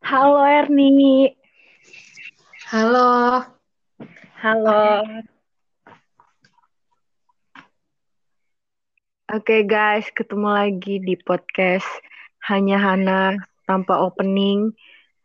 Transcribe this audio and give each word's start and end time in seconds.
Halo 0.00 0.40
Erni. 0.42 1.28
Halo. 2.72 3.44
Halo. 4.40 5.04
Oke 9.30 9.62
guys, 9.68 10.08
ketemu 10.16 10.48
lagi 10.48 10.98
di 11.04 11.14
podcast 11.20 11.86
Hanya 12.48 12.80
Hana 12.80 13.36
tanpa 13.68 14.00
opening, 14.00 14.72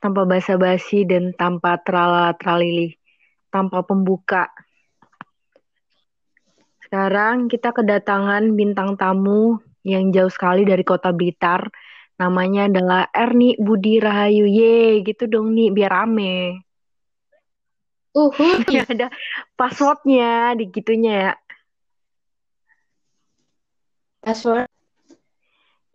tanpa 0.03 0.27
basa-basi 0.27 1.07
dan 1.07 1.31
tanpa 1.33 1.79
trala 1.81 2.35
tralili, 2.35 2.99
tanpa 3.49 3.81
pembuka. 3.81 4.51
Sekarang 6.85 7.47
kita 7.47 7.71
kedatangan 7.71 8.51
bintang 8.53 8.99
tamu 8.99 9.57
yang 9.81 10.13
jauh 10.13 10.29
sekali 10.29 10.65
dari 10.65 10.85
kota 10.85 11.09
Blitar. 11.09 11.65
Namanya 12.15 12.71
adalah 12.71 13.11
Erni 13.11 13.59
Budi 13.59 13.99
Rahayu. 13.99 14.47
Ye, 14.47 15.03
gitu 15.03 15.27
dong 15.27 15.51
nih 15.51 15.71
biar 15.75 15.91
rame. 15.91 16.63
Uhuh. 18.15 18.63
ada 18.91 19.11
passwordnya 19.59 20.55
di 20.55 20.71
gitunya 20.71 21.13
ya. 21.13 21.33
Password. 24.23 24.71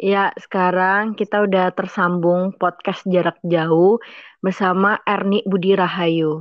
Ya, 0.00 0.32
sekarang 0.40 1.12
kita 1.12 1.44
udah 1.44 1.76
tersambung 1.76 2.56
podcast 2.56 3.04
jarak 3.04 3.36
jauh 3.44 4.00
bersama 4.40 4.96
Erni 5.04 5.44
Budi 5.44 5.76
Rahayu. 5.76 6.40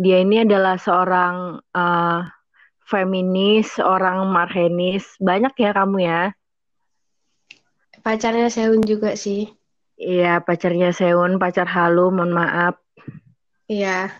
Dia 0.00 0.24
ini 0.24 0.44
adalah 0.44 0.80
seorang 0.80 1.60
uh, 1.76 2.20
feminis, 2.88 3.76
seorang 3.76 4.28
marhenis. 4.28 5.04
Banyak 5.20 5.52
ya 5.60 5.70
kamu 5.76 5.98
ya? 6.04 6.22
Pacarnya 8.06 8.46
Seun 8.46 8.86
juga 8.86 9.18
sih. 9.18 9.50
Iya, 9.98 10.38
pacarnya 10.38 10.94
Seun, 10.94 11.42
pacar 11.42 11.66
halu, 11.66 12.14
mohon 12.14 12.30
maaf. 12.30 12.78
Iya. 13.66 14.14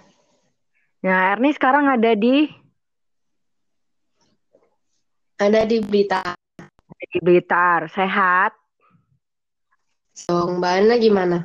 Nah, 1.06 1.30
Erni 1.30 1.54
sekarang 1.54 1.86
ada 1.86 2.18
di 2.18 2.50
Ada 5.38 5.70
di 5.70 5.78
Blitar. 5.78 6.34
di 7.14 7.22
Blitar. 7.22 7.86
Sehat? 7.94 8.58
So, 10.18 10.50
Mbak 10.58 10.72
Ana 10.82 10.94
gimana? 10.98 11.38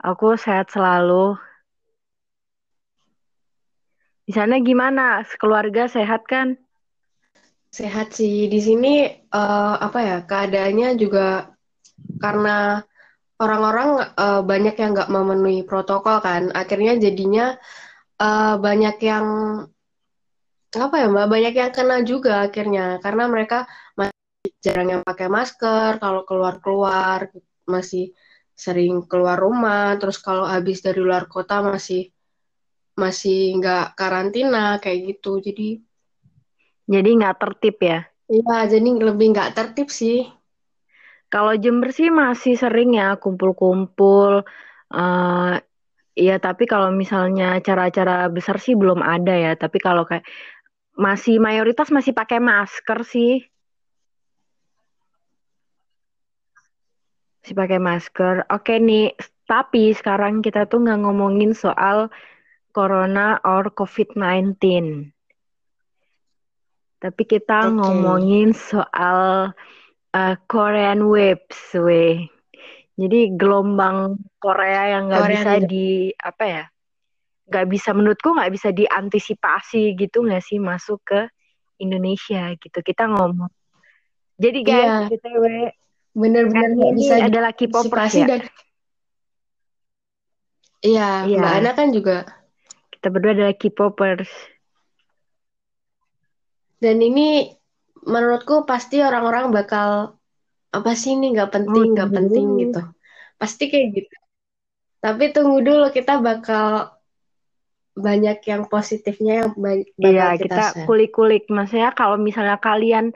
Aku 0.00 0.32
sehat 0.40 0.72
selalu. 0.72 1.36
Di 4.24 4.32
sana 4.32 4.64
gimana? 4.64 5.20
Keluarga 5.36 5.92
sehat 5.92 6.24
kan? 6.24 6.56
Sehat 7.68 8.16
sih. 8.16 8.48
Di 8.48 8.64
sini 8.64 9.12
uh, 9.28 9.76
apa 9.76 9.98
ya? 10.00 10.16
Keadaannya 10.24 10.96
juga 10.96 11.52
karena 12.20 12.82
orang-orang 13.36 14.16
uh, 14.16 14.40
banyak 14.40 14.74
yang 14.80 14.96
nggak 14.96 15.12
memenuhi 15.12 15.60
protokol 15.64 16.20
kan. 16.24 16.48
Akhirnya 16.56 16.96
jadinya 16.96 17.56
uh, 18.20 18.56
banyak 18.56 18.96
yang 19.04 19.26
apa 20.76 20.94
ya 20.96 21.06
mbak? 21.08 21.26
Banyak 21.28 21.54
yang 21.56 21.72
kena 21.72 21.96
juga 22.04 22.48
akhirnya. 22.48 23.00
Karena 23.04 23.24
mereka 23.28 23.68
masih 23.96 24.50
jarang 24.64 24.88
yang 24.98 25.02
pakai 25.04 25.28
masker. 25.28 26.00
Kalau 26.00 26.22
keluar 26.24 26.60
keluar 26.60 27.28
masih 27.68 28.16
sering 28.56 29.04
keluar 29.04 29.36
rumah. 29.36 30.00
Terus 30.00 30.16
kalau 30.20 30.48
habis 30.48 30.80
dari 30.80 31.00
luar 31.00 31.28
kota 31.28 31.60
masih 31.60 32.08
masih 32.96 33.60
nggak 33.60 33.92
karantina 33.92 34.80
kayak 34.80 35.16
gitu. 35.16 35.44
Jadi 35.44 35.84
jadi 36.88 37.08
nggak 37.20 37.36
tertib 37.36 37.76
ya? 37.84 38.00
Iya 38.26 38.56
jadi 38.66 38.88
lebih 38.96 39.26
nggak 39.36 39.52
tertib 39.54 39.92
sih 39.92 40.35
kalau 41.32 41.52
Jember 41.58 41.90
sih 41.90 42.08
masih 42.08 42.54
sering 42.54 42.94
ya 42.96 43.18
kumpul-kumpul 43.18 44.46
uh, 44.94 45.54
Iya, 46.16 46.40
tapi 46.40 46.64
kalau 46.64 46.88
misalnya 46.96 47.60
acara-acara 47.60 48.32
besar 48.32 48.56
sih 48.56 48.72
belum 48.72 49.04
ada 49.04 49.36
ya. 49.36 49.52
Tapi 49.52 49.76
kalau 49.76 50.08
kayak 50.08 50.24
masih 50.96 51.36
mayoritas 51.36 51.92
masih 51.92 52.16
pakai 52.16 52.40
masker 52.40 53.04
sih. 53.04 53.44
Masih 57.44 57.52
pakai 57.52 57.76
masker. 57.76 58.48
Oke 58.48 58.80
nih, 58.80 59.12
tapi 59.44 59.92
sekarang 59.92 60.40
kita 60.40 60.64
tuh 60.64 60.88
nggak 60.88 61.04
ngomongin 61.04 61.52
soal 61.52 62.08
corona 62.72 63.36
or 63.44 63.68
COVID-19. 63.76 64.56
Tapi 66.96 67.22
kita 67.28 67.68
okay. 67.68 67.76
ngomongin 67.76 68.56
soal 68.56 69.52
uh, 70.16 70.34
Korean 70.48 71.04
waves, 71.12 71.60
weh. 71.76 72.24
Jadi 72.96 73.36
gelombang 73.36 74.16
Korea 74.40 74.96
yang 74.96 75.12
nggak 75.12 75.28
bisa 75.28 75.52
juga. 75.60 75.68
di 75.68 75.88
apa 76.16 76.44
ya? 76.48 76.64
Nggak 77.46 77.66
bisa 77.68 77.90
menurutku 77.92 78.32
nggak 78.32 78.52
bisa 78.56 78.68
diantisipasi 78.72 79.92
gitu 80.00 80.24
nggak 80.24 80.40
sih 80.40 80.56
masuk 80.56 81.04
ke 81.04 81.20
Indonesia 81.76 82.56
gitu. 82.56 82.78
Kita 82.80 83.04
ngomong. 83.12 83.52
Jadi 84.40 84.58
guys, 84.64 84.84
iya. 84.84 85.08
btw 85.12 85.44
bener-bener 86.16 86.70
nggak 86.72 86.94
bisa 86.96 87.14
adalah 87.20 87.52
K-popers 87.52 88.12
ya. 88.16 88.26
Dan... 88.28 88.40
Iya, 90.80 91.08
iya, 91.28 91.40
Mbak 91.40 91.52
Ana 91.60 91.70
kan 91.76 91.88
juga. 91.92 92.24
Kita 92.88 93.12
berdua 93.12 93.36
adalah 93.36 93.56
K-popers. 93.56 94.32
Dan 96.80 97.00
ini 97.04 97.52
menurutku 98.06 98.62
pasti 98.64 99.02
orang-orang 99.02 99.50
bakal 99.50 100.16
apa 100.70 100.92
sih 100.94 101.18
ini 101.18 101.34
nggak 101.34 101.50
penting 101.50 101.98
nggak 101.98 102.10
oh, 102.10 102.14
penting 102.14 102.46
gitu. 102.62 102.80
Pasti 103.36 103.68
kayak 103.68 103.88
gitu. 104.00 104.16
Tapi 105.02 105.24
tunggu 105.34 105.60
dulu 105.60 105.90
kita 105.90 106.22
bakal 106.22 106.96
banyak 107.96 108.44
yang 108.44 108.68
positifnya 108.68 109.44
yang 109.44 109.50
banyak 109.56 109.88
iya 109.98 110.38
kita 110.38 110.86
kulik-kulik. 110.86 111.50
Maksudnya 111.50 111.90
kalau 111.92 112.20
misalnya 112.20 112.60
kalian 112.62 113.10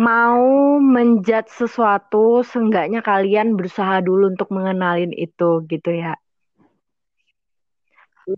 mau 0.00 0.80
menjat 0.80 1.52
sesuatu 1.52 2.40
seenggaknya 2.40 3.04
kalian 3.04 3.58
berusaha 3.58 4.00
dulu 4.00 4.32
untuk 4.32 4.48
mengenalin 4.48 5.12
itu 5.12 5.60
gitu 5.68 5.92
ya. 5.92 6.16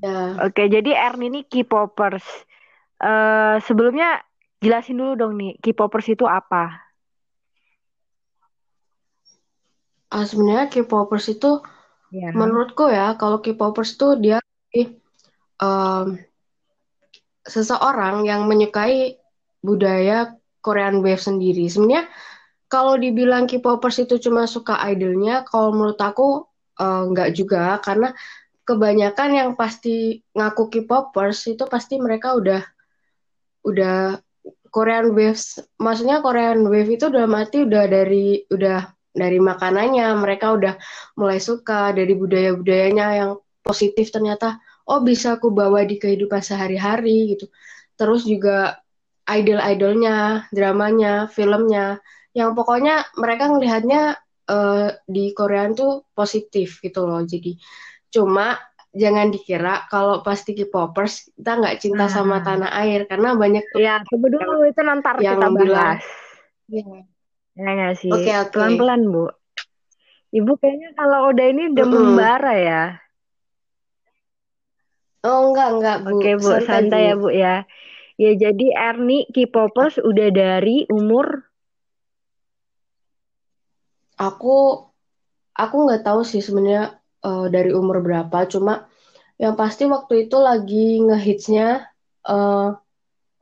Ya. 0.01 0.41
Oke, 0.49 0.67
jadi 0.73 0.97
Erni 0.97 1.29
ini 1.29 1.41
K-popers. 1.45 2.25
Uh, 3.03 3.59
sebelumnya 3.67 4.23
jelasin 4.63 4.97
dulu 4.97 5.13
dong 5.19 5.35
nih, 5.37 5.59
K-popers 5.59 6.09
itu 6.15 6.25
apa? 6.25 6.93
uh, 10.13 10.27
sebenarnya 10.29 10.69
K-popers 10.69 11.27
itu 11.33 11.65
yeah. 12.13 12.33
menurutku 12.37 12.87
ya 12.93 13.17
kalau 13.17 13.41
K-popers 13.41 13.97
itu 13.97 14.09
dia 14.21 14.39
um, 15.59 16.21
seseorang 17.43 18.29
yang 18.29 18.45
menyukai 18.47 19.19
budaya 19.65 20.37
Korean 20.63 21.03
Wave 21.03 21.19
sendiri. 21.19 21.67
Sebenarnya 21.67 22.07
kalau 22.69 22.95
dibilang 23.01 23.49
K-popers 23.49 24.05
itu 24.05 24.21
cuma 24.23 24.47
suka 24.47 24.79
idolnya, 24.87 25.43
kalau 25.49 25.75
menurut 25.75 25.99
aku 25.99 26.47
uh, 26.79 27.03
nggak 27.11 27.35
juga 27.35 27.81
karena 27.83 28.15
kebanyakan 28.63 29.31
yang 29.35 29.51
pasti 29.59 30.23
ngaku 30.39 30.71
K-popers 30.71 31.51
itu 31.51 31.67
pasti 31.67 31.99
mereka 31.99 32.39
udah 32.39 32.63
udah 33.67 34.23
Korean 34.73 35.13
Waves, 35.13 35.61
maksudnya 35.77 36.25
Korean 36.25 36.65
Wave 36.65 36.97
itu 36.97 37.13
udah 37.13 37.29
mati 37.29 37.69
udah 37.69 37.85
dari 37.85 38.41
udah 38.49 38.89
dari 39.13 39.37
makanannya. 39.37 40.17
Mereka 40.17 40.57
udah 40.57 40.75
mulai 41.21 41.39
suka 41.39 41.93
dari 41.93 42.17
budaya-budayanya 42.17 43.07
yang 43.21 43.31
positif 43.61 44.09
ternyata. 44.09 44.57
Oh 44.89 45.05
bisa 45.05 45.37
aku 45.37 45.53
bawa 45.53 45.85
di 45.85 46.01
kehidupan 46.01 46.41
sehari-hari 46.41 47.37
gitu. 47.37 47.53
Terus 48.01 48.25
juga 48.25 48.81
idol-idolnya 49.29 50.49
dramanya 50.49 51.29
filmnya. 51.29 52.01
Yang 52.33 52.57
pokoknya 52.57 53.13
mereka 53.21 53.53
ngelihatnya 53.53 54.17
uh, 54.49 54.89
di 55.05 55.37
Korea 55.37 55.69
tuh 55.77 56.09
positif 56.17 56.81
gitu 56.81 57.05
loh. 57.05 57.21
Jadi 57.23 57.61
cuma 58.09 58.57
jangan 58.93 59.33
dikira 59.33 59.89
kalau 59.89 60.21
pasti 60.21 60.53
K-popers 60.53 61.33
kita 61.33 61.53
nggak 61.59 61.77
cinta 61.81 62.07
nah. 62.07 62.13
sama 62.13 62.37
tanah 62.45 62.71
air 62.85 63.09
karena 63.09 63.33
banyak 63.33 63.65
ya 63.77 64.05
dulu 64.09 64.69
itu 64.69 64.81
nanti 64.85 65.25
kita 65.25 65.49
bilang 65.49 65.97
ya, 66.69 66.81
Ya 67.53 67.69
nggak 67.69 67.95
sih? 68.01 68.09
Oke, 68.09 68.25
okay, 68.25 68.37
okay. 68.41 68.53
Pelan-pelan, 68.57 69.01
Bu. 69.13 69.29
Ibu 70.33 70.53
kayaknya 70.57 70.97
kalau 70.97 71.29
udah 71.29 71.47
ini 71.53 71.69
udah 71.69 71.85
mm 71.85 71.93
-hmm. 71.93 72.05
membara 72.09 72.53
ya. 72.57 72.83
Oh, 75.23 75.53
enggak, 75.53 75.69
enggak, 75.77 75.97
Bu. 76.01 76.09
Oke, 76.17 76.31
Bu. 76.41 76.49
Santai, 76.49 76.65
santai 76.65 77.03
ya, 77.05 77.15
Bu 77.21 77.29
ya. 77.29 77.55
Ya, 78.17 78.31
jadi 78.39 78.67
Erni 78.73 79.29
K-popers 79.29 80.01
udah 80.01 80.29
dari 80.31 80.89
umur 80.89 81.49
Aku 84.21 84.87
aku 85.57 85.77
nggak 85.89 86.07
tahu 86.07 86.23
sih 86.23 86.39
sebenarnya 86.39 87.02
uh, 87.23 87.47
dari 87.49 87.71
umur 87.73 88.03
berapa, 88.03 88.45
cuma 88.51 88.91
yang 89.41 89.59
pasti 89.59 89.89
waktu 89.89 90.29
itu 90.29 90.37
lagi 90.39 91.03
ngehitsnya 91.03 91.89
uh, 92.29 92.77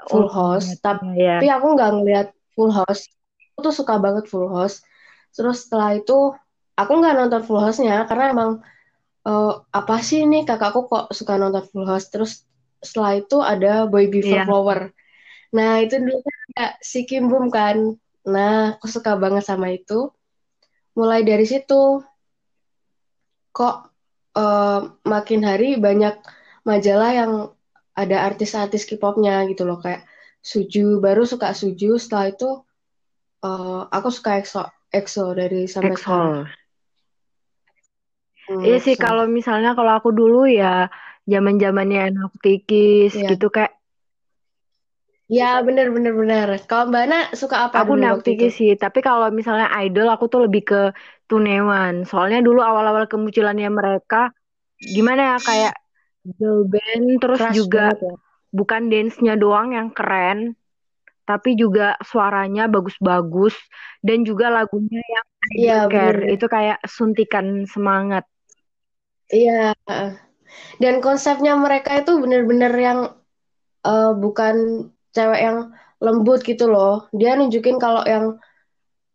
full 0.09 0.29
oh, 0.29 0.33
house, 0.33 0.77
tapi 0.81 1.19
ya. 1.21 1.61
aku 1.61 1.67
nggak 1.77 1.91
ngeliat 2.01 2.29
full 2.57 2.73
house. 2.73 3.11
Tuh 3.61 3.77
suka 3.77 4.01
banget 4.01 4.25
Full 4.33 4.49
House. 4.49 4.81
Terus 5.37 5.69
setelah 5.69 6.01
itu 6.01 6.33
aku 6.75 6.93
nggak 6.97 7.13
nonton 7.13 7.43
Full 7.45 7.61
House-nya 7.61 8.09
karena 8.09 8.33
emang 8.33 8.51
uh, 9.29 9.53
apa 9.71 10.01
sih 10.01 10.25
ini? 10.25 10.49
Kakakku 10.49 10.89
kok 10.89 11.13
suka 11.13 11.37
nonton 11.37 11.69
Full 11.69 11.85
House. 11.85 12.09
Terus 12.09 12.49
setelah 12.81 13.21
itu 13.21 13.37
ada 13.45 13.85
Boy 13.85 14.09
Before 14.09 14.41
yeah. 14.41 14.49
Flower. 14.49 14.81
Nah 15.53 15.85
itu 15.85 16.01
dulu 16.01 16.25
kan 16.25 16.37
ada 16.57 16.67
si 16.81 17.05
Kim 17.05 17.29
Bum 17.29 17.53
kan. 17.53 18.01
Nah 18.25 18.81
aku 18.81 18.89
suka 18.89 19.15
banget 19.21 19.45
sama 19.45 19.77
itu. 19.77 20.09
Mulai 20.97 21.23
dari 21.23 21.45
situ 21.45 22.01
kok 23.51 23.91
uh, 24.39 24.81
makin 25.03 25.41
hari 25.43 25.77
banyak 25.77 26.19
majalah 26.63 27.11
yang 27.15 27.33
ada 27.97 28.17
artis-artis 28.25 28.87
K-popnya 28.87 29.45
gitu 29.51 29.67
loh 29.67 29.83
kayak 29.83 30.07
Suju 30.41 31.05
baru 31.05 31.29
suka 31.29 31.53
Suju 31.53 32.01
setelah 32.01 32.33
itu 32.33 32.51
uh, 33.45 33.83
aku 33.93 34.09
suka 34.09 34.41
EXO 34.41 34.65
EXO 34.89 35.25
dari 35.37 35.69
sampai 35.69 35.93
EXO. 35.93 36.01
sekarang 36.01 36.35
hmm, 38.49 38.63
iya 38.65 38.79
sih 38.81 38.97
kalau 38.97 39.29
misalnya 39.29 39.77
kalau 39.77 39.93
aku 40.01 40.17
dulu 40.17 40.49
ya 40.49 40.89
zaman 41.29 41.61
zamannya 41.61 42.15
enak 42.15 42.33
tikis 42.41 43.15
yeah. 43.19 43.37
gitu 43.37 43.53
kayak 43.53 43.77
Ya 45.31 45.63
bener 45.63 45.95
bener 45.95 46.11
bener. 46.11 46.59
Kalau 46.67 46.91
Mbak 46.91 47.03
Ana 47.07 47.21
suka 47.39 47.71
apa 47.71 47.87
Aku 47.87 47.95
waktu 47.95 48.51
sih, 48.51 48.75
tapi 48.75 48.99
kalau 48.99 49.31
misalnya 49.31 49.71
idol 49.79 50.11
aku 50.11 50.27
tuh 50.27 50.51
lebih 50.51 50.67
ke 50.67 50.91
Tunewan. 51.31 52.03
Soalnya 52.03 52.43
dulu 52.43 52.59
awal-awal 52.59 53.07
kemunculannya 53.07 53.71
mereka 53.71 54.35
gimana 54.81 55.37
ya 55.37 55.39
kayak 55.39 55.75
girl 56.27 56.67
band 56.67 57.07
terus 57.23 57.39
Crush 57.39 57.55
juga 57.55 57.95
ya. 57.95 58.15
bukan 58.51 58.91
dance-nya 58.91 59.39
doang 59.39 59.73
yang 59.73 59.95
keren, 59.95 60.59
tapi 61.23 61.55
juga 61.55 61.95
suaranya 62.03 62.67
bagus-bagus 62.67 63.55
dan 64.03 64.27
juga 64.27 64.51
lagunya 64.51 64.99
yang 65.55 65.87
care. 65.87 66.35
Itu 66.35 66.51
kayak 66.51 66.83
suntikan 66.91 67.65
semangat. 67.71 68.27
Iya. 69.31 69.79
Dan 70.83 70.99
konsepnya 70.99 71.55
mereka 71.55 72.03
itu 72.03 72.19
bener-bener 72.19 72.75
yang 72.75 73.01
uh, 73.87 74.13
bukan 74.19 74.91
cewek 75.15 75.41
yang 75.41 75.71
lembut 76.01 76.41
gitu 76.43 76.67
loh 76.67 77.07
dia 77.13 77.37
nunjukin 77.37 77.77
kalau 77.77 78.03
yang 78.09 78.41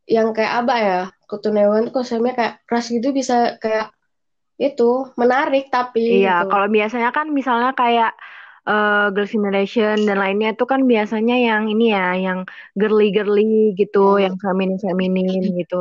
yang 0.05 0.31
kayak 0.37 0.53
apa 0.63 0.75
ya 0.77 1.01
ketunewan 1.25 1.89
konsepnya 1.89 2.33
kayak 2.33 2.53
keras 2.65 2.87
gitu 2.89 3.11
bisa 3.11 3.57
kayak 3.61 3.91
itu 4.55 5.11
menarik 5.19 5.67
tapi 5.67 6.23
iya 6.23 6.43
gitu. 6.45 6.51
kalau 6.55 6.67
biasanya 6.71 7.11
kan 7.11 7.27
misalnya 7.27 7.75
kayak 7.75 8.15
uh, 8.65 9.07
Girls' 9.13 9.31
Generation 9.31 10.07
dan 10.07 10.17
lainnya 10.19 10.55
itu 10.55 10.65
kan 10.65 10.83
biasanya 10.83 11.37
yang 11.37 11.69
ini 11.69 11.93
ya 11.93 12.17
yang 12.17 12.47
girly 12.75 13.13
girly 13.13 13.77
gitu 13.77 14.17
hmm. 14.17 14.21
yang 14.25 14.35
feminin 14.41 14.79
feminin 14.81 15.41
gitu. 15.55 15.79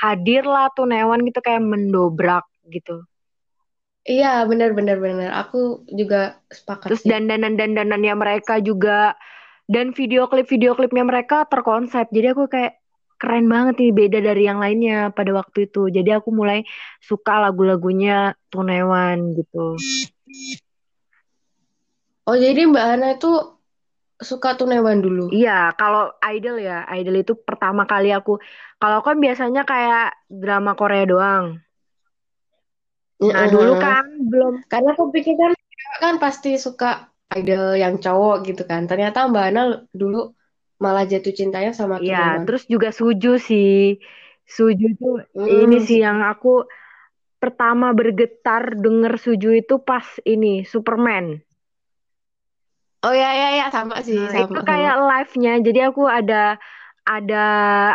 Hadirlah 0.00 0.70
tuh 0.76 0.86
Newan 0.86 1.24
gitu 1.26 1.40
kayak 1.40 1.64
mendobrak 1.64 2.44
gitu. 2.70 3.02
Iya 4.06 4.46
benar 4.46 4.70
benar 4.74 5.02
benar. 5.02 5.34
Aku 5.46 5.82
juga 5.90 6.38
sepakat 6.54 6.94
terus 6.94 7.02
dandanan 7.02 7.58
dandanannya 7.58 8.14
mereka 8.14 8.62
juga 8.62 9.18
dan 9.66 9.90
video 9.90 10.30
klip 10.30 10.46
video 10.46 10.78
klipnya 10.78 11.02
mereka 11.02 11.42
terkonsep. 11.50 12.06
Jadi 12.14 12.26
aku 12.30 12.46
kayak 12.46 12.78
keren 13.16 13.48
banget 13.48 13.74
nih 13.80 13.92
beda 13.92 14.18
dari 14.20 14.42
yang 14.44 14.60
lainnya 14.60 15.10
pada 15.12 15.32
waktu 15.32 15.68
itu. 15.68 15.88
Jadi 15.88 16.10
aku 16.12 16.32
mulai 16.32 16.64
suka 17.00 17.40
lagu-lagunya 17.40 18.36
Tunewan 18.52 19.36
gitu. 19.36 19.76
Oh 22.26 22.36
jadi 22.36 22.66
Mbak 22.66 22.86
Ana 22.86 23.08
itu 23.16 23.32
suka 24.20 24.56
Tunewan 24.56 25.00
dulu? 25.00 25.32
Iya 25.32 25.72
kalau 25.76 26.12
idol 26.24 26.60
ya. 26.60 26.84
Idol 26.92 27.24
itu 27.24 27.32
pertama 27.36 27.88
kali 27.88 28.12
aku. 28.12 28.40
Kalau 28.76 29.00
kan 29.00 29.16
biasanya 29.16 29.64
kayak 29.64 30.12
drama 30.28 30.76
Korea 30.76 31.04
doang. 31.08 31.46
Nah, 33.16 33.44
uh, 33.44 33.48
dulu 33.48 33.72
kan 33.80 34.04
belum. 34.28 34.54
Karena 34.68 34.92
aku 34.92 35.08
pikir 35.08 35.40
kan 35.40 35.52
kan 35.96 36.14
pasti 36.20 36.60
suka 36.60 37.08
idol 37.32 37.76
yang 37.80 37.96
cowok 37.96 38.44
gitu 38.44 38.62
kan. 38.68 38.84
Ternyata 38.84 39.24
Mbak 39.32 39.44
Ana 39.48 39.62
dulu 39.96 40.36
malah 40.76 41.08
jatuh 41.08 41.32
cintanya 41.32 41.72
sama 41.72 42.00
Iya, 42.00 42.44
terus 42.44 42.68
juga 42.68 42.92
Suju 42.92 43.40
sih. 43.40 43.96
Suju 44.46 44.86
itu 44.94 45.10
hmm. 45.34 45.48
ini 45.66 45.76
sih 45.82 46.04
yang 46.04 46.22
aku 46.22 46.68
pertama 47.40 47.90
bergetar 47.96 48.78
denger 48.78 49.18
Suju 49.18 49.50
itu 49.56 49.82
pas 49.82 50.04
ini 50.22 50.62
Superman. 50.62 51.40
Oh 53.04 53.14
ya 53.14 53.30
ya 53.34 53.48
ya 53.60 53.66
sama 53.70 54.02
sih 54.02 54.18
nah, 54.18 54.30
sama. 54.32 54.46
Itu 54.50 54.60
kayak 54.62 54.96
live-nya. 54.98 55.52
Jadi 55.64 55.80
aku 55.82 56.06
ada 56.06 56.56
ada 57.06 57.46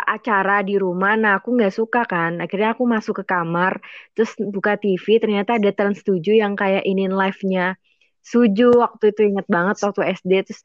acara 0.08 0.64
di 0.64 0.80
rumah, 0.80 1.20
nah 1.20 1.36
aku 1.36 1.52
nggak 1.52 1.74
suka 1.74 2.08
kan. 2.08 2.40
Akhirnya 2.40 2.72
aku 2.72 2.88
masuk 2.88 3.20
ke 3.20 3.24
kamar, 3.28 3.76
terus 4.16 4.32
buka 4.40 4.80
TV, 4.80 5.20
ternyata 5.20 5.60
ada 5.60 5.68
Trans 5.68 6.00
7 6.00 6.32
yang 6.32 6.56
kayak 6.56 6.80
ini 6.88 7.12
live-nya 7.12 7.76
Suju 8.22 8.70
waktu 8.78 9.10
itu 9.10 9.34
inget 9.34 9.46
banget 9.50 9.82
waktu 9.82 10.14
SD 10.14 10.32
terus 10.46 10.62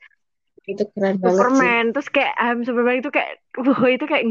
itu 0.67 0.83
keren 0.91 1.15
banget 1.17 1.39
Superman. 1.39 1.83
Sih. 1.87 1.91
terus 1.95 2.07
kayak 2.11 2.33
um, 2.43 2.59
Superman 2.67 2.99
itu 2.99 3.09
kayak 3.09 3.31
wow 3.55 3.87
itu 3.87 4.05
kayak 4.05 4.25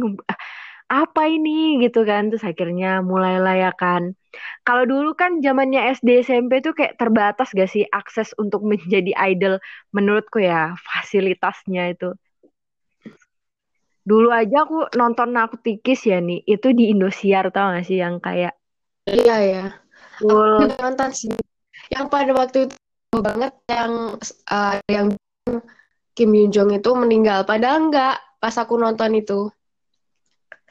apa 0.86 1.22
ini? 1.26 1.80
Gitu 1.82 2.00
kan. 2.04 2.28
Terus 2.28 2.44
akhirnya 2.44 3.00
mulailah 3.00 3.56
ya 3.56 3.72
kan. 3.72 4.12
Kalau 4.62 4.84
dulu 4.84 5.16
kan 5.16 5.40
zamannya 5.40 5.96
SD 5.96 6.28
SMP 6.28 6.60
tuh 6.60 6.76
kayak 6.76 7.00
terbatas 7.00 7.56
gak 7.56 7.72
sih 7.72 7.88
akses 7.88 8.36
untuk 8.36 8.60
menjadi 8.70 9.16
idol 9.16 9.56
menurutku 9.96 10.44
ya 10.44 10.76
fasilitasnya 10.76 11.96
itu. 11.96 12.12
Dulu 14.06 14.30
aja 14.30 14.62
aku 14.62 14.86
nonton 14.94 15.34
aku 15.34 15.58
tikis 15.58 16.06
ya 16.06 16.22
nih 16.22 16.46
itu 16.46 16.70
di 16.70 16.94
Indosiar 16.94 17.48
tau 17.50 17.74
gak 17.74 17.88
sih? 17.88 17.98
Yang 17.98 18.22
kayak 18.22 18.54
iya 19.08 19.36
ya. 19.40 19.64
Aku 20.20 20.68
nonton 20.84 21.10
sih. 21.16 21.32
Yang 21.88 22.04
pada 22.12 22.32
waktu 22.36 22.58
itu 22.68 22.76
banget 23.16 23.52
yang 23.72 24.20
uh, 24.52 24.76
yang 24.92 25.16
Kim 26.16 26.32
Yoon 26.32 26.48
Jong 26.48 26.72
itu 26.72 26.90
meninggal 26.96 27.44
padahal 27.44 27.92
enggak 27.92 28.16
pas 28.40 28.56
aku 28.56 28.80
nonton 28.80 29.12
itu 29.14 29.52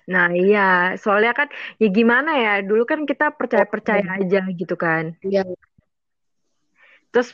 Nah 0.06 0.30
iya, 0.30 0.94
soalnya 1.01 1.33
kan 1.33 1.50
ya 1.81 1.89
gimana 1.89 2.38
ya, 2.38 2.53
dulu 2.62 2.86
kan 2.86 3.09
kita 3.09 3.33
percaya-percaya 3.33 4.06
oh, 4.06 4.18
aja 4.21 4.42
gitu 4.53 4.77
kan. 4.77 5.18
Iya. 5.25 5.42
Terus 7.09 7.33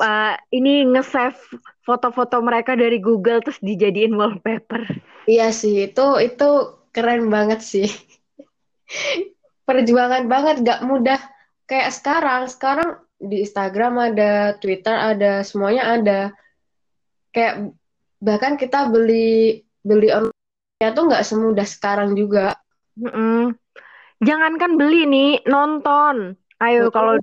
uh, 0.00 0.36
ini 0.52 0.84
nge-save 0.92 1.40
foto-foto 1.84 2.36
mereka 2.44 2.76
dari 2.76 3.00
Google 3.00 3.40
terus 3.40 3.56
dijadiin 3.64 4.12
wallpaper. 4.12 4.84
Iya 5.24 5.50
sih, 5.50 5.88
itu 5.88 6.06
itu 6.20 6.48
keren 6.92 7.32
banget 7.32 7.64
sih. 7.64 7.88
Perjuangan 9.66 10.30
banget, 10.30 10.62
gak 10.62 10.84
mudah 10.86 11.18
kayak 11.66 11.90
sekarang. 11.90 12.46
Sekarang 12.46 13.02
di 13.16 13.42
Instagram 13.42 14.12
ada, 14.12 14.54
Twitter 14.60 14.94
ada, 14.94 15.42
semuanya 15.42 15.96
ada. 15.96 16.20
Kayak 17.36 17.76
bahkan 18.24 18.56
kita 18.56 18.88
beli 18.88 19.60
beli 19.84 20.08
online 20.08 20.92
tuh 20.96 21.04
nggak 21.04 21.26
semudah 21.28 21.68
sekarang 21.68 22.16
juga. 22.16 22.56
Mm 22.96 23.12
-mm. 23.12 23.40
Jangankan 24.24 24.80
beli 24.80 25.04
nih, 25.04 25.44
nonton. 25.44 26.40
Ayo 26.56 26.88
kalau 26.88 27.20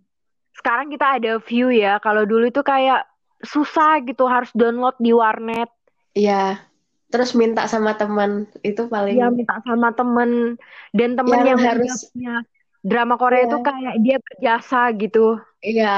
sekarang 0.53 0.93
kita 0.93 1.17
ada 1.17 1.41
view 1.41 1.73
ya. 1.73 1.97
Kalau 1.97 2.29
dulu 2.29 2.53
itu 2.53 2.61
kayak 2.61 3.09
susah 3.41 4.05
gitu 4.05 4.29
harus 4.29 4.53
download 4.53 4.93
di 5.01 5.09
warnet. 5.09 5.73
Iya. 6.13 6.61
Terus 7.09 7.33
minta 7.33 7.65
sama 7.65 7.97
teman 7.97 8.45
itu 8.61 8.85
paling. 8.85 9.17
Iya 9.17 9.33
minta 9.33 9.57
sama 9.65 9.89
temen 9.97 10.61
dan 10.93 11.17
temen 11.17 11.41
yang, 11.41 11.57
yang 11.57 11.61
harus 11.61 12.09
punya 12.13 12.45
drama 12.83 13.15
Korea 13.15 13.47
itu 13.47 13.57
iya. 13.57 13.65
kayak 13.65 13.95
dia 14.03 14.17
berjasa 14.19 14.81
gitu. 14.99 15.25
Iya, 15.63 15.97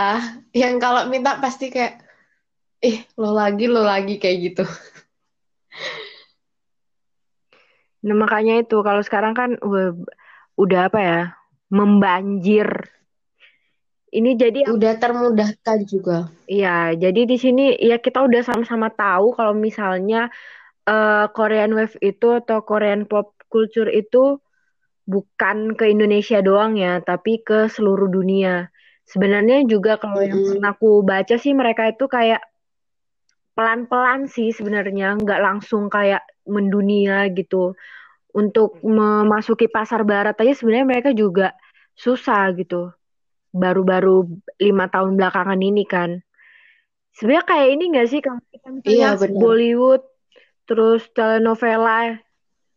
yang 0.53 0.77
kalau 0.77 1.09
minta 1.09 1.41
pasti 1.41 1.73
kayak, 1.73 2.04
ih 2.85 2.97
lo 3.17 3.33
lagi, 3.33 3.65
lo 3.65 3.81
lagi 3.81 4.21
kayak 4.21 4.37
gitu. 4.51 4.63
Nah 8.05 8.15
makanya 8.15 8.61
itu 8.61 8.77
kalau 8.85 9.01
sekarang 9.01 9.33
kan 9.33 9.57
udah 10.55 10.81
apa 10.87 10.99
ya, 11.01 11.19
membanjir. 11.73 12.69
Ini 14.15 14.37
jadi 14.39 14.69
udah 14.71 14.93
termudahkan 15.01 15.79
juga. 15.89 16.31
Iya, 16.47 16.95
jadi 16.95 17.27
di 17.27 17.35
sini 17.35 17.75
ya 17.75 17.99
kita 17.99 18.23
udah 18.23 18.45
sama-sama 18.45 18.87
tahu 18.93 19.35
kalau 19.35 19.51
misalnya 19.51 20.31
uh, 20.87 21.27
Korean 21.35 21.75
Wave 21.75 21.99
itu 21.99 22.39
atau 22.39 22.63
Korean 22.63 23.09
Pop 23.09 23.35
Culture 23.51 23.91
itu 23.91 24.39
bukan 25.03 25.75
ke 25.75 25.91
Indonesia 25.91 26.39
doang 26.39 26.79
ya, 26.79 27.03
tapi 27.03 27.43
ke 27.43 27.67
seluruh 27.67 28.07
dunia 28.07 28.71
sebenarnya 29.05 29.65
juga 29.69 30.01
kalau 30.01 30.17
-hmm. 30.21 30.29
yang 30.29 30.41
pernah 30.49 30.71
aku 30.73 30.91
baca 31.05 31.35
sih 31.37 31.53
mereka 31.53 31.93
itu 31.93 32.05
kayak 32.09 32.41
pelan-pelan 33.55 34.27
sih 34.27 34.51
sebenarnya 34.51 35.15
nggak 35.15 35.41
langsung 35.41 35.87
kayak 35.87 36.21
mendunia 36.45 37.25
gitu. 37.31 37.73
Untuk 38.35 38.83
memasuki 38.83 39.71
pasar 39.71 40.03
barat 40.03 40.35
aja 40.35 40.51
sebenarnya 40.51 40.85
mereka 40.85 41.09
juga 41.15 41.55
susah 41.95 42.51
gitu. 42.59 42.91
Baru-baru 43.55 44.27
lima 44.59 44.91
tahun 44.91 45.15
belakangan 45.15 45.59
ini 45.63 45.87
kan. 45.87 46.19
Sebenarnya 47.15 47.45
kayak 47.47 47.67
ini 47.71 47.83
nggak 47.95 48.07
sih 48.11 48.19
kalau 48.19 48.43
kita 48.51 48.67
iya, 48.91 49.15
Bollywood 49.15 50.03
terus 50.67 51.07
telenovela 51.15 52.19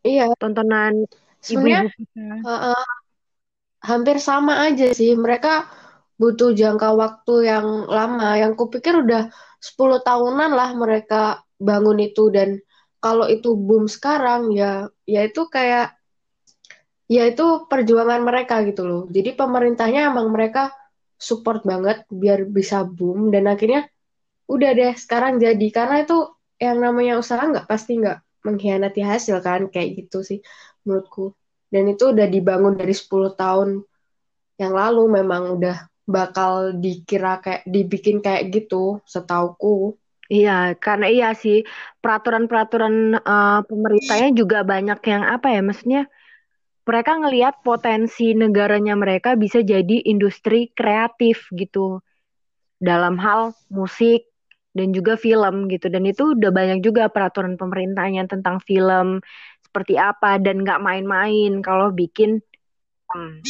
iya. 0.06 0.30
tontonan 0.38 1.08
ibu-ibu 1.42 1.90
kita. 1.90 2.22
uh, 2.46 2.52
uh, 2.70 2.86
hampir 3.82 4.22
sama 4.22 4.62
aja 4.70 4.94
sih. 4.94 5.18
Mereka 5.18 5.66
butuh 6.18 6.52
jangka 6.52 6.92
waktu 6.98 7.34
yang 7.48 7.86
lama. 7.86 8.36
Yang 8.36 8.52
kupikir 8.58 8.98
udah 8.98 9.30
10 9.62 10.02
tahunan 10.02 10.50
lah 10.52 10.74
mereka 10.74 11.46
bangun 11.58 11.98
itu 12.02 12.30
dan 12.30 12.58
kalau 12.98 13.30
itu 13.30 13.54
boom 13.54 13.86
sekarang 13.86 14.50
ya 14.54 14.90
ya 15.06 15.26
itu 15.26 15.46
kayak 15.46 15.94
ya 17.06 17.22
itu 17.30 17.66
perjuangan 17.70 18.20
mereka 18.26 18.60
gitu 18.66 18.82
loh. 18.84 19.02
Jadi 19.08 19.38
pemerintahnya 19.38 20.10
emang 20.10 20.28
mereka 20.34 20.74
support 21.18 21.62
banget 21.66 22.06
biar 22.10 22.46
bisa 22.46 22.82
boom 22.86 23.30
dan 23.34 23.50
akhirnya 23.50 23.86
udah 24.50 24.70
deh 24.74 24.94
sekarang 24.94 25.38
jadi 25.42 25.66
karena 25.74 26.06
itu 26.06 26.18
yang 26.58 26.78
namanya 26.82 27.18
usaha 27.22 27.42
nggak 27.42 27.66
pasti 27.70 28.02
nggak 28.02 28.18
mengkhianati 28.46 29.02
hasil 29.02 29.38
kan 29.42 29.70
kayak 29.70 30.04
gitu 30.04 30.22
sih 30.26 30.38
menurutku. 30.82 31.34
Dan 31.68 31.84
itu 31.92 32.10
udah 32.10 32.26
dibangun 32.26 32.74
dari 32.80 32.96
10 32.96 33.36
tahun 33.36 33.84
yang 34.58 34.72
lalu 34.74 35.22
memang 35.22 35.54
udah 35.60 35.76
bakal 36.08 36.72
dikira 36.72 37.44
kayak 37.44 37.68
dibikin 37.68 38.24
kayak 38.24 38.48
gitu 38.48 39.04
setauku. 39.04 39.92
Iya, 40.28 40.76
karena 40.76 41.06
iya 41.08 41.28
sih 41.32 41.64
peraturan-peraturan 42.00 43.20
uh, 43.20 43.60
pemerintahnya 43.64 44.32
juga 44.36 44.64
banyak 44.64 45.00
yang 45.04 45.24
apa 45.24 45.52
ya, 45.52 45.60
maksudnya 45.64 46.02
mereka 46.88 47.12
ngelihat 47.20 47.60
potensi 47.60 48.32
negaranya 48.32 48.96
mereka 48.96 49.36
bisa 49.36 49.60
jadi 49.60 50.04
industri 50.08 50.72
kreatif 50.72 51.52
gitu 51.52 52.00
dalam 52.80 53.20
hal 53.20 53.52
musik 53.68 54.28
dan 54.72 54.92
juga 54.96 55.16
film 55.16 55.68
gitu 55.68 55.90
dan 55.92 56.06
itu 56.08 56.38
udah 56.38 56.52
banyak 56.54 56.80
juga 56.80 57.10
peraturan 57.12 57.58
pemerintahnya 57.60 58.30
tentang 58.30 58.62
film 58.62 59.20
seperti 59.64 59.98
apa 59.98 60.38
dan 60.40 60.64
nggak 60.64 60.80
main-main 60.80 61.60
kalau 61.60 61.90
bikin 61.92 62.40
hmm. 63.10 63.42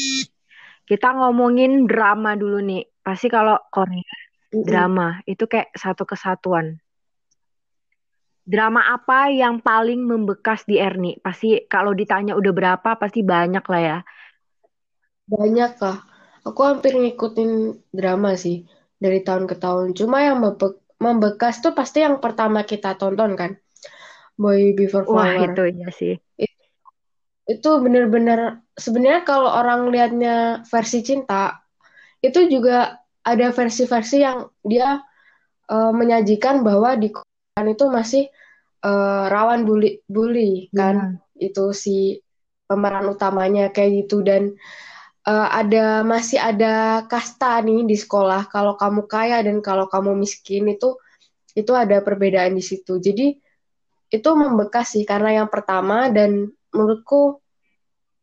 Kita 0.89 1.13
ngomongin 1.13 1.85
drama 1.85 2.33
dulu 2.33 2.65
nih. 2.65 2.89
Pasti 3.05 3.29
kalau 3.29 3.61
Korea 3.69 4.17
drama 4.49 5.21
itu 5.29 5.45
kayak 5.45 5.77
satu 5.77 6.09
kesatuan. 6.09 6.81
Drama 8.49 8.81
apa 8.89 9.29
yang 9.29 9.61
paling 9.61 10.01
membekas 10.01 10.65
di 10.65 10.81
Erni 10.81 11.21
pasti 11.21 11.69
kalau 11.69 11.93
ditanya 11.93 12.33
udah 12.33 12.53
berapa 12.57 12.97
pasti 12.97 13.21
banyak 13.21 13.61
lah 13.61 13.83
ya. 13.85 13.99
Banyak 15.29 15.71
kah? 15.77 16.01
Aku 16.49 16.65
hampir 16.65 16.97
ngikutin 16.97 17.77
drama 17.93 18.33
sih 18.41 18.65
dari 18.97 19.21
tahun 19.21 19.45
ke 19.45 19.61
tahun. 19.61 19.93
Cuma 19.93 20.25
yang 20.25 20.41
membekas 20.97 21.61
tuh 21.61 21.77
pasti 21.77 22.01
yang 22.01 22.25
pertama 22.25 22.65
kita 22.65 22.97
tonton 22.97 23.37
kan? 23.37 23.61
Boy 24.41 24.73
Before 24.73 25.05
Flower. 25.05 25.29
wah 25.29 25.35
itu 25.45 25.63
ya 25.77 25.89
sih. 25.93 26.15
Itu 26.41 26.58
bener-bener 27.57 28.61
sebenarnya 28.77 29.25
kalau 29.25 29.49
orang 29.49 29.89
liatnya 29.89 30.63
versi 30.69 31.01
cinta 31.01 31.65
itu 32.21 32.45
juga 32.53 33.01
ada 33.25 33.49
versi-versi 33.53 34.21
yang 34.21 34.53
dia 34.61 35.01
uh, 35.73 35.93
menyajikan 35.93 36.61
bahwa 36.61 36.93
di 36.97 37.09
Korea 37.09 37.65
itu 37.65 37.87
masih 37.89 38.25
uh, 38.85 39.33
rawan 39.33 39.65
bully 39.65 40.05
bully 40.05 40.69
kan 40.77 41.21
yeah. 41.37 41.49
itu 41.49 41.73
si 41.73 42.21
pemeran 42.69 43.09
utamanya 43.09 43.73
kayak 43.73 44.05
gitu 44.05 44.21
dan 44.21 44.53
uh, 45.25 45.49
ada 45.49 46.05
masih 46.05 46.37
ada 46.37 47.05
kasta 47.09 47.65
nih 47.65 47.89
di 47.89 47.97
sekolah 47.97 48.49
kalau 48.53 48.77
kamu 48.77 49.09
kaya 49.09 49.41
dan 49.41 49.65
kalau 49.65 49.89
kamu 49.89 50.13
miskin 50.17 50.69
itu 50.69 51.01
itu 51.57 51.73
ada 51.73 52.05
perbedaan 52.05 52.55
di 52.55 52.63
situ 52.63 53.01
jadi 53.01 53.35
itu 54.09 54.31
membekas 54.33 54.97
sih 54.97 55.05
karena 55.05 55.45
yang 55.45 55.49
pertama 55.53 56.09
dan 56.09 56.49
menurutku 56.73 57.41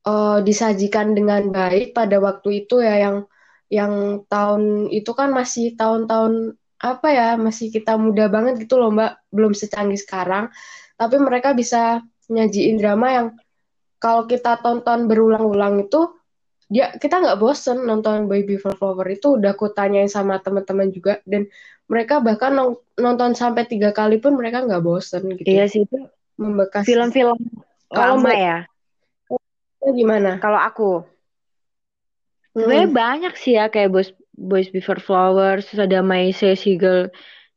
uh, 0.05 0.39
disajikan 0.45 1.17
dengan 1.17 1.49
baik 1.49 1.97
pada 1.97 2.21
waktu 2.21 2.65
itu 2.65 2.79
ya 2.79 3.01
yang 3.01 3.17
yang 3.69 4.23
tahun 4.29 4.93
itu 4.93 5.11
kan 5.17 5.33
masih 5.33 5.73
tahun-tahun 5.73 6.53
apa 6.77 7.07
ya 7.09 7.29
masih 7.39 7.73
kita 7.73 7.97
muda 7.97 8.29
banget 8.29 8.61
gitu 8.61 8.77
loh 8.77 8.93
mbak. 8.93 9.17
Belum 9.33 9.57
secanggih 9.57 9.97
sekarang. 9.97 10.53
Tapi 10.95 11.15
mereka 11.17 11.57
bisa 11.57 12.05
nyajiin 12.29 12.77
drama 12.77 13.07
yang 13.11 13.27
kalau 13.97 14.29
kita 14.29 14.61
tonton 14.61 15.09
berulang-ulang 15.09 15.89
itu 15.89 16.13
dia 16.65 16.93
kita 16.97 17.21
nggak 17.21 17.37
bosen 17.41 17.85
nonton 17.85 18.29
Baby 18.29 18.61
Flower 18.61 19.05
itu. 19.09 19.41
Udah 19.41 19.57
aku 19.57 19.73
tanyain 19.73 20.09
sama 20.09 20.37
teman-teman 20.37 20.93
juga. 20.93 21.21
Dan 21.25 21.49
mereka 21.89 22.21
bahkan 22.21 22.53
nonton 22.97 23.33
sampai 23.33 23.65
tiga 23.65 23.93
kali 23.93 24.21
pun 24.21 24.37
mereka 24.37 24.61
nggak 24.65 24.83
bosen 24.85 25.25
gitu. 25.37 25.45
Iya 25.45 25.65
sih 25.69 25.85
itu 25.85 26.05
membekas. 26.37 26.85
film-film 26.85 27.37
lama 27.95 28.31
ya 28.31 28.57
gimana 29.85 30.41
kalau 30.41 30.57
aku 30.57 30.91
sebenarnya 32.53 32.89
hmm. 32.89 32.97
banyak 32.97 33.33
sih 33.37 33.53
ya 33.55 33.69
kayak 33.69 33.93
Boys 33.93 34.09
Boys 34.35 34.69
Before 34.73 34.99
Flowers 34.99 35.69
terus 35.69 35.85
ada 35.85 36.01
My 36.01 36.33
Say 36.33 36.57
Seagull 36.57 37.13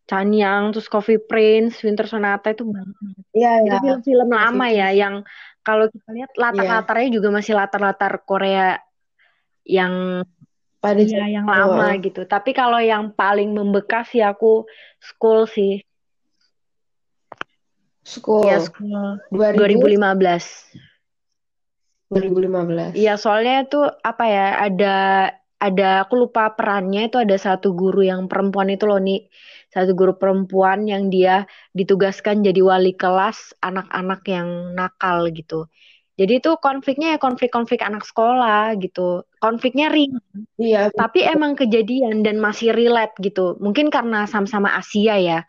Chanyang 0.09 0.77
terus 0.77 0.89
Coffee 0.89 1.21
Prince 1.21 1.81
Winter 1.81 2.05
Sonata 2.05 2.53
itu 2.53 2.69
banyak 2.69 2.97
iya 3.33 3.65
iya 3.65 3.81
itu 3.81 4.05
film-film 4.05 4.29
lama 4.29 4.67
ya 4.69 4.93
yang 4.93 5.25
kalau 5.65 5.85
kita 5.93 6.09
lihat 6.17 6.33
latar-latarnya 6.33 7.09
yeah. 7.13 7.17
juga 7.21 7.29
masih 7.29 7.53
latar-latar 7.53 8.13
Korea 8.25 8.81
yang 9.69 10.25
pada 10.79 11.03
ya, 11.03 11.27
yang 11.29 11.47
lama 11.47 11.93
oh. 11.93 12.01
gitu. 12.01 12.25
Tapi 12.25 12.55
kalau 12.55 12.79
yang 12.79 13.13
paling 13.13 13.53
membekas 13.53 14.09
ya 14.15 14.33
aku 14.33 14.65
school 15.03 15.45
sih. 15.45 15.83
School. 18.09 18.49
Ya, 18.49 18.65
school 18.65 19.21
2015. 19.29 20.01
2015. 22.09 22.97
Iya, 22.97 23.21
soalnya 23.21 23.69
itu 23.69 23.85
apa 23.85 24.25
ya? 24.25 24.57
Ada 24.65 24.97
ada 25.61 26.07
aku 26.07 26.25
lupa 26.25 26.55
perannya 26.57 27.13
itu 27.13 27.21
ada 27.21 27.37
satu 27.37 27.77
guru 27.77 28.01
yang 28.07 28.25
perempuan 28.31 28.73
itu 28.73 28.89
loh 28.89 28.97
nih. 28.97 29.29
Satu 29.69 29.93
guru 29.93 30.17
perempuan 30.17 30.89
yang 30.89 31.13
dia 31.13 31.45
ditugaskan 31.77 32.41
jadi 32.41 32.65
wali 32.65 32.97
kelas 32.97 33.53
anak-anak 33.61 34.25
yang 34.25 34.73
nakal 34.73 35.29
gitu. 35.29 35.69
Jadi 36.19 36.43
itu 36.43 36.51
konfliknya 36.59 37.15
ya 37.15 37.19
konflik-konflik 37.21 37.85
anak 37.85 38.03
sekolah 38.03 38.75
gitu. 38.81 39.23
Konfliknya 39.39 39.93
ringan. 39.93 40.49
Iya. 40.59 40.91
Tapi 40.91 41.23
emang 41.23 41.55
kejadian 41.55 42.27
dan 42.27 42.43
masih 42.43 42.75
relate 42.75 43.15
gitu. 43.23 43.55
Mungkin 43.63 43.93
karena 43.93 44.27
sama-sama 44.27 44.75
Asia 44.75 45.15
ya. 45.21 45.47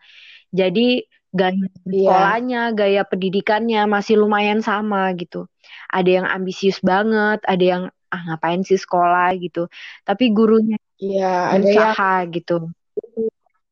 Jadi 0.54 1.02
gaya 1.30 1.66
iya. 1.86 2.10
sekolahnya, 2.10 2.62
gaya 2.74 3.02
pendidikannya 3.06 3.82
masih 3.86 4.20
lumayan 4.20 4.60
sama 4.60 5.10
gitu. 5.14 5.46
Ada 5.90 6.10
yang 6.22 6.26
ambisius 6.26 6.78
banget, 6.82 7.40
ada 7.46 7.64
yang 7.64 7.82
ah 8.10 8.20
ngapain 8.26 8.62
sih 8.66 8.78
sekolah 8.78 9.34
gitu. 9.38 9.70
Tapi 10.02 10.34
gurunya 10.34 10.78
Iya, 11.00 11.56
ada 11.56 11.64
yang 11.64 12.28
gitu 12.34 12.68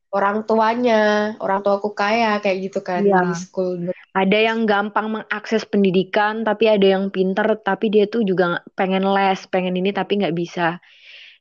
orang 0.08 0.48
tuanya, 0.48 1.36
orang 1.40 1.60
tuaku 1.60 1.92
kaya 1.92 2.40
kayak 2.40 2.58
gitu 2.68 2.80
kan 2.80 3.04
ya. 3.04 3.28
di 3.28 3.36
school. 3.36 3.92
Ada 4.16 4.38
yang 4.52 4.64
gampang 4.64 5.12
mengakses 5.12 5.68
pendidikan, 5.68 6.42
tapi 6.48 6.64
ada 6.66 6.96
yang 6.96 7.12
pinter, 7.12 7.44
tapi 7.60 7.92
dia 7.92 8.08
tuh 8.08 8.24
juga 8.24 8.64
pengen 8.72 9.04
les, 9.04 9.44
pengen 9.52 9.76
ini 9.76 9.92
tapi 9.92 10.20
nggak 10.20 10.36
bisa. 10.36 10.80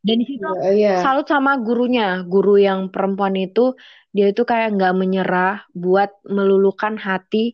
Dan 0.03 0.23
di 0.23 0.25
situ 0.29 0.45
ya, 0.61 0.71
ya. 0.75 0.95
salut 1.01 1.25
sama 1.25 1.57
gurunya, 1.57 2.21
guru 2.27 2.59
yang 2.59 2.91
perempuan 2.93 3.33
itu 3.39 3.73
dia 4.17 4.33
itu 4.33 4.41
kayak 4.41 4.73
nggak 4.73 4.93
menyerah 4.97 5.69
buat 5.77 6.09
melulukan 6.25 6.97
hati 6.97 7.53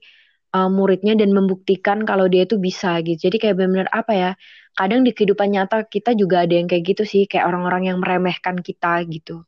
uh, 0.56 0.72
muridnya 0.72 1.20
dan 1.20 1.36
membuktikan 1.36 2.08
kalau 2.08 2.32
dia 2.32 2.48
itu 2.48 2.56
bisa 2.56 3.04
gitu. 3.04 3.28
Jadi 3.28 3.36
kayak 3.44 3.60
benar-benar 3.60 3.90
apa 3.92 4.14
ya? 4.16 4.32
Kadang 4.80 5.04
di 5.04 5.12
kehidupan 5.12 5.52
nyata 5.52 5.84
kita 5.84 6.16
juga 6.16 6.48
ada 6.48 6.56
yang 6.56 6.72
kayak 6.72 6.96
gitu 6.96 7.04
sih, 7.04 7.28
kayak 7.28 7.52
orang-orang 7.52 7.92
yang 7.92 7.98
meremehkan 8.00 8.64
kita 8.64 9.04
gitu. 9.12 9.44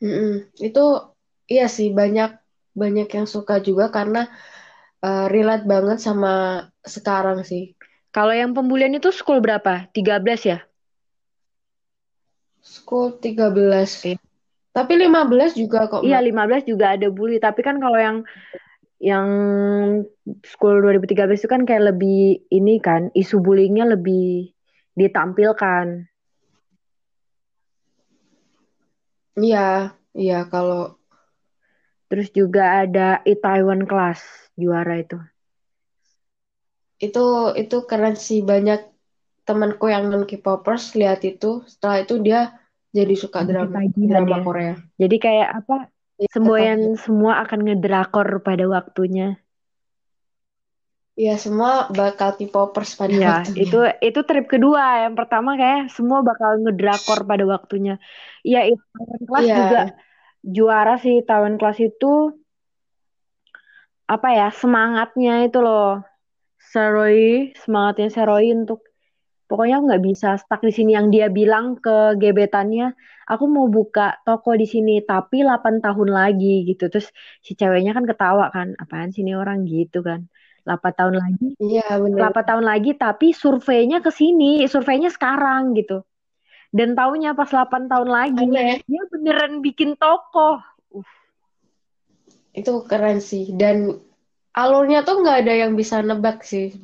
Mm-mm. 0.00 0.48
Itu 0.56 1.12
iya 1.50 1.68
sih 1.68 1.92
banyak 1.92 2.38
banyak 2.72 3.08
yang 3.12 3.26
suka 3.26 3.58
juga 3.60 3.90
karena 3.90 4.30
uh, 5.02 5.26
relate 5.28 5.66
banget 5.66 5.98
sama 6.00 6.64
sekarang 6.86 7.42
sih. 7.42 7.74
Kalau 8.14 8.32
yang 8.32 8.56
pembulian 8.56 8.94
itu 8.96 9.12
school 9.12 9.42
berapa? 9.44 9.90
13 9.92 10.40
ya? 10.48 10.58
School 12.62 13.18
13. 13.20 13.90
Okay. 14.02 14.16
Tapi 14.74 14.92
15 14.94 15.58
juga 15.58 15.90
kok. 15.90 16.06
Iya, 16.06 16.22
15 16.22 16.62
juga 16.62 16.94
ada 16.94 17.08
bully, 17.10 17.42
tapi 17.42 17.66
kan 17.66 17.82
kalau 17.82 17.98
yang 17.98 18.16
yang 18.98 19.28
school 20.42 20.82
2013 20.82 21.38
itu 21.38 21.50
kan 21.50 21.62
kayak 21.62 21.94
lebih 21.94 22.42
ini 22.50 22.78
kan, 22.78 23.10
isu 23.14 23.42
bullyingnya 23.42 23.94
lebih 23.94 24.54
ditampilkan. 24.98 26.06
Iya, 29.38 29.94
iya 30.18 30.46
kalau 30.50 30.98
terus 32.10 32.34
juga 32.34 32.82
ada 32.82 33.22
Itaewon 33.22 33.86
Class 33.86 34.22
juara 34.58 34.98
itu. 34.98 35.18
Itu 36.98 37.54
itu 37.54 37.86
keren 37.86 38.18
sih 38.18 38.42
banyak 38.42 38.97
temanku 39.48 39.86
yang 39.94 40.04
non 40.12 40.24
K-popers 40.30 40.84
lihat 41.00 41.20
itu, 41.30 41.50
setelah 41.72 41.96
itu 42.04 42.14
dia 42.26 42.40
jadi 42.96 43.14
suka 43.22 43.40
drama 43.48 43.78
drama 44.12 44.36
ya. 44.40 44.44
Korea. 44.46 44.72
Jadi 45.02 45.16
kayak 45.24 45.48
apa? 45.64 45.76
Ya, 46.18 46.28
semboyan 46.34 46.80
semua 47.04 47.32
akan 47.42 47.58
ngedrakor 47.66 48.28
pada 48.46 48.64
waktunya. 48.76 49.26
Iya, 51.20 51.34
semua 51.44 51.70
bakal 52.00 52.28
K-popers 52.38 52.90
pada 53.00 53.10
Iya, 53.14 53.28
waktunya. 53.30 53.62
itu 53.64 53.76
itu 54.08 54.20
trip 54.28 54.44
kedua. 54.52 54.82
Yang 55.04 55.14
pertama 55.18 55.50
kayak 55.60 55.80
semua 55.96 56.18
bakal 56.28 56.50
ngedrakor 56.62 57.18
pada 57.30 57.44
waktunya. 57.54 57.92
Iya, 58.46 58.58
itu 58.70 58.82
kelas 59.28 59.44
Iya. 59.46 59.56
juga 59.58 59.78
juara 60.56 60.92
sih 61.04 61.16
tahun 61.30 61.52
kelas 61.58 61.78
itu 61.88 62.06
apa 64.14 64.28
ya 64.38 64.46
semangatnya 64.60 65.32
itu 65.46 65.58
loh 65.66 66.00
Seroy 66.70 67.52
semangatnya 67.62 68.08
Seroy 68.16 68.46
untuk 68.56 68.80
pokoknya 69.48 69.80
aku 69.80 69.84
nggak 69.88 70.04
bisa 70.04 70.28
stuck 70.36 70.60
di 70.60 70.70
sini. 70.70 70.94
Yang 70.94 71.06
dia 71.10 71.26
bilang 71.32 71.80
ke 71.80 72.14
gebetannya 72.20 72.92
aku 73.26 73.44
mau 73.48 73.66
buka 73.66 74.20
toko 74.22 74.54
di 74.54 74.68
sini 74.68 75.00
tapi 75.02 75.42
8 75.42 75.80
tahun 75.80 76.08
lagi 76.12 76.68
gitu. 76.68 76.92
Terus 76.92 77.08
si 77.40 77.56
ceweknya 77.56 77.96
kan 77.96 78.04
ketawa 78.04 78.52
kan 78.52 78.76
apaan 78.76 79.10
sih 79.10 79.24
ini 79.24 79.34
orang? 79.34 79.64
Gitu 79.64 80.04
kan. 80.04 80.28
8 80.68 80.78
tahun 80.92 81.14
lagi? 81.16 81.56
Iya, 81.56 81.96
benar. 81.96 82.30
8 82.30 82.44
tahun 82.44 82.64
lagi 82.68 82.92
tapi 82.94 83.32
surveinya 83.32 84.04
ke 84.04 84.12
sini 84.12 84.68
surveinya 84.68 85.08
sekarang 85.08 85.72
gitu. 85.74 86.04
Dan 86.68 86.92
taunya 86.92 87.32
pas 87.32 87.48
8 87.48 87.88
tahun 87.88 88.08
lagi 88.12 88.44
Aneh. 88.44 88.84
dia 88.84 89.02
beneran 89.08 89.64
bikin 89.64 89.96
toko. 89.96 90.60
Itu 92.52 92.84
keren 92.84 93.24
sih. 93.24 93.56
Dan 93.56 93.96
alurnya 94.52 95.00
tuh 95.06 95.24
nggak 95.24 95.38
ada 95.48 95.54
yang 95.64 95.72
bisa 95.72 96.04
nebak 96.04 96.44
sih. 96.44 96.76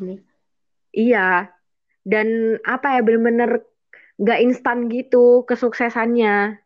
Iya, 0.94 1.53
dan 2.04 2.60
apa 2.68 2.96
ya 2.96 3.00
bener-bener 3.00 3.64
gak 4.20 4.40
instan 4.44 4.86
gitu 4.92 5.42
kesuksesannya. 5.48 6.60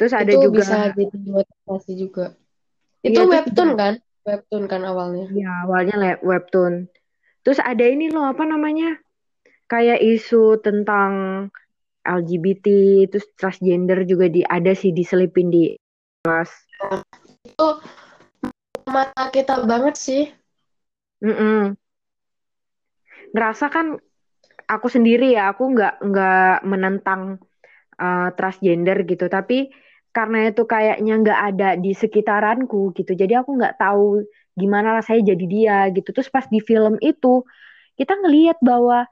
Terus 0.00 0.12
ada 0.16 0.32
Itu 0.32 0.50
juga, 0.50 0.64
bisa 0.64 0.76
jadi 0.96 1.16
motivasi 1.28 1.92
juga. 1.94 2.26
Itu 3.04 3.22
terus 3.22 3.30
webtoon 3.30 3.70
juga, 3.74 3.82
kan? 3.82 3.94
Webtoon 4.22 4.64
kan 4.70 4.82
awalnya. 4.86 5.26
ya 5.34 5.50
awalnya 5.66 6.16
webtoon. 6.22 6.86
Terus 7.42 7.58
ada 7.58 7.82
ini 7.82 8.08
loh 8.08 8.30
apa 8.30 8.46
namanya, 8.46 9.02
kayak 9.66 9.98
isu 9.98 10.62
tentang 10.62 11.46
LGBT, 12.06 12.66
terus 13.10 13.26
transgender 13.38 14.06
juga 14.06 14.26
di 14.30 14.42
ada 14.46 14.74
sih 14.74 14.94
diselipin 14.94 15.50
di 15.50 15.74
kelas. 16.22 16.50
Itu 17.46 17.82
mata 18.86 19.30
kita 19.30 19.62
banget 19.66 19.94
sih. 19.98 20.22
Mm-mm. 21.22 21.78
Ngerasa 23.32 23.66
kan 23.72 23.96
aku 24.68 24.86
sendiri 24.92 25.36
ya, 25.36 25.52
aku 25.52 25.72
nggak 25.72 26.04
nggak 26.04 26.56
menentang 26.68 27.40
uh, 27.96 28.28
transgender 28.36 29.04
gitu, 29.08 29.28
tapi 29.28 29.72
karena 30.12 30.52
itu 30.52 30.62
kayaknya 30.68 31.14
nggak 31.24 31.40
ada 31.52 31.68
di 31.80 31.96
sekitaranku 31.96 32.92
gitu, 32.92 33.16
jadi 33.16 33.40
aku 33.40 33.56
nggak 33.56 33.80
tahu 33.80 34.20
gimana 34.52 35.00
rasanya 35.00 35.32
jadi 35.32 35.44
dia 35.48 35.78
gitu. 35.96 36.12
Terus 36.12 36.28
pas 36.28 36.44
di 36.44 36.60
film 36.60 37.00
itu 37.00 37.44
kita 37.96 38.20
ngelihat 38.20 38.60
bahwa 38.60 39.08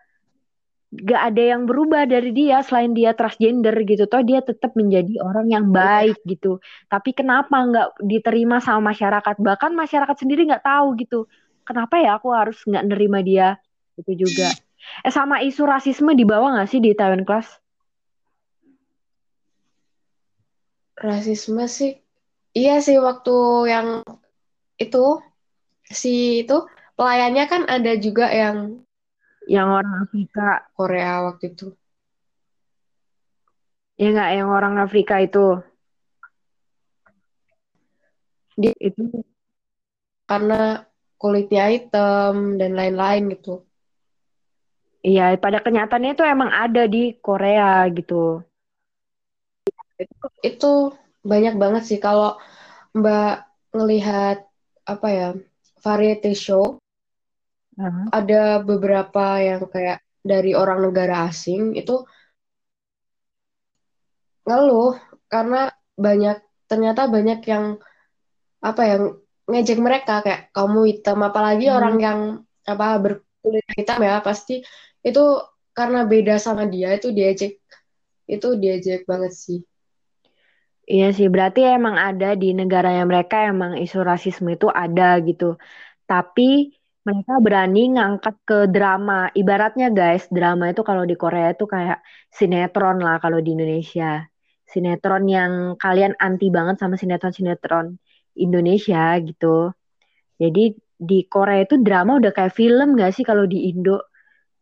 nggak 0.91 1.23
ada 1.33 1.43
yang 1.55 1.63
berubah 1.71 2.03
dari 2.05 2.35
dia 2.35 2.61
selain 2.67 2.93
dia 2.93 3.15
transgender 3.15 3.73
gitu, 3.87 4.05
toh 4.11 4.21
dia 4.27 4.43
tetap 4.43 4.75
menjadi 4.77 5.23
orang 5.23 5.47
yang 5.49 5.67
baik 5.71 6.19
gitu. 6.27 6.59
Tapi 6.91 7.15
kenapa 7.15 7.57
nggak 7.63 7.89
diterima 8.05 8.59
sama 8.61 8.93
masyarakat? 8.93 9.39
Bahkan 9.39 9.73
masyarakat 9.73 10.17
sendiri 10.19 10.51
nggak 10.51 10.67
tahu 10.67 10.99
gitu. 10.99 11.31
Kenapa 11.65 11.97
ya 12.03 12.19
aku 12.19 12.29
harus 12.35 12.59
nggak 12.67 12.85
nerima 12.91 13.23
dia? 13.23 13.57
Itu 13.99 14.13
juga. 14.15 14.53
Eh 15.07 15.13
sama 15.13 15.41
isu 15.43 15.63
rasisme 15.67 16.13
di 16.15 16.25
bawah 16.27 16.55
nggak 16.55 16.71
sih 16.71 16.81
di 16.83 16.95
Taiwan 16.95 17.25
Class? 17.25 17.61
Rasisme 21.01 21.65
sih. 21.65 21.97
Iya 22.53 22.83
sih 22.83 22.99
waktu 22.99 23.37
yang 23.71 23.89
itu 24.77 25.23
si 25.87 26.43
itu 26.43 26.67
pelayannya 26.99 27.45
kan 27.47 27.63
ada 27.71 27.95
juga 27.97 28.29
yang 28.29 28.83
Yang 29.49 29.69
orang 29.83 29.95
Afrika. 30.05 30.49
Korea 30.77 31.13
waktu 31.27 31.45
itu. 31.57 31.67
Ya 34.01 34.13
nggak 34.13 34.31
yang 34.37 34.49
orang 34.53 34.75
Afrika 34.79 35.21
itu. 35.21 35.61
Dia 38.61 38.77
Itu 38.77 39.25
karena 40.29 40.85
kulitnya 41.21 41.69
hitam 41.73 42.61
dan 42.61 42.77
lain-lain 42.77 43.35
gitu. 43.35 43.65
Iya 45.05 45.35
pada 45.41 45.59
kenyataannya 45.65 46.13
itu 46.17 46.25
emang 46.25 46.51
ada 46.53 46.85
di 46.87 47.17
Korea 47.19 47.85
gitu. 47.93 48.45
Itu, 50.01 50.27
itu 50.41 50.73
banyak 51.21 51.55
banget 51.61 51.83
sih 51.85 51.99
kalau 52.01 52.41
Mbak 52.97 53.31
ngelihat 53.77 54.37
apa 54.89 55.09
ya 55.13 55.29
variety 55.85 56.33
show 56.35 56.81
Hah? 57.77 58.09
ada 58.13 58.61
beberapa 58.65 59.39
yang 59.41 59.69
kayak 59.69 60.01
dari 60.21 60.53
orang 60.57 60.85
negara 60.89 61.29
asing 61.29 61.77
itu 61.77 62.05
ngeluh 64.49 64.97
karena 65.31 65.71
banyak 65.97 66.41
ternyata 66.69 67.07
banyak 67.09 67.41
yang 67.45 67.65
apa 68.61 68.83
yang 68.85 69.03
ngejek 69.49 69.79
mereka 69.81 70.21
kayak 70.25 70.53
kamu 70.53 70.81
hitam 70.91 71.19
apalagi 71.25 71.67
orang 71.73 71.97
Hmm. 71.97 72.05
yang 72.05 72.21
apa 72.69 72.87
berkulit 73.01 73.67
hitam 73.77 73.99
ya 74.05 74.21
pasti 74.21 74.61
itu 75.09 75.25
karena 75.77 76.05
beda 76.05 76.37
sama 76.37 76.65
dia 76.69 76.93
itu 76.99 77.09
diejek 77.17 77.53
itu 78.31 78.49
diejek 78.63 79.01
banget 79.11 79.33
sih 79.35 79.61
Iya 80.91 81.05
sih, 81.17 81.27
berarti 81.35 81.61
emang 81.77 81.95
ada 82.09 82.27
di 82.35 82.51
negaranya 82.51 83.07
mereka 83.07 83.37
emang 83.47 83.79
isu 83.79 83.99
rasisme 84.11 84.49
itu 84.59 84.67
ada 84.83 85.23
gitu. 85.23 85.45
Tapi 86.11 86.75
mereka 87.07 87.33
berani 87.39 87.81
ngangkat 87.95 88.35
ke 88.49 88.59
drama. 88.75 89.31
Ibaratnya 89.41 89.87
guys, 89.95 90.27
drama 90.37 90.65
itu 90.73 90.83
kalau 90.83 91.05
di 91.07 91.15
Korea 91.15 91.55
itu 91.55 91.65
kayak 91.71 92.03
sinetron 92.35 92.99
lah 93.07 93.23
kalau 93.23 93.39
di 93.39 93.55
Indonesia. 93.55 94.27
Sinetron 94.67 95.25
yang 95.31 95.53
kalian 95.79 96.13
anti 96.19 96.51
banget 96.51 96.77
sama 96.83 96.95
sinetron-sinetron 96.99 97.87
Indonesia 98.35 99.15
gitu. 99.23 99.71
Jadi 100.43 100.75
di 100.99 101.19
Korea 101.31 101.63
itu 101.63 101.79
drama 101.87 102.19
udah 102.21 102.33
kayak 102.35 102.55
film 102.59 102.99
gak 102.99 103.15
sih 103.15 103.23
kalau 103.23 103.47
di 103.47 103.71
Indo? 103.71 104.10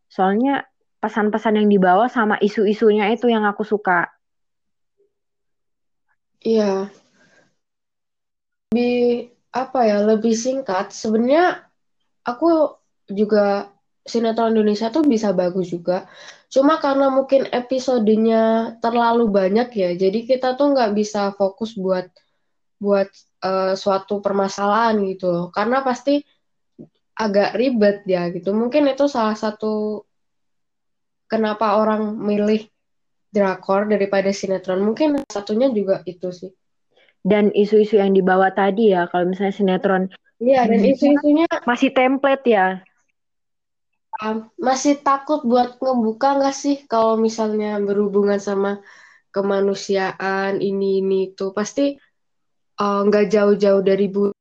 Soalnya 0.09 0.65
pesan-pesan 0.99 1.63
yang 1.63 1.67
dibawa 1.71 2.11
sama 2.11 2.35
isu-isunya 2.43 3.07
itu 3.15 3.31
yang 3.31 3.47
aku 3.47 3.63
suka. 3.63 4.09
iya. 6.43 6.89
Lebih 8.71 9.33
apa 9.53 9.79
ya 9.89 9.97
lebih 10.05 10.33
singkat. 10.37 10.91
Sebenarnya 10.93 11.65
aku 12.25 12.77
juga 13.09 13.73
sinetron 14.05 14.53
Indonesia 14.53 14.89
tuh 14.93 15.05
bisa 15.05 15.33
bagus 15.33 15.69
juga. 15.73 16.05
Cuma 16.49 16.81
karena 16.81 17.13
mungkin 17.13 17.45
episodenya 17.49 18.75
terlalu 18.81 19.29
banyak 19.29 19.69
ya 19.73 19.89
jadi 19.93 20.19
kita 20.25 20.57
tuh 20.57 20.73
nggak 20.73 20.91
bisa 20.97 21.29
fokus 21.37 21.77
buat 21.77 22.09
buat 22.81 23.09
eh, 23.45 23.73
suatu 23.77 24.21
permasalahan 24.25 24.95
gitu. 25.09 25.53
Karena 25.53 25.81
pasti 25.85 26.21
agak 27.19 27.59
ribet 27.59 28.07
ya 28.07 28.31
gitu. 28.31 28.55
Mungkin 28.55 28.87
itu 28.87 29.11
salah 29.11 29.35
satu 29.35 30.07
kenapa 31.27 31.75
orang 31.75 32.15
milih 32.15 32.63
drakor 33.29 33.85
daripada 33.91 34.31
sinetron. 34.31 34.81
Mungkin 34.81 35.27
satunya 35.27 35.67
juga 35.69 36.01
itu 36.07 36.31
sih. 36.31 36.49
Dan 37.19 37.51
isu-isu 37.51 37.99
yang 37.99 38.15
dibawa 38.15 38.55
tadi 38.55 38.95
ya, 38.95 39.11
kalau 39.11 39.27
misalnya 39.27 39.51
sinetron. 39.51 40.03
Iya 40.39 40.63
dan 40.63 40.79
Indonesia 40.79 41.11
isu-isunya 41.11 41.47
masih 41.67 41.91
template 41.91 42.45
ya. 42.47 42.67
um, 44.23 44.47
masih 44.55 45.03
takut 45.03 45.43
buat 45.43 45.77
ngebuka 45.79 46.39
nggak 46.39 46.55
sih 46.55 46.87
kalau 46.87 47.19
misalnya 47.19 47.75
berhubungan 47.83 48.39
sama 48.39 48.79
kemanusiaan 49.35 50.63
ini 50.63 51.03
ini 51.03 51.35
itu? 51.35 51.51
Pasti 51.51 51.99
uh, 52.79 53.01
nggak 53.03 53.27
jauh-jauh 53.29 53.83
dari 53.83 54.07
bu 54.07 54.31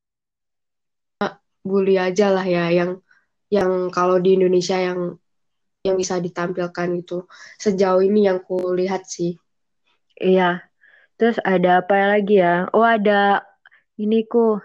bully 1.68 2.00
aja 2.00 2.32
lah 2.32 2.46
ya 2.48 2.72
yang 2.72 2.90
yang 3.52 3.92
kalau 3.92 4.16
di 4.18 4.36
Indonesia 4.40 4.76
yang 4.80 5.00
yang 5.86 5.96
bisa 6.00 6.18
ditampilkan 6.18 6.88
gitu 7.00 7.28
sejauh 7.60 8.02
ini 8.02 8.26
yang 8.28 8.40
ku 8.42 8.72
lihat 8.72 9.04
sih 9.06 9.36
Iya. 10.18 10.66
Terus 11.14 11.38
ada 11.46 11.82
apa 11.82 12.18
lagi 12.18 12.42
ya? 12.42 12.66
Oh 12.74 12.82
ada 12.82 13.42
ini 13.98 14.26
ku 14.26 14.58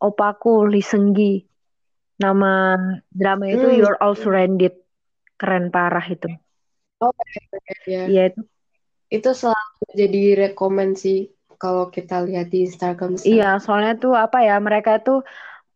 opaku 0.00 0.64
Lee 0.64 0.84
Seung-gi. 0.84 1.44
Nama 2.16 2.76
drama 3.12 3.44
itu 3.52 3.66
hmm 3.68 3.76
You're 3.76 4.00
All 4.00 4.16
Surrounded. 4.16 4.72
Keren 5.36 5.68
parah 5.68 6.04
itu. 6.08 6.28
oh 7.04 7.12
ya 7.84 8.08
Iya 8.08 8.22
itu. 8.32 8.40
itu 9.12 9.30
selalu 9.36 9.84
jadi 9.92 10.22
rekomend 10.48 10.96
sih 10.96 11.30
kalau 11.60 11.92
kita 11.92 12.24
lihat 12.24 12.48
di 12.48 12.64
Instagram 12.66 13.20
Iya, 13.20 13.60
soalnya 13.60 13.94
tuh 14.00 14.16
apa 14.16 14.40
ya? 14.40 14.56
Mereka 14.56 15.04
tuh 15.04 15.20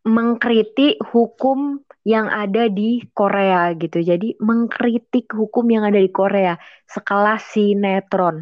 mengkritik 0.07 1.01
hukum 1.13 1.83
yang 2.07 2.27
ada 2.31 2.71
di 2.71 3.03
Korea 3.13 3.73
gitu. 3.77 3.99
Jadi 4.01 4.39
mengkritik 4.41 5.31
hukum 5.35 5.67
yang 5.71 5.85
ada 5.89 5.99
di 6.01 6.11
Korea 6.13 6.55
sekelas 6.87 7.43
sinetron. 7.55 8.37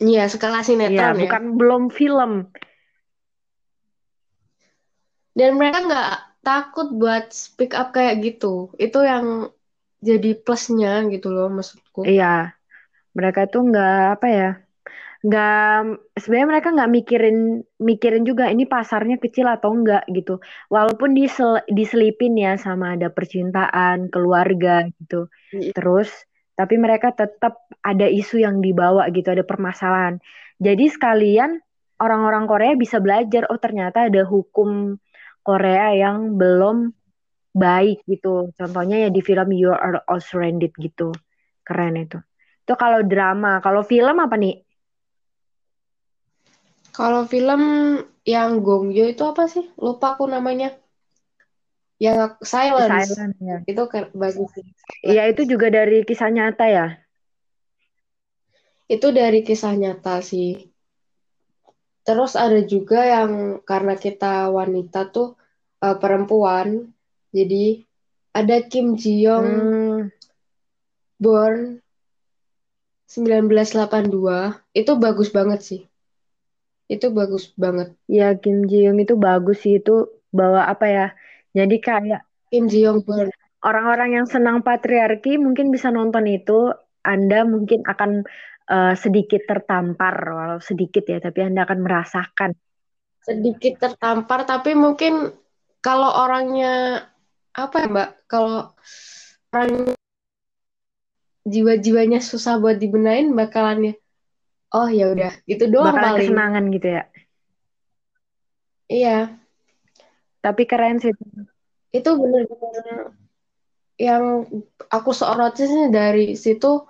iya 0.00 0.22
skala 0.32 0.60
Iya, 0.60 0.66
sinetron 0.66 1.14
ya 1.20 1.22
bukan 1.22 1.42
belum 1.58 1.82
film. 1.98 2.32
dan 5.38 5.50
mereka 5.58 5.78
nggak 5.86 6.10
takut 6.42 6.88
buat 7.00 7.30
speak 7.30 7.72
up 7.76 7.92
kayak 7.96 8.14
gitu 8.26 8.72
itu 8.80 8.98
yang 9.04 9.50
jadi 10.00 10.30
plusnya 10.44 11.06
gitu 11.12 11.28
loh 11.30 11.48
maksudku 11.52 12.00
iya 12.08 12.56
mereka 13.16 13.40
tuh 13.52 13.60
nggak 13.68 13.92
apa 14.18 14.26
ya 14.38 14.48
nggak 15.20 16.16
sebenarnya 16.16 16.48
mereka 16.48 16.68
nggak 16.72 16.90
mikirin 16.96 17.38
mikirin 17.76 18.24
juga 18.24 18.48
ini 18.48 18.64
pasarnya 18.64 19.20
kecil 19.20 19.52
atau 19.52 19.76
enggak 19.76 20.08
gitu. 20.08 20.40
Walaupun 20.72 21.12
disel, 21.12 21.60
diselipin 21.68 22.40
ya 22.40 22.56
sama 22.56 22.96
ada 22.96 23.12
percintaan 23.12 24.08
keluarga 24.08 24.88
gitu. 24.96 25.28
Iya. 25.50 25.74
terus 25.76 26.08
tapi 26.54 26.76
mereka 26.76 27.10
tetap 27.16 27.64
ada 27.80 28.04
isu 28.04 28.44
yang 28.44 28.60
dibawa 28.60 29.08
gitu 29.12 29.32
ada 29.32 29.44
permasalahan. 29.44 30.20
Jadi 30.60 30.92
sekalian 30.92 31.56
orang-orang 32.00 32.44
Korea 32.44 32.72
bisa 32.76 33.00
belajar 33.00 33.48
oh 33.48 33.56
ternyata 33.56 34.08
ada 34.08 34.24
hukum 34.28 34.96
Korea 35.40 35.96
yang 35.96 36.36
belum 36.36 36.92
baik 37.56 38.04
gitu. 38.08 38.52
Contohnya 38.56 39.04
ya 39.04 39.10
di 39.12 39.20
film 39.24 39.48
You 39.52 39.72
Are 39.72 40.04
All 40.04 40.20
Surrounded 40.20 40.72
gitu. 40.76 41.12
Keren 41.64 41.96
itu. 41.96 42.20
Itu 42.64 42.76
kalau 42.76 43.04
drama 43.04 43.60
kalau 43.64 43.80
film 43.80 44.16
apa 44.20 44.36
nih 44.36 44.69
Kalau 46.96 47.22
film 47.26 47.62
yang 48.26 48.60
Gongyo 48.62 49.08
itu 49.10 49.22
apa 49.24 49.46
sih? 49.48 49.64
Lupa 49.78 50.14
aku 50.14 50.26
namanya. 50.28 50.74
Yang 52.00 52.40
Silence. 52.40 53.16
Silent 53.16 53.36
ya. 53.40 53.58
Itu 53.68 53.82
bagus 54.16 54.48
sih. 54.56 54.64
Iya, 55.04 55.22
itu 55.32 55.42
juga 55.46 55.68
dari 55.72 56.02
kisah 56.08 56.30
nyata 56.32 56.66
ya. 56.66 56.86
Itu 58.90 59.14
dari 59.14 59.40
kisah 59.46 59.74
nyata 59.78 60.18
sih. 60.20 60.70
Terus 62.06 62.32
ada 62.34 62.60
juga 62.64 63.04
yang 63.06 63.62
karena 63.62 63.94
kita 63.94 64.50
wanita 64.50 65.12
tuh 65.14 65.36
uh, 65.84 65.96
perempuan, 66.00 66.90
jadi 67.30 67.84
ada 68.34 68.56
Kim 68.66 68.96
Ji 68.96 69.22
Young 69.22 69.46
Hmm, 69.46 70.08
Born 71.20 71.82
1982. 73.10 74.62
Itu 74.74 74.92
bagus 74.98 75.28
banget 75.34 75.60
sih. 75.62 75.89
Itu 76.90 77.14
bagus 77.14 77.54
banget. 77.54 77.94
ya 78.10 78.34
Kim 78.34 78.66
Ji 78.66 78.90
Young 78.90 78.98
itu 78.98 79.14
bagus 79.14 79.62
sih 79.62 79.78
itu 79.78 80.10
bawa 80.34 80.66
apa 80.66 80.86
ya? 80.90 81.06
Jadi 81.54 81.78
kayak 81.78 82.26
Kim 82.50 82.66
Ji 82.66 82.82
Young 82.82 83.06
orang-orang 83.62 84.20
yang 84.20 84.26
senang 84.26 84.66
patriarki 84.66 85.38
mungkin 85.38 85.70
bisa 85.70 85.94
nonton 85.94 86.26
itu. 86.26 86.74
Anda 87.00 87.48
mungkin 87.48 87.80
akan 87.88 88.28
uh, 88.68 88.92
sedikit 88.92 89.48
tertampar, 89.48 90.20
walau 90.20 90.60
sedikit 90.60 91.08
ya, 91.08 91.16
tapi 91.16 91.48
Anda 91.48 91.64
akan 91.64 91.80
merasakan. 91.80 92.52
Sedikit 93.24 93.80
tertampar, 93.80 94.44
tapi 94.44 94.76
mungkin 94.76 95.32
kalau 95.80 96.12
orangnya 96.12 97.08
apa 97.56 97.76
ya 97.80 97.88
Mbak? 97.88 98.08
Kalau 98.28 98.76
orang 99.56 99.96
jiwa-jiwanya 101.48 102.20
susah 102.20 102.60
buat 102.60 102.76
dibenain 102.76 103.32
bakalannya 103.32 103.96
oh 104.74 104.88
ya 104.88 105.10
udah 105.14 105.32
itu 105.46 105.64
doang 105.66 105.94
Bakalan 105.94 106.04
paling 106.04 106.20
kesenangan 106.30 106.64
gitu 106.74 106.88
ya. 106.98 107.02
iya 108.90 109.18
Tapi 110.40 110.62
keren 110.64 110.96
sih. 110.98 111.12
itu 111.92 112.10
bener-bener 112.16 113.12
yang 114.00 114.48
aku 114.88 115.10
sorotin 115.12 115.68
sih 115.68 115.86
dari 115.92 116.32
situ 116.32 116.86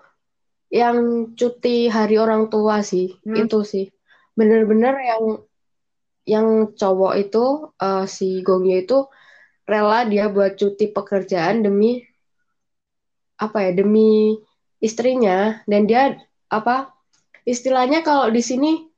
yang 0.70 1.32
cuti 1.34 1.90
hari 1.90 2.14
orang 2.20 2.46
tua 2.46 2.84
sih 2.86 3.10
Hmm. 3.26 3.42
itu 3.42 3.58
sih 3.66 3.86
bener-bener 4.38 4.94
yang 5.02 5.24
yang 6.28 6.46
cowok 6.78 7.14
itu 7.18 7.44
uh, 7.82 8.06
si 8.06 8.44
Gongyo 8.46 8.76
itu 8.86 8.98
rela 9.66 10.06
dia 10.06 10.30
buat 10.30 10.54
cuti 10.54 10.94
pekerjaan 10.94 11.66
demi 11.66 11.98
apa 13.40 13.66
ya 13.66 13.72
demi 13.74 14.36
istrinya 14.78 15.64
dan 15.66 15.88
dia 15.90 16.14
apa 16.46 16.94
istilahnya 17.44 18.00
kalau 18.00 18.28
di 18.28 18.40
sini 18.40 18.88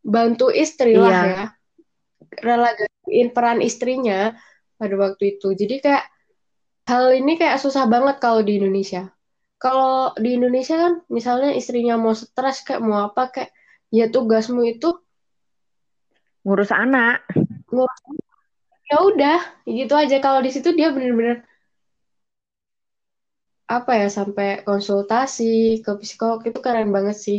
bantu 0.00 0.48
istri 0.48 0.96
lah 0.96 1.10
Iya. 1.10 1.24
ya. 1.28 1.44
Rela 2.40 2.70
gantiin 2.72 3.28
peran 3.34 3.58
istrinya 3.60 4.32
pada 4.78 4.94
waktu 4.96 5.36
itu. 5.36 5.52
Jadi 5.52 5.82
kayak 5.82 6.04
hal 6.86 7.10
ini 7.12 7.36
kayak 7.36 7.58
susah 7.58 7.84
banget 7.84 8.22
kalau 8.22 8.40
di 8.40 8.56
Indonesia. 8.56 9.10
Kalau 9.60 10.16
di 10.16 10.40
Indonesia 10.40 10.78
kan 10.78 10.92
misalnya 11.12 11.52
istrinya 11.52 12.00
mau 12.00 12.16
stres 12.16 12.64
kayak 12.64 12.80
mau 12.80 13.12
apa 13.12 13.28
kayak 13.28 13.50
ya 13.92 14.08
tugasmu 14.08 14.62
itu 14.64 14.94
Ngurus 16.40 16.72
anak. 16.72 17.20
ngurus 17.68 18.00
ya 18.88 18.96
udah 19.04 19.38
gitu 19.68 19.92
aja. 19.92 20.16
Kalau 20.18 20.40
di 20.40 20.48
situ 20.48 20.72
dia 20.72 20.88
bener-bener 20.88 21.44
apa 23.70 23.92
ya 23.94 24.08
sampai 24.10 24.66
konsultasi 24.66 25.78
ke 25.86 25.92
psikolog 26.02 26.42
itu 26.42 26.58
keren 26.58 26.90
banget 26.90 27.14
sih. 27.14 27.38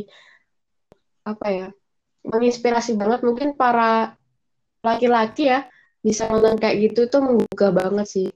Apa 1.28 1.48
ya 1.52 1.68
menginspirasi 2.24 2.96
banget. 2.96 3.20
Mungkin 3.28 3.60
para 3.60 4.16
laki-laki 4.80 5.52
ya 5.52 5.68
bisa 6.00 6.32
nonton 6.32 6.56
kayak 6.58 6.90
gitu 6.90 7.12
itu 7.12 7.18
menggugah 7.20 7.72
banget 7.76 8.08
sih. 8.08 8.28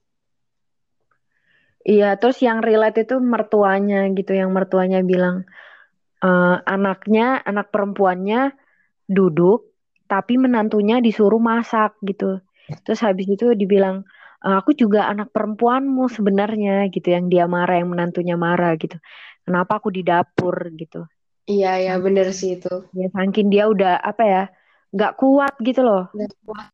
Iya, 1.86 2.17
terus 2.17 2.41
yang 2.41 2.65
relate 2.65 3.05
itu 3.05 3.21
mertuanya 3.21 4.10
gitu, 4.12 4.34
yang 4.34 4.49
mertuanya 4.51 5.05
bilang 5.05 5.45
eh, 6.25 6.58
anaknya, 6.65 7.45
anak 7.45 7.69
perempuannya 7.69 8.58
duduk, 9.05 9.69
tapi 10.10 10.41
menantunya 10.41 10.97
disuruh 10.97 11.38
masak 11.38 11.93
gitu. 12.01 12.41
Terus 12.81 12.99
habis 13.05 13.29
itu 13.29 13.53
dibilang, 13.53 14.01
"Eh, 14.01 14.05
aku 14.41 14.71
juga 14.82 15.00
anak 15.12 15.28
perempuanmu 15.36 16.04
sebenarnya 16.12 16.71
gitu, 16.93 17.08
yang 17.15 17.26
dia 17.32 17.45
marah, 17.56 17.76
yang 17.80 17.89
menantunya 17.93 18.36
marah 18.45 18.71
gitu. 18.82 18.98
Kenapa 19.45 19.71
aku 19.80 19.89
di 19.93 20.02
dapur 20.02 20.56
gitu? 20.82 21.06
iya 21.54 21.71
ya 21.86 21.93
bener 22.06 22.28
sih 22.39 22.50
itu 22.56 22.67
Ya 22.98 23.08
saking 23.15 23.48
dia 23.54 23.63
udah 23.74 23.91
apa 24.10 24.24
ya, 24.34 24.41
nggak 24.95 25.12
kuat 25.19 25.54
gitu 25.67 25.82
loh 25.88 26.04
wah, 26.48 26.65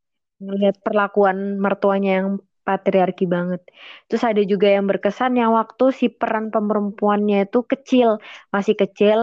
ngelihat 0.42 0.76
perlakuan 0.86 1.38
mertuanya 1.62 2.10
yang 2.22 2.28
patriarki 2.68 3.26
banget. 3.36 3.62
Terus 4.08 4.24
ada 4.26 4.42
juga 4.46 4.68
yang 4.76 4.86
berkesan 4.92 5.34
yang 5.42 5.52
waktu 5.60 5.86
si 6.00 6.06
peran 6.20 6.50
perempuannya 6.54 7.50
itu 7.50 7.60
kecil, 7.66 8.10
masih 8.54 8.76
kecil. 8.78 9.20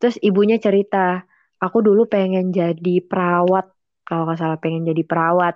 Terus 0.00 0.16
ibunya 0.20 0.56
cerita, 0.60 1.24
aku 1.62 1.78
dulu 1.86 2.00
pengen 2.10 2.52
jadi 2.52 2.94
perawat, 3.10 3.64
kalau 4.06 4.22
nggak 4.28 4.38
salah 4.40 4.58
pengen 4.60 4.82
jadi 4.90 5.02
perawat. 5.10 5.54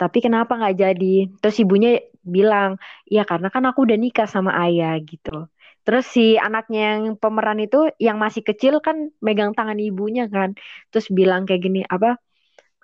Tapi 0.00 0.18
kenapa 0.24 0.52
nggak 0.58 0.76
jadi? 0.84 1.14
Terus 1.40 1.56
ibunya 1.62 1.90
bilang, 2.24 2.70
ya 3.16 3.22
karena 3.30 3.48
kan 3.54 3.64
aku 3.68 3.84
udah 3.86 3.98
nikah 4.00 4.28
sama 4.34 4.52
ayah 4.64 4.96
gitu. 5.04 5.46
Terus 5.84 6.04
si 6.14 6.36
anaknya 6.40 6.80
yang 6.96 7.02
pemeran 7.22 7.58
itu 7.66 7.78
yang 8.00 8.16
masih 8.24 8.42
kecil 8.48 8.74
kan 8.86 8.96
megang 9.24 9.52
tangan 9.58 9.76
ibunya 9.80 10.24
kan. 10.34 10.56
Terus 10.92 11.06
bilang 11.18 11.44
kayak 11.48 11.62
gini, 11.66 11.80
apa? 11.84 12.16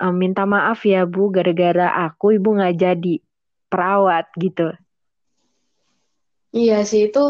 "Eh, 0.02 0.14
minta 0.22 0.42
maaf 0.55 0.81
ya 0.92 1.05
Bu, 1.12 1.22
gara-gara 1.37 1.88
aku 2.07 2.37
ibu 2.38 2.48
nggak 2.59 2.74
jadi 2.85 3.14
perawat 3.72 4.26
gitu. 4.44 4.72
iya 6.61 6.79
sih 6.90 7.00
itu 7.09 7.20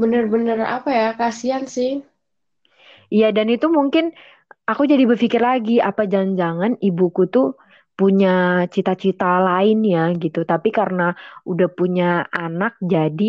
bener-bener 0.00 0.58
apa 0.76 0.90
ya 1.00 1.08
kasihan 1.20 1.64
sih 1.74 1.90
Iya 3.12 3.28
dan 3.36 3.46
itu 3.52 3.66
mungkin 3.68 4.04
aku 4.70 4.82
jadi 4.88 5.04
berpikir 5.10 5.40
lagi 5.42 5.78
apa 5.82 6.08
jangan-jangan 6.08 6.80
ibuku 6.80 7.28
tuh 7.28 7.54
punya 8.02 8.30
cita-cita 8.74 9.26
lain 9.48 9.78
ya 9.94 10.00
gitu. 10.22 10.40
Tapi 10.52 10.68
karena 10.78 11.04
udah 11.50 11.68
punya 11.78 12.04
anak 12.46 12.72
jadi 12.94 13.24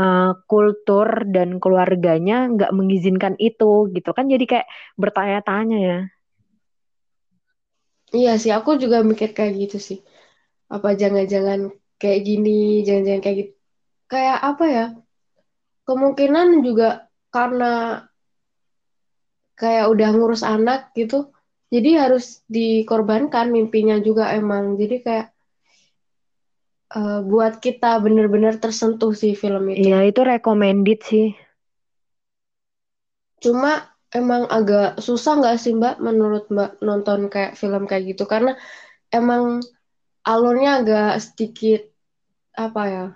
eh, 0.00 0.32
kultur 0.50 1.08
dan 1.34 1.48
keluarganya 1.62 2.34
nggak 2.54 2.72
mengizinkan 2.78 3.34
itu 3.48 3.88
gitu 3.96 4.10
kan 4.16 4.26
jadi 4.32 4.44
kayak 4.52 4.68
bertanya-tanya 5.02 5.78
ya. 5.90 5.98
iya 8.18 8.30
sih 8.42 8.52
aku 8.58 8.70
juga 8.82 8.96
mikir 9.10 9.28
kayak 9.36 9.52
gitu 9.62 9.76
sih 9.88 9.98
apa 10.74 10.88
jangan-jangan 11.00 11.60
kayak 12.00 12.20
gini 12.28 12.50
jangan-jangan 12.86 13.22
kayak 13.24 13.38
gitu 13.40 13.52
kayak 14.12 14.38
apa 14.50 14.64
ya 14.76 14.82
kemungkinan 15.86 16.48
juga 16.66 16.88
karena 17.34 17.64
kayak 19.60 19.86
udah 19.92 20.08
ngurus 20.14 20.42
anak 20.54 20.80
gitu 20.98 21.33
jadi 21.74 21.90
harus 22.06 22.46
dikorbankan 22.46 23.50
mimpinya 23.50 23.98
juga 23.98 24.30
emang. 24.30 24.78
Jadi 24.78 24.96
kayak 25.02 25.26
eh, 26.94 27.20
buat 27.26 27.58
kita 27.58 27.98
bener-bener 27.98 28.54
tersentuh 28.62 29.10
sih 29.10 29.34
film 29.34 29.74
itu. 29.74 29.90
Iya 29.90 30.06
itu 30.06 30.20
recommended 30.22 31.00
sih. 31.02 31.34
cuma 33.44 33.92
emang 34.08 34.48
agak 34.48 34.96
susah 35.04 35.36
nggak 35.36 35.60
sih 35.60 35.76
Mbak 35.76 36.00
menurut 36.00 36.48
Mbak 36.48 36.80
nonton 36.80 37.28
kayak 37.28 37.60
film 37.60 37.84
kayak 37.84 38.16
gitu? 38.16 38.24
Karena 38.24 38.56
emang 39.12 39.60
alurnya 40.24 40.80
agak 40.80 41.20
sedikit 41.20 41.84
apa 42.56 42.82
ya 42.88 43.06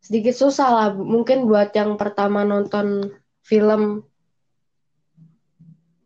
sedikit 0.00 0.32
susah 0.38 0.68
lah. 0.70 0.88
Mungkin 0.94 1.50
buat 1.50 1.74
yang 1.76 1.98
pertama 2.00 2.46
nonton 2.46 3.10
film 3.42 4.06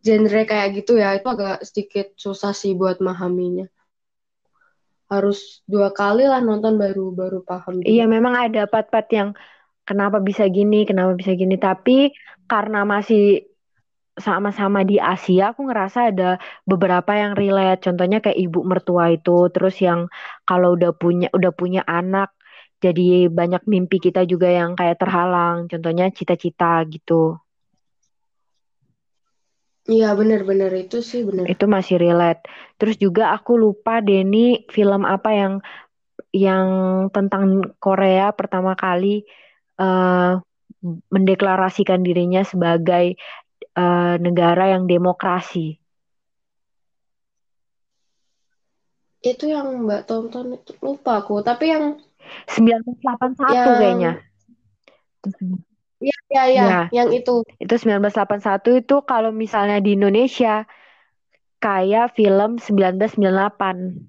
genre 0.01 0.43
kayak 0.49 0.69
gitu 0.81 0.97
ya 0.97 1.17
itu 1.17 1.29
agak 1.29 1.65
sedikit 1.65 2.07
susah 2.17 2.53
sih 2.57 2.73
buat 2.73 2.99
memahaminya 2.99 3.69
harus 5.11 5.61
dua 5.67 5.91
kali 5.91 6.23
lah 6.23 6.39
nonton 6.39 6.79
baru 6.79 7.11
baru 7.11 7.43
paham. 7.43 7.83
Iya 7.83 8.07
memang 8.07 8.31
ada 8.47 8.71
part-part 8.71 9.11
yang 9.11 9.35
kenapa 9.83 10.23
bisa 10.23 10.47
gini, 10.47 10.87
kenapa 10.87 11.19
bisa 11.19 11.35
gini. 11.35 11.59
Tapi 11.59 12.15
karena 12.47 12.87
masih 12.87 13.43
sama-sama 14.15 14.87
di 14.87 15.03
Asia, 15.03 15.51
aku 15.51 15.67
ngerasa 15.67 16.15
ada 16.15 16.39
beberapa 16.63 17.11
yang 17.19 17.35
relate. 17.35 17.91
Contohnya 17.91 18.23
kayak 18.23 18.39
ibu 18.39 18.63
mertua 18.63 19.11
itu, 19.11 19.51
terus 19.51 19.75
yang 19.83 20.07
kalau 20.47 20.79
udah 20.79 20.95
punya 20.95 21.27
udah 21.35 21.51
punya 21.51 21.83
anak, 21.91 22.31
jadi 22.79 23.27
banyak 23.27 23.67
mimpi 23.67 23.99
kita 23.99 24.23
juga 24.31 24.47
yang 24.47 24.79
kayak 24.79 25.03
terhalang. 25.03 25.67
Contohnya 25.67 26.07
cita-cita 26.15 26.87
gitu. 26.87 27.35
Iya 29.91 30.15
benar-benar 30.15 30.71
itu 30.79 31.03
sih 31.03 31.27
benar. 31.27 31.51
Itu 31.51 31.67
masih 31.67 31.99
relate. 31.99 32.47
Terus 32.79 32.95
juga 32.95 33.35
aku 33.35 33.59
lupa 33.59 33.99
Denny 33.99 34.63
film 34.71 35.03
apa 35.03 35.35
yang 35.35 35.53
yang 36.31 36.69
tentang 37.11 37.75
Korea 37.83 38.31
pertama 38.31 38.79
kali 38.79 39.27
uh, 39.83 40.39
mendeklarasikan 41.11 42.07
dirinya 42.07 42.47
sebagai 42.47 43.19
uh, 43.75 44.15
negara 44.23 44.79
yang 44.79 44.87
demokrasi. 44.87 45.75
Itu 49.21 49.51
yang 49.51 49.85
Mbak 49.85 50.07
tonton 50.07 50.55
itu 50.57 50.73
lupa 50.81 51.21
aku, 51.21 51.43
tapi 51.43 51.75
yang 51.75 51.99
1981 52.47 53.53
yang... 53.53 53.67
kayaknya. 53.77 54.13
Iya, 56.01 56.17
iya, 56.33 56.43
iya, 56.49 56.65
ya. 56.65 56.81
yang 56.97 57.13
itu. 57.13 57.45
Itu 57.61 57.75
1981 57.77 58.81
itu 58.81 59.05
kalau 59.05 59.37
misalnya 59.37 59.85
di 59.85 60.01
Indonesia 60.01 60.65
kayak 61.61 62.17
film 62.17 62.57
1998. 62.57 64.09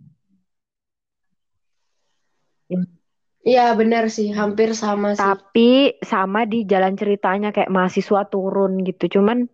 Iya 3.41 3.73
benar 3.73 4.07
sih, 4.07 4.31
hampir 4.31 4.71
sama 4.77 5.17
sih. 5.17 5.19
Tapi 5.19 5.99
sama 5.99 6.47
di 6.47 6.63
jalan 6.63 6.95
ceritanya 6.95 7.51
kayak 7.51 7.73
mahasiswa 7.73 8.23
turun 8.29 8.85
gitu. 8.87 9.19
Cuman 9.19 9.49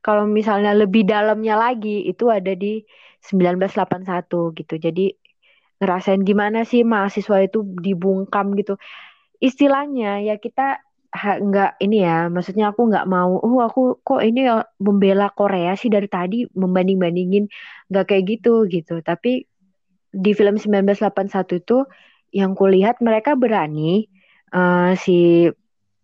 kalau 0.00 0.26
misalnya 0.26 0.74
lebih 0.74 1.06
dalamnya 1.06 1.54
lagi 1.54 2.02
itu 2.08 2.32
ada 2.32 2.56
di 2.56 2.82
1981 3.22 4.56
gitu. 4.56 4.74
Jadi 4.80 5.12
ngerasain 5.76 6.24
gimana 6.24 6.64
sih 6.64 6.82
mahasiswa 6.82 7.44
itu 7.44 7.62
dibungkam 7.78 8.56
gitu. 8.56 8.80
Istilahnya 9.36 10.24
ya 10.24 10.40
kita 10.40 10.80
nggak 11.16 11.80
ini 11.82 12.04
ya, 12.04 12.28
maksudnya 12.28 12.72
aku 12.72 12.88
nggak 12.90 13.06
mau, 13.08 13.40
oh 13.40 13.58
aku 13.64 14.00
kok 14.04 14.20
ini 14.20 14.46
ya 14.48 14.64
membela 14.80 15.32
Korea 15.32 15.72
sih 15.74 15.88
dari 15.88 16.08
tadi 16.10 16.44
membanding 16.52 16.98
bandingin 17.00 17.44
nggak 17.90 18.04
kayak 18.08 18.24
gitu 18.38 18.68
gitu. 18.68 19.00
Tapi 19.00 19.44
di 20.16 20.32
film 20.32 20.56
1981 20.56 21.60
itu 21.62 21.78
yang 22.32 22.52
kulihat 22.56 23.00
mereka 23.04 23.36
berani 23.36 24.08
uh, 24.52 24.96
si 24.96 25.48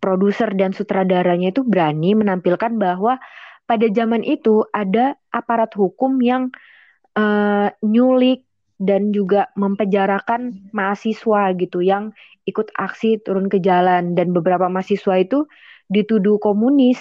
produser 0.03 0.51
dan 0.59 0.75
sutradaranya 0.75 1.55
itu 1.55 1.63
berani 1.63 2.13
menampilkan 2.19 2.75
bahwa 2.77 3.23
pada 3.65 3.87
zaman 3.89 4.27
itu 4.27 4.67
ada 4.75 5.15
aparat 5.31 5.71
hukum 5.79 6.19
yang 6.21 6.51
uh, 7.17 7.71
nyulik 7.81 8.45
dan 8.83 9.15
juga 9.15 9.47
mempenjarakan 9.55 10.75
mahasiswa 10.75 11.55
gitu 11.55 11.79
yang 11.79 12.11
ikut 12.51 12.75
aksi 12.75 13.23
turun 13.23 13.47
ke 13.47 13.63
jalan 13.63 14.19
dan 14.19 14.35
beberapa 14.35 14.67
mahasiswa 14.67 15.23
itu 15.23 15.47
dituduh 15.87 16.43
komunis 16.43 16.99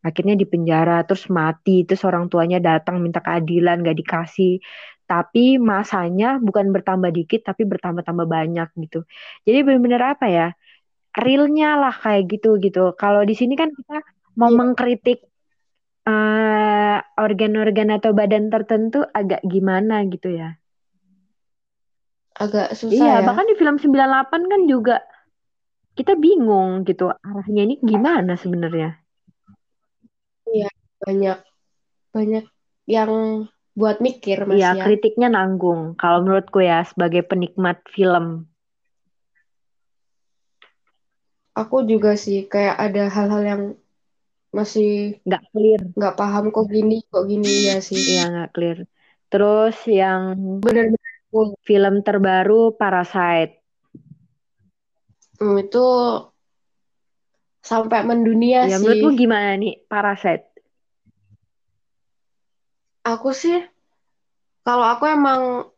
akhirnya 0.00 0.38
dipenjara 0.38 1.04
terus 1.04 1.28
mati 1.28 1.84
terus 1.84 2.00
orang 2.08 2.32
tuanya 2.32 2.56
datang 2.62 3.04
minta 3.04 3.20
keadilan 3.20 3.84
gak 3.84 3.98
dikasih 3.98 4.64
tapi 5.08 5.56
masanya 5.56 6.36
bukan 6.36 6.68
bertambah 6.68 7.08
dikit 7.08 7.40
tapi 7.48 7.64
bertambah-tambah 7.64 8.28
banyak 8.28 8.68
gitu. 8.84 9.08
Jadi 9.48 9.58
benar-benar 9.64 10.02
apa 10.20 10.26
ya? 10.28 10.46
Realnya 11.16 11.80
lah 11.80 11.96
kayak 11.96 12.28
gitu 12.28 12.60
gitu. 12.60 12.92
Kalau 13.00 13.24
di 13.24 13.32
sini 13.32 13.56
kan 13.56 13.72
kita 13.72 14.04
mau 14.36 14.52
yeah. 14.52 14.58
mengkritik 14.60 15.24
uh, 16.04 17.00
organ-organ 17.16 17.88
atau 17.96 18.12
badan 18.12 18.52
tertentu 18.52 19.00
agak 19.16 19.40
gimana 19.48 20.04
gitu 20.12 20.28
ya. 20.36 20.60
Agak 22.38 22.70
susah 22.78 22.94
iya, 22.94 23.14
ya. 23.18 23.26
bahkan 23.26 23.50
di 23.50 23.58
film 23.58 23.76
98 23.82 24.46
kan 24.46 24.62
juga 24.70 25.02
kita 25.98 26.14
bingung 26.14 26.86
gitu 26.86 27.10
arahnya 27.10 27.66
ini 27.66 27.74
gimana 27.82 28.38
sebenarnya. 28.38 28.94
Iya, 30.46 30.70
banyak 31.02 31.38
banyak 32.14 32.44
yang 32.86 33.10
buat 33.74 33.98
mikir 33.98 34.46
mas 34.46 34.62
iya, 34.62 34.78
ya. 34.78 34.84
kritiknya 34.86 35.28
nanggung 35.30 35.98
kalau 35.98 36.22
menurutku 36.22 36.62
ya 36.62 36.86
sebagai 36.86 37.26
penikmat 37.26 37.82
film. 37.90 38.46
Aku 41.58 41.82
juga 41.82 42.14
sih 42.14 42.46
kayak 42.46 42.78
ada 42.78 43.10
hal-hal 43.10 43.42
yang 43.42 43.62
masih 44.54 45.18
nggak 45.26 45.42
clear, 45.50 45.80
nggak 45.98 46.14
paham 46.14 46.54
kok 46.54 46.70
gini 46.70 47.02
kok 47.10 47.26
gini 47.26 47.66
ya 47.66 47.82
sih. 47.82 47.98
Iya 47.98 48.30
nggak 48.30 48.50
clear. 48.54 48.78
Terus 49.26 49.76
yang 49.90 50.38
benar-benar 50.62 51.17
film 51.62 52.00
terbaru 52.00 52.74
Parasite. 52.74 53.60
Hmm, 55.38 55.54
itu 55.62 55.86
sampai 57.62 58.00
mendunia 58.02 58.66
ya, 58.66 58.74
sih. 58.74 58.82
Menurutmu 58.82 59.10
gimana 59.14 59.54
nih 59.60 59.84
Parasite? 59.86 60.44
Aku 63.06 63.32
sih, 63.32 63.56
kalau 64.66 64.84
aku 64.84 65.04
emang 65.08 65.70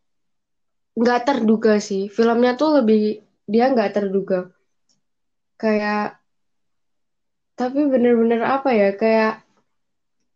nggak 0.96 1.20
terduga 1.26 1.78
sih. 1.78 2.10
Filmnya 2.10 2.58
tuh 2.58 2.82
lebih 2.82 3.22
dia 3.46 3.70
nggak 3.70 3.92
terduga. 3.94 4.50
Kayak, 5.60 6.18
tapi 7.54 7.84
bener-bener 7.84 8.40
apa 8.40 8.70
ya? 8.72 8.96
Kayak 8.96 9.44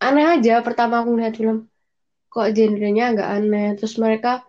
aneh 0.05 0.27
aja 0.37 0.61
pertama 0.61 1.01
aku 1.01 1.17
lihat 1.17 1.35
film. 1.41 1.67
Kok 2.29 2.51
genrenya 2.53 3.15
agak 3.15 3.29
aneh. 3.41 3.75
Terus 3.79 3.97
mereka 3.97 4.45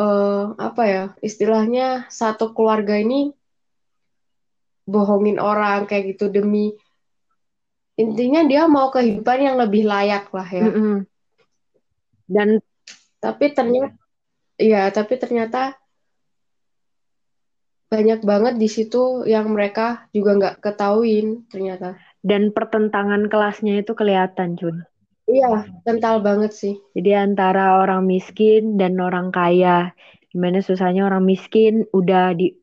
uh, 0.00 0.54
apa 0.56 0.82
ya? 0.86 1.04
Istilahnya 1.20 2.08
satu 2.12 2.52
keluarga 2.56 2.96
ini 2.96 3.32
bohongin 4.86 5.42
orang 5.42 5.90
kayak 5.90 6.14
gitu 6.14 6.30
demi 6.30 6.70
intinya 7.96 8.44
dia 8.44 8.68
mau 8.68 8.92
kehidupan 8.92 9.38
yang 9.40 9.56
lebih 9.58 9.88
layak 9.88 10.30
lah 10.30 10.46
ya. 10.46 10.68
Mm 10.68 10.74
-hmm 10.76 10.98
dan 12.26 12.60
tapi 13.22 13.54
ternyata 13.54 13.94
ya 14.58 14.90
tapi 14.90 15.14
ternyata 15.16 15.78
banyak 17.86 18.20
banget 18.26 18.54
di 18.58 18.66
situ 18.66 19.22
yang 19.30 19.54
mereka 19.54 20.10
juga 20.10 20.34
nggak 20.34 20.56
ketahuin 20.58 21.46
ternyata 21.46 21.94
dan 22.26 22.50
pertentangan 22.50 23.30
kelasnya 23.30 23.78
itu 23.78 23.94
kelihatan 23.94 24.58
Jun 24.58 24.82
iya 25.26 25.66
kental 25.82 26.22
banget 26.22 26.52
sih 26.54 26.74
jadi 26.94 27.26
antara 27.26 27.82
orang 27.82 28.06
miskin 28.06 28.78
dan 28.80 28.98
orang 29.02 29.34
kaya 29.34 29.92
gimana 30.30 30.62
susahnya 30.62 31.06
orang 31.06 31.24
miskin 31.26 31.86
udah 31.90 32.34
di 32.36 32.54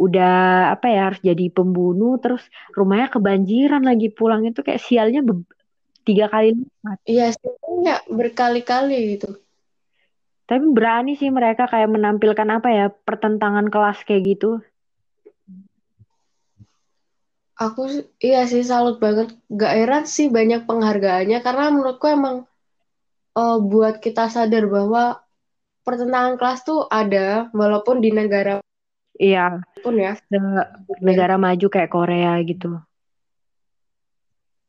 udah 0.00 0.72
apa 0.74 0.86
ya 0.88 1.00
harus 1.12 1.20
jadi 1.22 1.52
pembunuh 1.52 2.16
terus 2.18 2.42
rumahnya 2.72 3.12
kebanjiran 3.12 3.84
lagi 3.84 4.08
pulang 4.10 4.42
itu 4.48 4.64
kayak 4.64 4.82
sialnya 4.82 5.22
tiga 6.02 6.26
kali 6.26 6.58
lipat. 6.58 6.98
Iya 7.06 7.26
sih, 7.30 7.52
ya 7.86 8.02
berkali-kali 8.10 9.16
gitu. 9.16 9.38
Tapi 10.50 10.64
berani 10.74 11.14
sih 11.14 11.30
mereka 11.30 11.70
kayak 11.70 11.88
menampilkan 11.92 12.48
apa 12.50 12.68
ya 12.68 12.86
pertentangan 12.90 13.70
kelas 13.70 14.02
kayak 14.02 14.36
gitu. 14.36 14.58
Aku 17.62 17.86
iya 18.18 18.42
sih 18.50 18.66
salut 18.66 18.98
banget. 18.98 19.30
Gak 19.46 19.72
heran 19.78 20.04
sih 20.10 20.26
banyak 20.26 20.66
penghargaannya 20.66 21.38
karena 21.46 21.70
menurutku 21.70 22.10
emang 22.10 22.36
uh, 23.38 23.58
buat 23.62 24.02
kita 24.02 24.26
sadar 24.26 24.66
bahwa 24.66 25.22
pertentangan 25.86 26.34
kelas 26.38 26.60
tuh 26.66 26.86
ada 26.90 27.50
walaupun 27.50 27.98
di 27.98 28.14
negara 28.14 28.62
iya 29.18 29.58
pun 29.82 29.98
ya 29.98 30.14
negara 31.02 31.34
maju 31.38 31.66
kayak 31.66 31.90
Korea 31.90 32.38
gitu. 32.46 32.78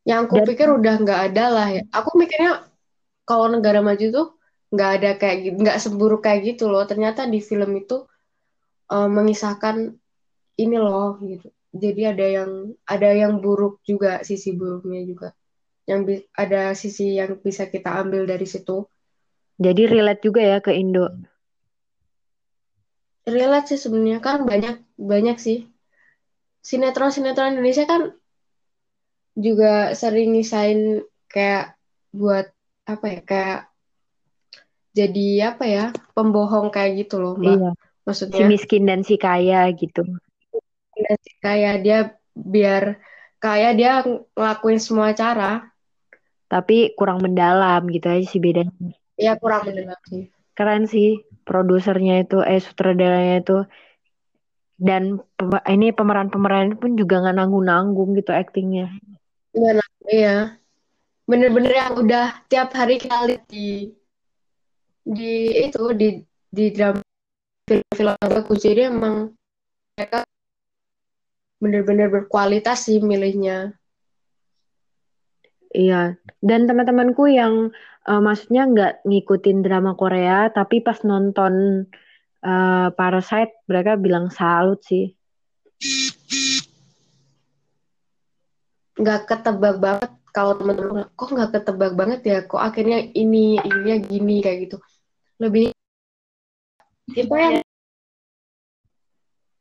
Yang 0.03 0.19
aku 0.27 0.35
Dan, 0.41 0.45
pikir 0.51 0.67
udah 0.67 0.95
nggak 0.99 1.21
ada 1.31 1.45
lah 1.47 1.67
ya. 1.71 1.83
Aku 1.95 2.17
mikirnya 2.19 2.67
kalau 3.23 3.47
negara 3.47 3.79
maju 3.79 4.03
tuh 4.11 4.27
nggak 4.73 4.89
ada 4.99 5.09
kayak 5.15 5.37
gitu, 5.47 5.55
nggak 5.63 5.79
seburuk 5.79 6.21
kayak 6.27 6.43
gitu 6.43 6.67
loh. 6.67 6.83
Ternyata 6.83 7.23
di 7.29 7.39
film 7.39 7.71
itu 7.79 8.03
uh, 8.91 9.07
mengisahkan 9.07 9.95
ini 10.59 10.75
loh 10.75 11.21
gitu. 11.23 11.47
Jadi 11.73 12.01
ada 12.05 12.25
yang 12.29 12.51
ada 12.85 13.09
yang 13.09 13.41
buruk 13.41 13.81
juga 13.81 14.21
sisi 14.21 14.53
buruknya 14.53 15.01
juga. 15.09 15.29
Yang 15.89 16.29
ada 16.37 16.77
sisi 16.77 17.17
yang 17.17 17.41
bisa 17.41 17.65
kita 17.65 17.97
ambil 17.97 18.29
dari 18.29 18.45
situ. 18.45 18.85
Jadi 19.57 19.89
relate 19.89 20.21
juga 20.21 20.41
ya 20.41 20.57
ke 20.61 20.69
Indo. 20.73 21.09
Relate 23.25 23.73
sih 23.73 23.79
sebenarnya 23.81 24.21
kan 24.21 24.45
banyak 24.45 24.85
banyak 25.01 25.37
sih. 25.41 25.65
Sinetron 26.61 27.09
sinetron 27.09 27.57
Indonesia 27.57 27.89
kan 27.89 28.13
juga 29.33 29.97
sering 29.97 30.29
nisain 30.29 31.01
kayak 31.25 31.73
buat 32.13 32.53
apa 32.85 33.05
ya 33.09 33.21
kayak 33.25 33.59
jadi 34.93 35.57
apa 35.57 35.65
ya 35.65 35.85
pembohong 36.13 36.69
kayak 36.69 37.05
gitu 37.05 37.17
loh 37.17 37.33
mbak. 37.33 37.57
Iya. 37.57 37.71
maksudnya 38.05 38.45
si 38.45 38.51
miskin 38.51 38.83
dan 38.85 39.01
si 39.01 39.15
kaya 39.17 39.65
gitu 39.73 40.05
dan 41.03 41.17
si 41.19 41.31
kaya 41.43 41.71
dia 41.83 41.99
biar 42.33 42.97
kaya 43.43 43.75
dia 43.75 44.01
ngelakuin 44.33 44.79
semua 44.79 45.11
cara. 45.11 45.67
Tapi 46.47 46.95
kurang 46.95 47.19
mendalam 47.19 47.83
gitu 47.91 48.07
aja 48.07 48.23
sih 48.23 48.39
bedanya. 48.39 48.95
Ya 49.19 49.35
kurang 49.35 49.67
mendalam 49.67 49.99
sih. 50.07 50.31
Keren 50.55 50.85
sih 50.87 51.25
produsernya 51.43 52.23
itu 52.23 52.39
eh 52.39 52.63
sutradaranya 52.63 53.43
itu. 53.43 53.57
Dan 54.79 55.21
ini 55.69 55.93
pemeran-pemeran 55.93 56.79
pun 56.79 56.95
juga 56.95 57.21
nggak 57.21 57.35
nanggung-nanggung 57.35 58.15
gitu 58.15 58.31
aktingnya. 58.31 58.89
Iya 59.53 59.71
iya. 60.09 60.37
Bener-bener 61.23 61.73
yang 61.73 61.93
udah 61.99 62.47
tiap 62.51 62.75
hari 62.75 62.99
kali 62.99 63.39
di 63.47 63.91
di 65.03 65.51
itu 65.67 65.83
di 65.95 66.19
di 66.47 66.65
drama 66.71 67.03
film-film 67.67 68.15
bagus. 68.19 68.59
Jadi 68.63 68.81
emang 68.87 69.31
mereka 69.95 70.27
bener-bener 71.63 72.11
berkualitas 72.11 72.91
sih 72.91 72.99
milihnya. 72.99 73.71
Iya. 75.71 76.19
Dan 76.43 76.67
teman-temanku 76.67 77.31
yang 77.31 77.71
uh, 78.03 78.21
maksudnya 78.21 78.67
nggak 78.67 78.93
ngikutin 79.07 79.63
drama 79.63 79.95
Korea 79.95 80.51
tapi 80.51 80.83
pas 80.83 80.99
nonton 81.07 81.87
uh, 82.43 82.87
Parasite 82.91 83.63
mereka 83.71 83.95
bilang 83.95 84.27
salut 84.27 84.83
sih. 84.83 85.15
Nggak 88.99 89.31
ketebak 89.31 89.79
banget 89.79 90.11
kalau 90.35 90.59
teman-teman 90.59 91.07
kok 91.15 91.31
nggak 91.31 91.51
ketebak 91.55 91.93
banget 91.95 92.21
ya? 92.27 92.37
Kok 92.43 92.59
akhirnya 92.59 92.99
ini 93.15 93.55
ininya 93.63 93.97
gini 94.03 94.43
kayak 94.43 94.59
gitu. 94.67 94.77
Lebih 95.39 95.71
kita 97.15 97.35
yang 97.39 97.55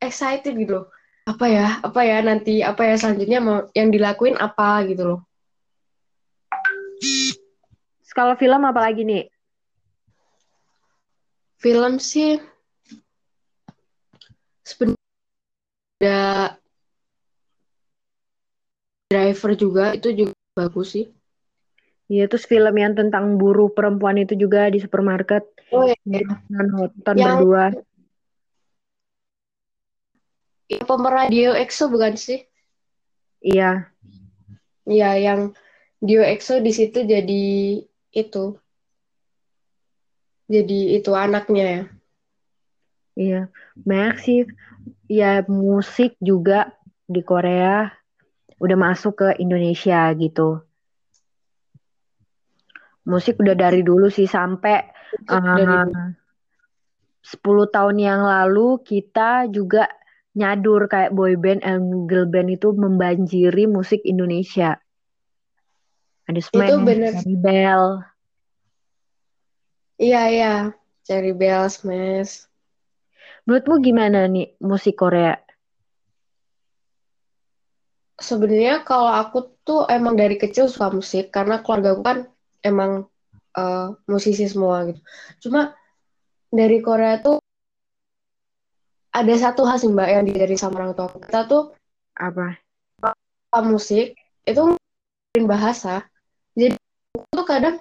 excited 0.03 0.59
gitu 0.59 0.83
loh 0.83 0.87
apa 1.23 1.47
ya 1.47 1.79
apa 1.87 2.01
ya 2.03 2.19
nanti 2.19 2.67
apa 2.67 2.83
ya 2.83 2.95
selanjutnya 2.99 3.39
mau 3.39 3.71
yang 3.79 3.95
dilakuin 3.95 4.35
apa 4.35 4.83
gitu 4.91 5.03
loh 5.07 5.21
kalau 8.11 8.35
film 8.35 8.67
apa 8.67 8.81
lagi 8.83 9.07
nih 9.07 9.31
film 11.63 12.03
sih 12.03 12.43
sebenarnya 14.67 16.59
driver 19.07 19.53
juga 19.55 19.95
itu 19.95 20.27
juga 20.27 20.35
bagus 20.59 20.99
sih 20.99 21.07
Iya, 22.13 22.29
terus 22.29 22.45
film 22.45 22.77
yang 22.77 22.93
tentang 22.93 23.41
buruh 23.41 23.73
perempuan 23.73 24.21
itu 24.21 24.37
juga 24.37 24.69
di 24.69 24.77
supermarket. 24.85 25.49
Oh 25.73 25.89
iya. 25.89 25.97
Nonton 26.53 27.17
yang... 27.17 27.41
berdua. 27.41 27.73
Yang 30.71 30.85
pemeran 30.87 31.29
Dio 31.31 31.53
EXO 31.57 31.91
bukan 31.91 32.15
sih? 32.15 32.45
Iya. 33.43 33.91
Iya, 34.87 35.11
yang 35.19 35.41
Dio 36.03 36.23
EXO 36.23 36.59
di 36.63 36.73
situ 36.75 37.03
jadi 37.07 37.45
itu. 38.13 38.45
Jadi 40.51 40.99
itu 40.99 41.11
anaknya 41.15 41.65
ya. 41.65 41.83
Iya, 43.13 43.41
banyak 43.85 44.17
sih. 44.21 44.41
Ya 45.09 45.45
musik 45.45 46.17
juga 46.19 46.73
di 47.05 47.21
Korea 47.21 47.93
udah 48.63 48.79
masuk 48.79 49.27
ke 49.27 49.29
Indonesia 49.43 50.09
gitu. 50.17 50.63
Musik 53.03 53.43
udah 53.43 53.59
dari 53.59 53.83
dulu 53.83 54.07
sih 54.07 54.31
sampai 54.31 54.87
uh, 55.27 55.87
10 57.23 57.75
tahun 57.75 57.97
yang 57.99 58.23
lalu 58.23 58.79
kita 58.83 59.51
juga 59.51 59.91
nyadur 60.33 60.89
kayak 60.89 61.13
boy 61.13 61.37
band 61.37 61.61
and 61.61 62.09
girl 62.09 62.25
band 62.25 62.49
itu 62.49 62.73
membanjiri 62.73 63.69
musik 63.69 64.01
Indonesia. 64.05 64.81
Ada 66.25 66.41
Smash, 66.41 66.71
itu 66.71 66.77
bener. 66.81 67.13
Cherry 67.19 67.37
Bell. 67.37 67.85
Iya, 70.01 70.23
iya. 70.33 70.55
Cherry 71.05 71.35
Bell, 71.37 71.67
Smash. 71.69 72.47
Menurutmu 73.45 73.83
gimana 73.83 74.31
nih 74.31 74.55
musik 74.63 75.03
Korea? 75.03 75.35
Sebenarnya 78.23 78.87
kalau 78.87 79.11
aku 79.11 79.59
tuh 79.67 79.83
emang 79.91 80.15
dari 80.15 80.39
kecil 80.39 80.71
suka 80.71 80.95
musik 80.95 81.35
karena 81.35 81.59
keluarga 81.59 81.99
aku 81.99 82.03
kan 82.07 82.19
emang 82.63 83.11
uh, 83.59 83.99
musisi 84.07 84.47
semua 84.47 84.87
gitu. 84.87 85.01
Cuma 85.43 85.75
dari 86.55 86.79
Korea 86.79 87.19
tuh 87.19 87.42
ada 89.13 89.35
satu 89.37 89.69
hal 89.69 89.77
sih 89.77 89.93
mbak 89.93 90.09
yang 90.09 90.25
dari 90.25 90.57
sama 90.57 90.81
orang 90.81 90.97
tua 90.97 91.13
kita 91.13 91.45
tuh 91.45 91.77
apa? 92.17 92.57
Musik 93.69 94.17
itu 94.49 94.63
bahasa. 95.45 96.09
Jadi 96.57 96.77
aku 97.13 97.33
tuh 97.37 97.47
kadang 97.47 97.77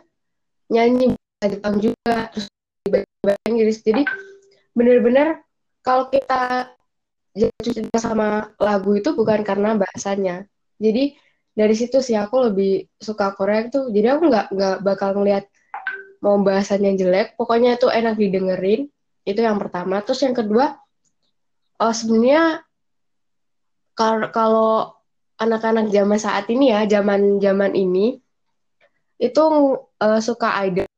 nyanyi 0.68 1.16
bahasa 1.16 1.48
Jepang 1.56 1.76
juga 1.80 2.16
terus 2.36 2.48
bahasa 3.24 3.48
Inggris. 3.48 3.80
Jadi 3.80 4.04
bener-bener 4.76 5.40
kalau 5.80 6.12
kita 6.12 6.72
jatuh 7.32 7.72
cinta 7.72 7.98
sama 8.00 8.52
lagu 8.60 8.92
itu 9.00 9.16
bukan 9.16 9.48
karena 9.48 9.80
bahasanya. 9.80 10.44
Jadi 10.80 11.16
dari 11.52 11.76
situ 11.76 12.04
sih 12.04 12.16
aku 12.20 12.52
lebih 12.52 12.92
suka 13.00 13.32
Korea 13.36 13.72
itu. 13.72 13.88
Jadi 13.92 14.08
aku 14.12 14.28
nggak 14.28 14.46
nggak 14.52 14.78
bakal 14.84 15.16
ngeliat 15.16 15.48
mau 16.20 16.36
bahasanya 16.44 16.92
jelek. 17.00 17.40
Pokoknya 17.40 17.80
itu 17.80 17.88
enak 17.88 18.20
didengerin. 18.20 18.92
Itu 19.24 19.40
yang 19.40 19.62
pertama. 19.62 20.02
Terus 20.04 20.20
yang 20.26 20.36
kedua, 20.36 20.81
oh 21.82 21.94
sebenarnya 21.94 22.62
kalau 24.32 24.94
anak-anak 25.42 25.90
zaman 25.90 26.20
saat 26.22 26.46
ini 26.54 26.70
ya, 26.74 26.86
zaman 26.86 27.42
zaman 27.42 27.74
ini 27.74 28.22
itu 29.22 29.44
uh, 29.82 30.22
suka 30.22 30.58
idol. 30.66 30.90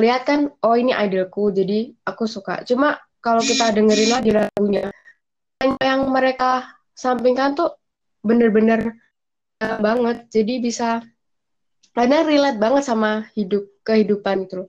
Lihat 0.00 0.22
kan, 0.26 0.40
oh 0.64 0.74
ini 0.76 0.90
idolku, 0.92 1.52
jadi 1.54 1.92
aku 2.04 2.24
suka. 2.24 2.64
Cuma 2.66 2.98
kalau 3.20 3.40
kita 3.40 3.72
dengerin 3.72 4.10
lagi 4.10 4.30
lagunya, 4.34 4.90
yang 5.80 6.08
mereka 6.12 6.76
sampingkan 6.92 7.56
tuh 7.56 7.76
bener-bener 8.20 9.00
banget. 9.60 10.28
Jadi 10.28 10.60
bisa 10.60 11.00
karena 11.94 12.26
relate 12.26 12.58
banget 12.58 12.82
sama 12.84 13.30
hidup 13.38 13.70
kehidupan 13.86 14.50
itu 14.50 14.66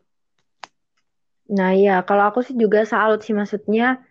Nah 1.45 1.77
iya, 1.77 2.01
kalau 2.01 2.25
aku 2.29 2.41
sih 2.41 2.57
juga 2.57 2.85
salut 2.89 3.21
sih 3.21 3.33
maksudnya 3.33 4.01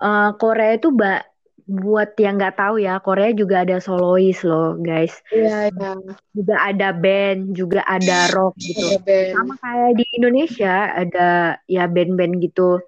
uh, 0.00 0.34
Korea 0.36 0.80
itu 0.80 0.90
ba 0.90 1.22
buat 1.70 2.18
yang 2.18 2.34
nggak 2.34 2.58
tahu 2.58 2.82
ya, 2.82 2.98
Korea 2.98 3.30
juga 3.30 3.62
ada 3.62 3.78
solois 3.78 4.42
loh, 4.42 4.74
guys. 4.74 5.14
Iya, 5.30 5.70
iya. 5.70 5.92
Juga 6.34 6.56
ada 6.66 6.90
band, 6.90 7.54
juga 7.54 7.86
ada 7.86 8.26
rock 8.34 8.58
gitu. 8.58 8.98
Sama 9.30 9.54
kayak 9.62 9.94
di 9.94 10.04
Indonesia 10.18 10.90
ada 10.90 11.28
ya 11.70 11.86
band-band 11.86 12.42
gitu. 12.42 12.82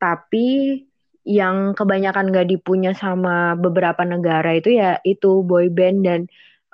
Tapi 0.00 0.80
yang 1.24 1.76
kebanyakan 1.76 2.32
nggak 2.32 2.48
dipunya 2.48 2.96
sama 2.96 3.56
beberapa 3.56 4.04
negara 4.04 4.56
itu 4.56 4.76
ya 4.76 5.00
itu 5.08 5.40
boy 5.44 5.72
band 5.72 6.04
dan 6.04 6.20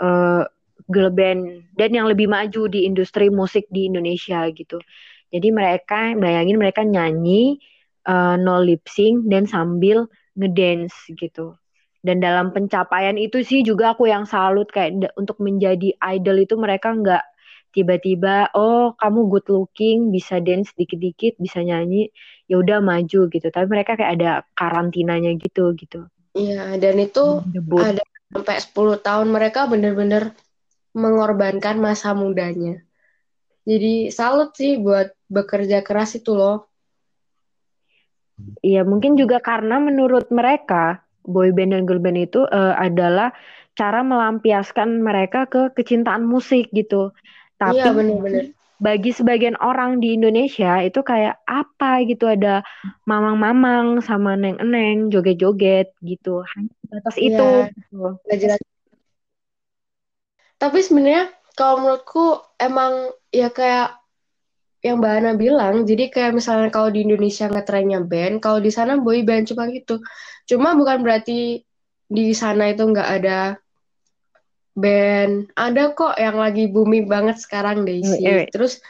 uh, 0.02 0.42
girl 0.90 1.10
band 1.14 1.66
dan 1.78 1.94
yang 1.94 2.10
lebih 2.10 2.26
maju 2.26 2.66
di 2.66 2.82
industri 2.86 3.30
musik 3.30 3.66
di 3.70 3.90
Indonesia 3.90 4.46
gitu. 4.54 4.78
Jadi 5.30 5.48
mereka 5.54 6.14
bayangin 6.18 6.58
mereka 6.58 6.82
nyanyi 6.82 7.62
uh, 8.06 8.36
no 8.40 8.60
lip 8.62 8.86
sync 8.86 9.26
dan 9.28 9.44
sambil 9.48 10.08
ngedance 10.38 10.94
gitu. 11.16 11.56
Dan 12.00 12.24
dalam 12.24 12.56
pencapaian 12.56 13.20
itu 13.20 13.44
sih 13.44 13.60
juga 13.60 13.92
aku 13.92 14.08
yang 14.08 14.24
salut 14.24 14.72
kayak 14.72 15.12
untuk 15.20 15.36
menjadi 15.42 15.92
idol 16.00 16.40
itu 16.40 16.56
mereka 16.56 16.96
nggak 16.96 17.24
tiba-tiba 17.70 18.50
oh 18.58 18.94
kamu 18.98 19.30
good 19.30 19.46
looking 19.46 20.10
bisa 20.10 20.42
dance 20.42 20.74
dikit-dikit 20.74 21.38
bisa 21.38 21.62
nyanyi 21.62 22.10
ya 22.50 22.58
udah 22.58 22.82
maju 22.82 23.30
gitu 23.30 23.46
tapi 23.46 23.66
mereka 23.70 23.94
kayak 23.94 24.12
ada 24.18 24.30
karantinanya 24.58 25.38
gitu 25.38 25.70
gitu 25.78 26.10
iya 26.34 26.74
dan 26.82 26.98
itu 26.98 27.46
Debut. 27.46 27.78
ada 27.78 28.02
sampai 28.30 28.58
10 28.58 29.06
tahun 29.06 29.28
mereka 29.30 29.70
bener-bener 29.70 30.34
mengorbankan 30.94 31.78
masa 31.78 32.10
mudanya 32.10 32.82
jadi 33.62 34.10
salut 34.10 34.50
sih 34.58 34.82
buat 34.82 35.14
bekerja 35.30 35.86
keras 35.86 36.18
itu 36.18 36.34
loh 36.34 36.69
Iya, 38.60 38.84
mungkin 38.84 39.16
juga 39.16 39.40
karena 39.40 39.80
menurut 39.80 40.28
mereka 40.28 41.00
boyband 41.24 41.72
dan 41.76 41.82
girl 41.84 42.00
band 42.00 42.18
itu 42.20 42.44
uh, 42.48 42.76
adalah 42.76 43.32
cara 43.78 44.04
melampiaskan 44.04 45.00
mereka 45.00 45.48
ke 45.48 45.72
kecintaan 45.72 46.26
musik 46.26 46.68
gitu. 46.76 47.12
Tapi 47.60 47.80
iya, 47.80 47.92
bener-bener. 47.92 48.52
bagi 48.80 49.12
sebagian 49.12 49.56
orang 49.60 50.00
di 50.00 50.16
Indonesia 50.16 50.80
itu 50.80 51.04
kayak 51.04 51.40
apa 51.44 52.04
gitu 52.08 52.28
ada 52.28 52.64
mamang-mamang 53.04 54.00
sama 54.00 54.36
neng-neng 54.36 55.12
joget-joget 55.12 55.92
gitu. 56.00 56.44
Hanya 56.56 56.72
batas 56.88 57.16
iya, 57.20 57.28
itu. 57.28 57.50
Gitu. 57.76 58.56
Tapi 60.60 60.78
sebenarnya 60.84 61.32
kalau 61.56 61.84
menurutku 61.84 62.40
emang 62.60 63.12
ya 63.32 63.48
kayak 63.48 63.99
yang 64.80 64.96
Mbak 65.00 65.12
Ana 65.12 65.32
bilang, 65.36 65.84
jadi 65.84 66.08
kayak 66.08 66.32
misalnya 66.32 66.72
kalau 66.72 66.88
di 66.88 67.04
Indonesia 67.04 67.44
ngetrennya 67.52 68.00
band, 68.00 68.40
kalau 68.40 68.64
di 68.64 68.72
sana 68.72 68.96
boy 68.96 69.20
band 69.20 69.52
cuma 69.52 69.68
gitu. 69.68 70.00
Cuma 70.48 70.72
bukan 70.72 71.04
berarti 71.04 71.60
di 72.08 72.24
sana 72.32 72.72
itu 72.72 72.88
nggak 72.88 73.08
ada 73.20 73.60
band. 74.72 75.52
Ada 75.52 75.92
kok 75.92 76.16
yang 76.16 76.40
lagi 76.40 76.64
booming 76.72 77.04
banget 77.12 77.36
sekarang 77.36 77.84
Daisy. 77.84 78.24
Eh. 78.24 78.48
Terus 78.48 78.80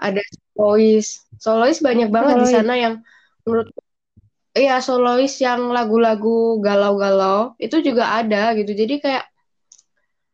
ada 0.00 0.24
solois. 0.56 1.28
Solois 1.36 1.78
banyak 1.84 2.08
banget 2.08 2.40
solois. 2.40 2.48
di 2.48 2.54
sana 2.56 2.74
yang 2.80 2.94
menurut 3.44 3.68
Iya, 4.54 4.78
solois 4.78 5.34
yang 5.42 5.74
lagu-lagu 5.74 6.62
galau-galau 6.62 7.58
itu 7.58 7.82
juga 7.82 8.22
ada 8.22 8.54
gitu. 8.54 8.70
Jadi 8.70 9.02
kayak 9.02 9.26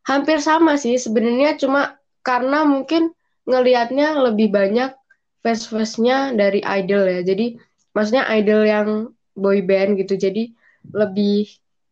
hampir 0.05 0.37
sama 0.37 0.77
sih 0.77 1.01
sebenarnya 1.01 1.57
cuma 1.57 1.97
karena 2.21 2.61
mungkin 2.61 3.17
ngelihatnya 3.49 4.21
lebih 4.21 4.53
banyak 4.53 4.93
fans-fansnya 5.41 6.37
dari 6.37 6.61
idol 6.61 7.05
ya. 7.09 7.21
Jadi 7.25 7.57
maksudnya 7.93 8.25
idol 8.33 8.61
yang 8.65 8.87
boy 9.33 9.61
band 9.65 9.97
gitu. 10.01 10.17
Jadi 10.17 10.53
lebih 10.93 11.49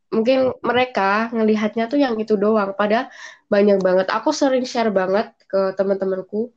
mungkin 0.09 0.57
mereka 0.65 1.29
ngelihatnya 1.33 1.89
tuh 1.89 2.01
yang 2.01 2.17
itu 2.17 2.33
doang. 2.37 2.73
Padahal 2.73 3.09
banyak 3.49 3.81
banget. 3.81 4.07
Aku 4.13 4.29
sering 4.33 4.65
share 4.65 4.93
banget 4.93 5.33
ke 5.49 5.73
teman-temanku 5.77 6.53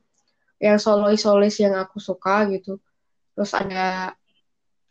yang 0.61 0.77
solois-solois 0.77 1.57
yang 1.59 1.75
aku 1.75 1.97
suka 1.97 2.45
gitu. 2.53 2.77
Terus 3.33 3.51
ada 3.57 4.13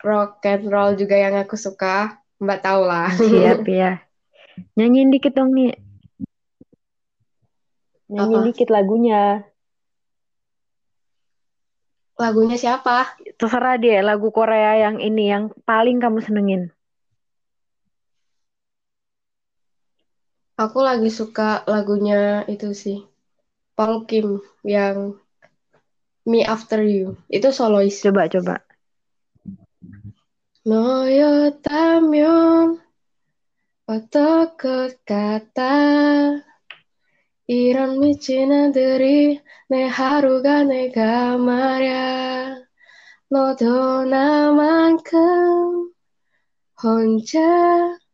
rock 0.02 0.42
and 0.44 0.66
roll 0.66 0.98
juga 0.98 1.14
yang 1.14 1.38
aku 1.38 1.54
suka. 1.54 2.18
Mbak 2.42 2.58
tahu 2.58 2.82
lah. 2.82 3.10
Siap 3.14 3.62
ya. 3.70 4.02
Nyanyiin 4.74 5.14
dikit 5.14 5.38
dong 5.38 5.54
nih. 5.54 5.78
Nyanyiin 8.10 8.50
dikit 8.50 8.68
lagunya. 8.68 9.46
Lagunya 12.22 12.54
siapa? 12.54 13.18
Terserah 13.34 13.74
dia, 13.82 13.98
lagu 13.98 14.30
Korea 14.30 14.78
yang 14.78 15.02
ini 15.02 15.26
yang 15.26 15.50
paling 15.66 15.98
kamu 15.98 16.22
senengin. 16.22 16.62
Aku 20.54 20.78
lagi 20.86 21.10
suka 21.10 21.66
lagunya 21.66 22.46
itu 22.46 22.70
sih. 22.70 23.02
Paul 23.74 24.06
Kim 24.06 24.38
yang 24.62 25.18
Me 26.22 26.46
After 26.46 26.86
You. 26.86 27.18
Itu 27.26 27.50
solois. 27.50 27.98
Coba 27.98 28.30
coba. 28.30 28.62
No 30.62 31.10
yo 31.10 31.50
tamyo 31.58 32.78
otakut 33.90 34.94
kata 35.02 35.74
이런 37.51 37.99
미친 37.99 38.51
애들이 38.51 39.41
내 39.69 39.87
하루가 39.87 40.63
내가 40.63 41.37
말야 41.37 42.57
너도 43.29 44.03
나만큼 44.05 45.91
혼자 46.77 47.39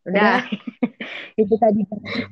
udah 0.04 0.44
itu 1.42 1.56
tadi 1.56 1.82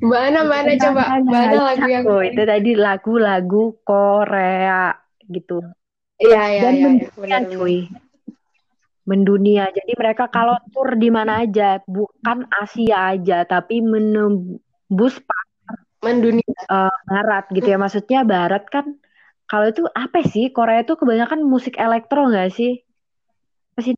mana 0.04 0.44
mana 0.44 0.76
coba 0.76 1.24
mana 1.24 1.72
lagu 1.72 1.88
yang 1.88 2.04
oh, 2.04 2.20
itu 2.20 2.44
tadi 2.44 2.72
lagu-lagu 2.76 3.80
Korea 3.88 4.92
gitu 5.32 5.64
iya 6.20 6.44
iya 6.52 6.62
dan 6.68 6.74
iya, 6.76 6.90
iya. 7.00 7.08
benar 7.16 7.42
cuy 7.48 7.88
mendunia. 9.02 9.68
Jadi 9.74 9.98
mereka 9.98 10.30
kalau 10.30 10.56
tur 10.72 10.96
di 10.96 11.10
mana 11.10 11.44
aja, 11.44 11.82
bukan 11.90 12.48
Asia 12.48 13.18
aja, 13.18 13.44
tapi 13.44 13.82
menembus 13.82 15.18
mendunia 16.07 16.61
uh, 16.71 16.95
barat 17.11 17.45
gitu 17.51 17.67
ya. 17.67 17.79
Maksudnya 17.79 18.23
barat 18.23 18.65
kan 18.71 18.95
kalau 19.51 19.67
itu 19.67 19.83
apa 19.91 20.23
sih? 20.27 20.55
Korea 20.55 20.87
itu 20.87 20.95
kebanyakan 20.95 21.43
musik 21.43 21.75
elektro 21.77 22.31
nggak 22.31 22.55
sih? 22.55 22.83
Pasti 23.75 23.93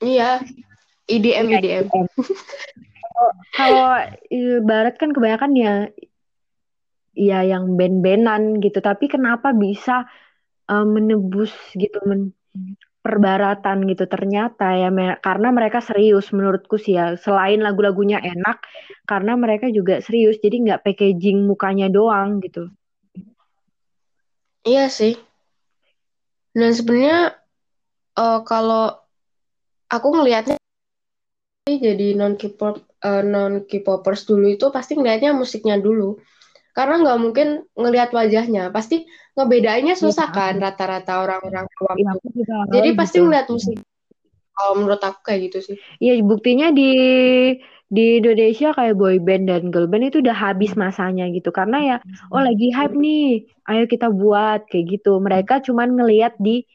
Iya. 0.00 0.40
EDM 1.10 1.46
ya, 1.50 1.58
EDM. 1.58 1.86
EDM. 1.90 2.06
kalau 3.52 3.88
barat 4.64 4.94
kan 4.96 5.10
kebanyakan 5.12 5.52
ya 5.58 5.74
ya 7.16 7.38
yang 7.44 7.76
band-bandan 7.76 8.62
gitu. 8.64 8.78
Tapi 8.80 9.10
kenapa 9.10 9.52
bisa 9.56 10.06
uh, 10.70 10.86
menebus 10.86 11.52
gitu 11.74 11.98
men 12.06 12.36
perbaratan 13.00 13.88
gitu. 13.88 14.04
Ternyata 14.06 14.76
ya 14.76 14.88
me 14.92 15.16
karena 15.24 15.50
mereka 15.50 15.80
serius 15.80 16.30
menurutku 16.30 16.76
sih 16.76 16.96
ya. 16.96 17.16
Selain 17.16 17.60
lagu-lagunya 17.60 18.20
enak 18.20 18.62
karena 19.08 19.36
mereka 19.36 19.72
juga 19.72 19.98
serius. 20.04 20.38
Jadi 20.38 20.68
nggak 20.68 20.82
packaging 20.84 21.44
mukanya 21.48 21.88
doang 21.88 22.40
gitu. 22.44 22.68
Iya 24.64 24.92
sih. 24.92 25.16
Dan 26.52 26.76
sebenarnya 26.76 27.40
uh, 28.18 28.40
kalau 28.44 28.92
aku 29.88 30.08
ngelihatnya 30.12 30.60
jadi 31.70 32.18
non 32.18 32.34
K-pop 32.34 32.82
uh, 33.06 33.22
non 33.22 33.64
K-popers 33.64 34.26
dulu 34.26 34.50
itu 34.50 34.66
pasti 34.74 34.98
ngelihatnya 34.98 35.32
musiknya 35.32 35.78
dulu 35.78 36.18
karena 36.76 36.94
nggak 37.02 37.18
mungkin 37.20 37.48
ngelihat 37.74 38.10
wajahnya. 38.14 38.70
Pasti 38.70 39.06
ngebedainnya 39.34 39.94
susah 39.94 40.28
ya, 40.30 40.36
kan 40.36 40.54
rata-rata 40.58 41.22
orang-orang 41.22 41.66
awam 41.80 41.96
ya, 41.96 42.12
jadi 42.70 42.88
gitu. 42.92 42.98
pasti 42.98 43.16
ngeliat 43.22 43.46
musik. 43.48 43.76
Kalau 44.50 44.72
menurut 44.76 45.00
aku 45.00 45.20
kayak 45.24 45.40
gitu 45.50 45.58
sih. 45.72 45.76
Iya 46.02 46.20
buktinya 46.20 46.68
di 46.74 46.92
di 47.90 48.22
Indonesia 48.22 48.70
kayak 48.70 48.94
boy 48.94 49.18
band 49.18 49.50
dan 49.50 49.74
girl 49.74 49.90
band 49.90 50.12
itu 50.12 50.20
udah 50.20 50.36
habis 50.36 50.76
masanya 50.76 51.26
gitu. 51.32 51.48
Karena 51.48 51.78
ya 51.80 51.96
oh 52.28 52.42
lagi 52.44 52.68
hype 52.70 52.94
nih 52.94 53.48
ayo 53.70 53.84
kita 53.88 54.12
buat 54.12 54.68
kayak 54.68 55.00
gitu. 55.00 55.16
Mereka 55.16 55.64
cuman 55.64 55.96
ngelihat 55.96 56.36
di 56.36 56.68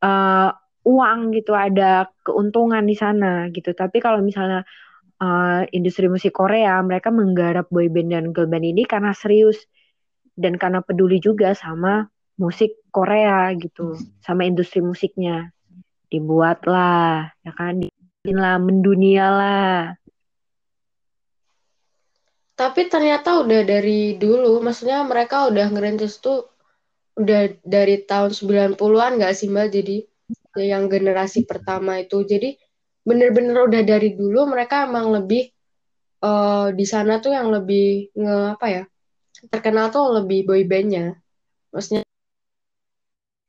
uh, 0.00 0.50
uang 0.86 1.34
gitu 1.34 1.52
ada 1.52 2.08
keuntungan 2.24 2.86
di 2.86 2.96
sana 2.96 3.50
gitu. 3.52 3.74
Tapi 3.74 3.98
kalau 3.98 4.22
misalnya 4.22 4.62
uh, 5.20 5.62
industri 5.72 6.06
musik 6.08 6.36
Korea, 6.36 6.80
mereka 6.84 7.12
menggarap 7.12 7.68
boyband 7.72 8.12
dan 8.12 8.26
girl 8.32 8.48
band 8.48 8.66
ini 8.66 8.84
karena 8.84 9.16
serius 9.16 9.60
dan 10.36 10.60
karena 10.60 10.84
peduli 10.84 11.20
juga 11.20 11.56
sama 11.56 12.08
musik 12.36 12.76
Korea 12.92 13.52
gitu, 13.56 13.96
sama 14.20 14.44
industri 14.44 14.84
musiknya. 14.84 15.52
Dibuatlah, 16.06 17.34
ya 17.42 17.52
kan, 17.56 17.82
lah 18.22 18.56
mendunia 18.62 19.26
lah. 19.32 19.78
Tapi 22.56 22.88
ternyata 22.88 23.44
udah 23.44 23.60
dari 23.68 24.16
dulu, 24.16 24.64
maksudnya 24.64 25.04
mereka 25.04 25.50
udah 25.50 25.66
ngerintis 25.68 26.24
tuh 26.24 26.48
udah 27.16 27.52
dari 27.64 28.04
tahun 28.04 28.32
90-an 28.32 29.20
gak 29.20 29.34
sih 29.36 29.48
Mbak? 29.52 29.68
Jadi 29.72 29.96
yang 30.64 30.88
generasi 30.88 31.44
pertama 31.44 32.00
itu. 32.00 32.24
Jadi 32.24 32.56
bener-bener 33.06 33.54
udah 33.54 33.82
dari 33.86 34.18
dulu 34.18 34.50
mereka 34.50 34.90
emang 34.90 35.14
lebih 35.14 35.46
uh, 36.26 36.74
di 36.74 36.82
sana 36.82 37.22
tuh 37.22 37.32
yang 37.38 37.54
lebih 37.54 38.10
nge 38.18 38.36
apa 38.58 38.66
ya 38.66 38.82
terkenal 39.52 39.92
tuh 39.92 40.22
lebih 40.22 40.48
boy 40.48 40.62
bandnya. 40.64 41.16
Maksudnya 41.70 42.02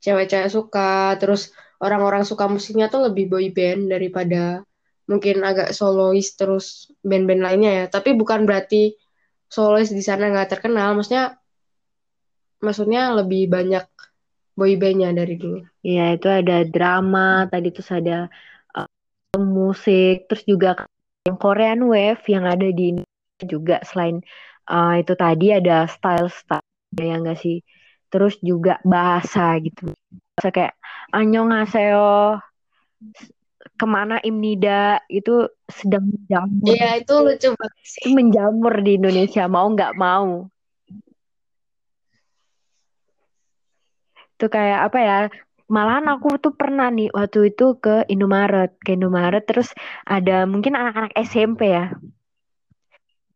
cewek-cewek 0.03 0.49
suka 0.51 1.15
terus 1.17 1.49
orang-orang 1.81 2.27
suka 2.27 2.45
musiknya 2.45 2.91
tuh 2.91 3.09
lebih 3.09 3.31
boy 3.31 3.49
band 3.55 3.89
daripada 3.89 4.61
mungkin 5.07 5.39
agak 5.41 5.71
solois 5.71 6.35
terus 6.35 6.91
band-band 7.01 7.41
lainnya 7.41 7.71
ya. 7.71 7.85
Tapi 7.87 8.13
bukan 8.13 8.43
berarti 8.43 8.93
solois 9.47 9.89
di 9.89 10.03
sana 10.03 10.27
nggak 10.27 10.59
terkenal 10.59 10.93
maksudnya 10.93 11.39
maksudnya 12.59 13.15
lebih 13.15 13.47
banyak 13.47 13.87
boy 14.57 14.75
bandnya 14.75 15.15
dari 15.15 15.39
dulu. 15.39 15.63
Iya 15.85 16.19
itu 16.19 16.27
ada 16.27 16.67
drama 16.67 17.47
tadi 17.47 17.71
terus 17.71 17.89
ada 17.95 18.27
musik 19.45 20.25
terus 20.25 20.43
juga 20.47 20.87
yang 21.27 21.37
Korean 21.37 21.81
Wave 21.85 22.23
yang 22.31 22.47
ada 22.47 22.67
di 22.71 22.95
Indonesia 22.95 23.45
juga. 23.45 23.77
Selain 23.83 24.23
uh, 24.71 24.95
itu 24.97 25.13
tadi 25.13 25.53
ada 25.53 25.85
style 25.91 26.31
style 26.31 26.63
yang 26.97 27.27
enggak 27.27 27.39
sih? 27.43 27.61
Terus 28.07 28.39
juga 28.39 28.79
bahasa 28.87 29.59
gitu. 29.59 29.91
Bahasa 30.33 30.49
kayak 30.49 30.73
annyeonghaseyo 31.11 32.39
ke 33.77 33.85
mana 33.85 34.17
Imnida 34.23 35.03
itu 35.11 35.45
sedang 35.69 36.09
menjamur. 36.09 36.73
Iya 36.73 36.89
itu 37.03 37.13
lucu 37.13 37.49
banget 37.53 37.83
sih. 37.85 38.03
Menjamur 38.15 38.73
di 38.81 38.91
Indonesia 38.97 39.43
mau 39.45 39.67
nggak 39.69 39.93
mau. 39.93 40.47
Itu 44.37 44.45
kayak 44.49 44.79
apa 44.89 44.97
ya 45.01 45.17
malahan 45.67 46.07
aku 46.07 46.39
tuh 46.39 46.53
pernah 46.55 46.87
nih 46.87 47.11
waktu 47.11 47.51
itu 47.51 47.75
ke 47.79 48.07
Indomaret 48.07 48.75
ke 48.79 48.95
Indomaret 48.95 49.43
terus 49.43 49.75
ada 50.07 50.47
mungkin 50.47 50.79
anak-anak 50.79 51.13
SMP 51.19 51.75
ya. 51.75 51.91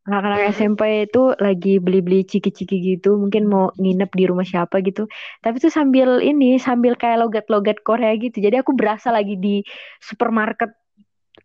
Anak-anak 0.02 0.58
SMP 0.58 1.06
itu 1.06 1.30
lagi 1.38 1.78
beli-beli 1.78 2.26
ciki-ciki 2.26 2.98
gitu 2.98 3.22
mungkin 3.22 3.46
mau 3.46 3.70
nginep 3.78 4.10
di 4.18 4.24
rumah 4.26 4.48
siapa 4.48 4.82
gitu. 4.82 5.06
Tapi 5.46 5.62
tuh 5.62 5.70
sambil 5.70 6.24
ini 6.26 6.58
sambil 6.58 6.98
kayak 6.98 7.22
logat-logat 7.22 7.86
Korea 7.86 8.18
gitu. 8.18 8.42
Jadi 8.42 8.58
aku 8.58 8.74
berasa 8.74 9.14
lagi 9.14 9.38
di 9.38 9.62
supermarket 10.02 10.74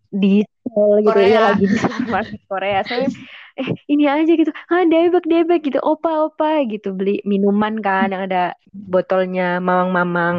di 0.09 0.41
gitu 1.05 1.21
ya 1.21 1.53
lagi 1.53 1.69
di 1.69 1.77
supermarket 1.77 2.41
Korea. 2.49 2.81
Saya 2.81 3.13
eh 3.57 3.69
ini 3.89 4.05
aja 4.05 4.29
gitu 4.29 4.53
ah 4.69 4.85
debek 4.85 5.25
debek 5.25 5.61
gitu 5.65 5.81
opa 5.81 6.29
opa 6.29 6.61
gitu 6.69 6.93
beli 6.93 7.25
minuman 7.25 7.81
kan 7.81 8.13
yang 8.13 8.29
ada 8.29 8.53
botolnya 8.69 9.59
mamang 9.65 9.93
mamang 9.97 10.37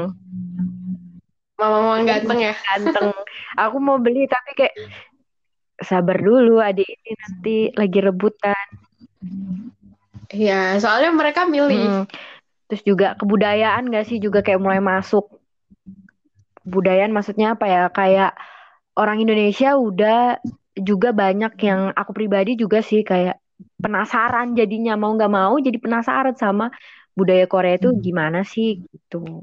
mama-mama 1.57 2.05
ganteng 2.05 2.39
ya 2.45 2.53
ganteng 2.53 3.09
aku 3.57 3.77
mau 3.81 3.97
beli 3.97 4.29
tapi 4.29 4.53
kayak 4.53 4.75
sabar 5.81 6.21
dulu 6.21 6.61
adik 6.61 6.85
ini 6.85 7.11
nanti 7.17 7.57
lagi 7.73 7.99
rebutan 8.01 8.67
Iya, 10.27 10.75
soalnya 10.83 11.11
mereka 11.15 11.47
milih. 11.47 11.83
Hmm. 11.87 12.03
Terus 12.67 12.83
juga 12.83 13.15
kebudayaan 13.15 13.87
gak 13.87 14.11
sih 14.11 14.19
juga 14.19 14.43
kayak 14.43 14.59
mulai 14.59 14.83
masuk. 14.83 15.23
Kebudayaan 16.67 17.15
maksudnya 17.15 17.55
apa 17.55 17.65
ya? 17.67 17.87
Kayak 17.87 18.35
orang 18.99 19.23
Indonesia 19.23 19.79
udah 19.79 20.43
juga 20.79 21.09
banyak 21.11 21.53
yang 21.65 21.91
aku 21.93 22.11
pribadi 22.13 22.53
juga 22.57 22.85
sih 22.85 23.01
kayak 23.01 23.41
penasaran 23.81 24.53
jadinya 24.53 24.93
mau 24.93 25.13
nggak 25.17 25.33
mau 25.33 25.57
jadi 25.57 25.77
penasaran 25.81 26.37
sama 26.37 26.69
budaya 27.17 27.49
Korea 27.49 27.81
itu 27.81 27.89
gimana 27.97 28.45
sih 28.45 28.85
gitu. 28.85 29.41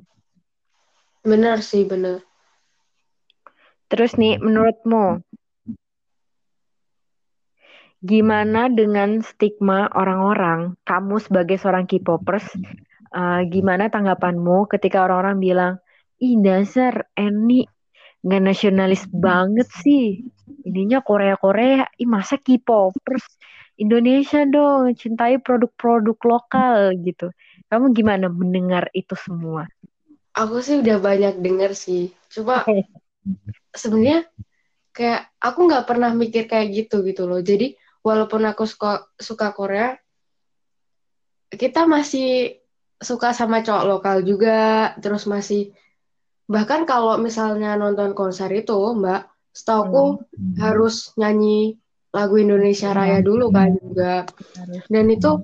Bener 1.26 1.58
sih, 1.64 1.82
bener. 1.88 2.22
Terus 3.90 4.14
nih, 4.20 4.38
menurutmu 4.38 5.24
gimana 8.04 8.68
dengan 8.68 9.24
stigma 9.24 9.88
orang-orang? 9.90 10.76
Kamu 10.84 11.16
sebagai 11.18 11.56
seorang 11.56 11.88
K-popers, 11.88 12.46
uh, 13.16 13.40
gimana 13.48 13.88
tanggapanmu 13.88 14.68
ketika 14.68 15.02
orang-orang 15.08 15.36
bilang, 15.40 15.74
ih 16.20 16.36
dasar 16.38 17.08
Eni 17.16 17.64
nggak 18.24 18.42
nasionalis 18.44 19.08
banget 19.08 19.68
sih. 19.80 20.28
Ininya 20.64 21.04
Korea-Korea, 21.04 21.84
ih 22.00 22.08
masa 22.08 22.40
K-popers? 22.40 23.24
Indonesia 23.74 24.46
dong, 24.46 24.94
cintai 24.96 25.42
produk-produk 25.42 26.16
lokal 26.24 26.94
gitu. 27.02 27.34
Kamu 27.68 27.90
gimana 27.92 28.30
mendengar 28.30 28.88
itu 28.94 29.12
semua? 29.18 29.66
Aku 30.34 30.62
sih 30.62 30.80
udah 30.80 30.98
banyak 31.02 31.42
denger 31.42 31.74
sih. 31.74 32.14
Coba 32.32 32.64
sebenarnya 33.80 34.26
kayak 34.94 35.30
aku 35.42 35.58
nggak 35.66 35.86
pernah 35.90 36.14
mikir 36.14 36.46
kayak 36.46 36.70
gitu 36.70 37.02
gitu 37.02 37.26
loh. 37.26 37.42
Jadi 37.42 37.74
walaupun 38.00 38.46
aku 38.46 38.64
suka 38.64 39.04
suka 39.18 39.50
Korea 39.50 39.98
kita 41.50 41.86
masih 41.86 42.60
suka 42.98 43.34
sama 43.34 43.62
cowok 43.62 43.84
lokal 43.86 44.16
juga 44.22 44.92
terus 44.98 45.26
masih 45.26 45.74
bahkan 46.44 46.84
kalau 46.84 47.16
misalnya 47.16 47.74
nonton 47.74 48.12
konser 48.12 48.52
itu 48.52 48.76
mbak 48.94 49.33
setauku 49.54 50.18
hmm. 50.18 50.58
harus 50.58 51.14
nyanyi 51.14 51.78
lagu 52.10 52.38
Indonesia 52.38 52.90
Raya 52.90 53.22
dulu 53.22 53.54
kan 53.54 53.74
juga. 53.78 54.26
Dan 54.90 55.06
itu 55.10 55.40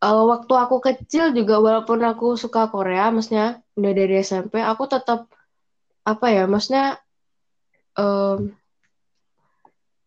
uh, 0.00 0.24
waktu 0.28 0.52
aku 0.56 0.76
kecil 0.80 1.36
juga 1.36 1.60
walaupun 1.60 2.00
aku 2.04 2.36
suka 2.40 2.72
Korea 2.72 3.12
maksudnya 3.12 3.60
udah 3.76 3.92
dari 3.92 4.20
SMP 4.20 4.60
aku 4.60 4.88
tetap 4.88 5.28
apa 6.04 6.26
ya 6.28 6.44
maksudnya 6.44 7.00
um, 7.96 8.52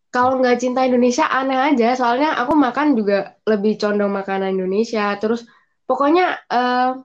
kalau 0.08 0.40
nggak 0.40 0.58
cinta 0.58 0.88
Indonesia 0.88 1.28
aneh 1.28 1.58
aja. 1.74 1.92
Soalnya 1.94 2.40
aku 2.40 2.56
makan 2.56 2.96
juga 2.96 3.36
lebih 3.44 3.76
condong 3.76 4.12
makanan 4.12 4.56
Indonesia. 4.56 5.12
Terus 5.20 5.44
pokoknya 5.84 6.38
uh, 6.48 6.96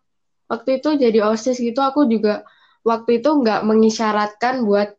waktu 0.47 0.79
itu 0.79 0.95
jadi 0.95 1.19
osis 1.27 1.59
gitu 1.59 1.83
aku 1.83 2.07
juga 2.07 2.47
waktu 2.87 3.19
itu 3.19 3.29
nggak 3.43 3.63
mengisyaratkan 3.67 4.63
buat 4.63 4.95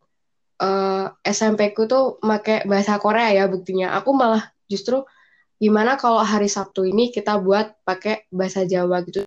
uh, 0.61 1.11
eh, 1.25 1.33
SMP 1.35 1.75
ku 1.75 1.87
tuh 1.91 2.19
pakai 2.23 2.67
bahasa 2.69 2.99
Korea 3.01 3.31
ya 3.35 3.45
buktinya. 3.51 3.97
Aku 3.99 4.15
malah 4.15 4.43
justru 4.71 5.03
gimana 5.59 5.97
kalau 5.97 6.21
hari 6.23 6.51
Sabtu 6.51 6.85
ini 6.87 7.11
kita 7.15 7.39
buat 7.41 7.75
pakai 7.87 8.29
bahasa 8.31 8.67
Jawa 8.69 9.03
gitu? 9.07 9.25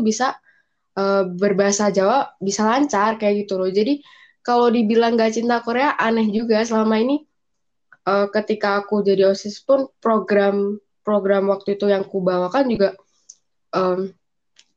Bisa 0.00 0.38
uh, 0.96 1.24
berbahasa 1.26 1.92
Jawa 1.92 2.36
bisa 2.40 2.64
lancar 2.64 3.20
kayak 3.20 3.46
gitu 3.46 3.60
loh. 3.60 3.68
Jadi 3.68 4.00
kalau 4.40 4.72
dibilang 4.72 5.20
gak 5.20 5.36
cinta 5.36 5.60
Korea 5.60 5.96
aneh 6.00 6.28
juga 6.32 6.64
selama 6.64 6.96
ini 6.96 7.20
uh, 8.08 8.26
ketika 8.32 8.80
aku 8.80 9.04
jadi 9.04 9.28
osis 9.28 9.60
pun 9.60 9.88
program 10.00 10.80
program 11.04 11.48
waktu 11.52 11.76
itu 11.76 11.88
yang 11.88 12.04
ku 12.06 12.24
bawakan 12.24 12.64
juga 12.68 12.88
um, 13.74 14.08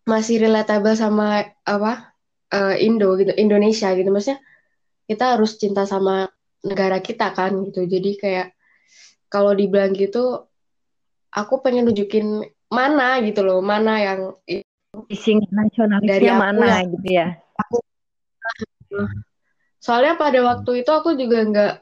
masih 0.04 0.44
relatable 0.44 0.96
sama 0.96 1.48
apa 1.64 2.13
uh, 2.54 2.78
Indo 2.78 3.18
gitu 3.18 3.34
Indonesia 3.34 3.90
gitu. 3.98 4.08
Maksudnya 4.14 4.40
kita 5.10 5.36
harus 5.36 5.58
cinta 5.58 5.90
sama 5.90 6.30
negara 6.62 7.02
kita 7.02 7.34
kan 7.34 7.58
gitu. 7.66 7.90
Jadi 7.90 8.22
kayak 8.22 8.48
kalau 9.34 9.58
dibilang 9.58 9.98
gitu 9.98 10.46
aku 11.34 11.66
pengen 11.66 11.90
nunjukin 11.90 12.46
mana 12.70 13.18
gitu 13.26 13.42
loh 13.42 13.60
mana 13.66 13.98
yang 13.98 14.38
Ising 15.10 15.50
nasionalisnya 15.50 16.10
dari 16.22 16.30
mana 16.30 16.86
gitu 16.86 17.10
ya. 17.10 17.34
Aku 17.66 17.82
Soalnya 19.82 20.16
pada 20.16 20.38
waktu 20.46 20.86
itu 20.86 20.92
aku 20.94 21.18
juga 21.18 21.44
nggak 21.44 21.74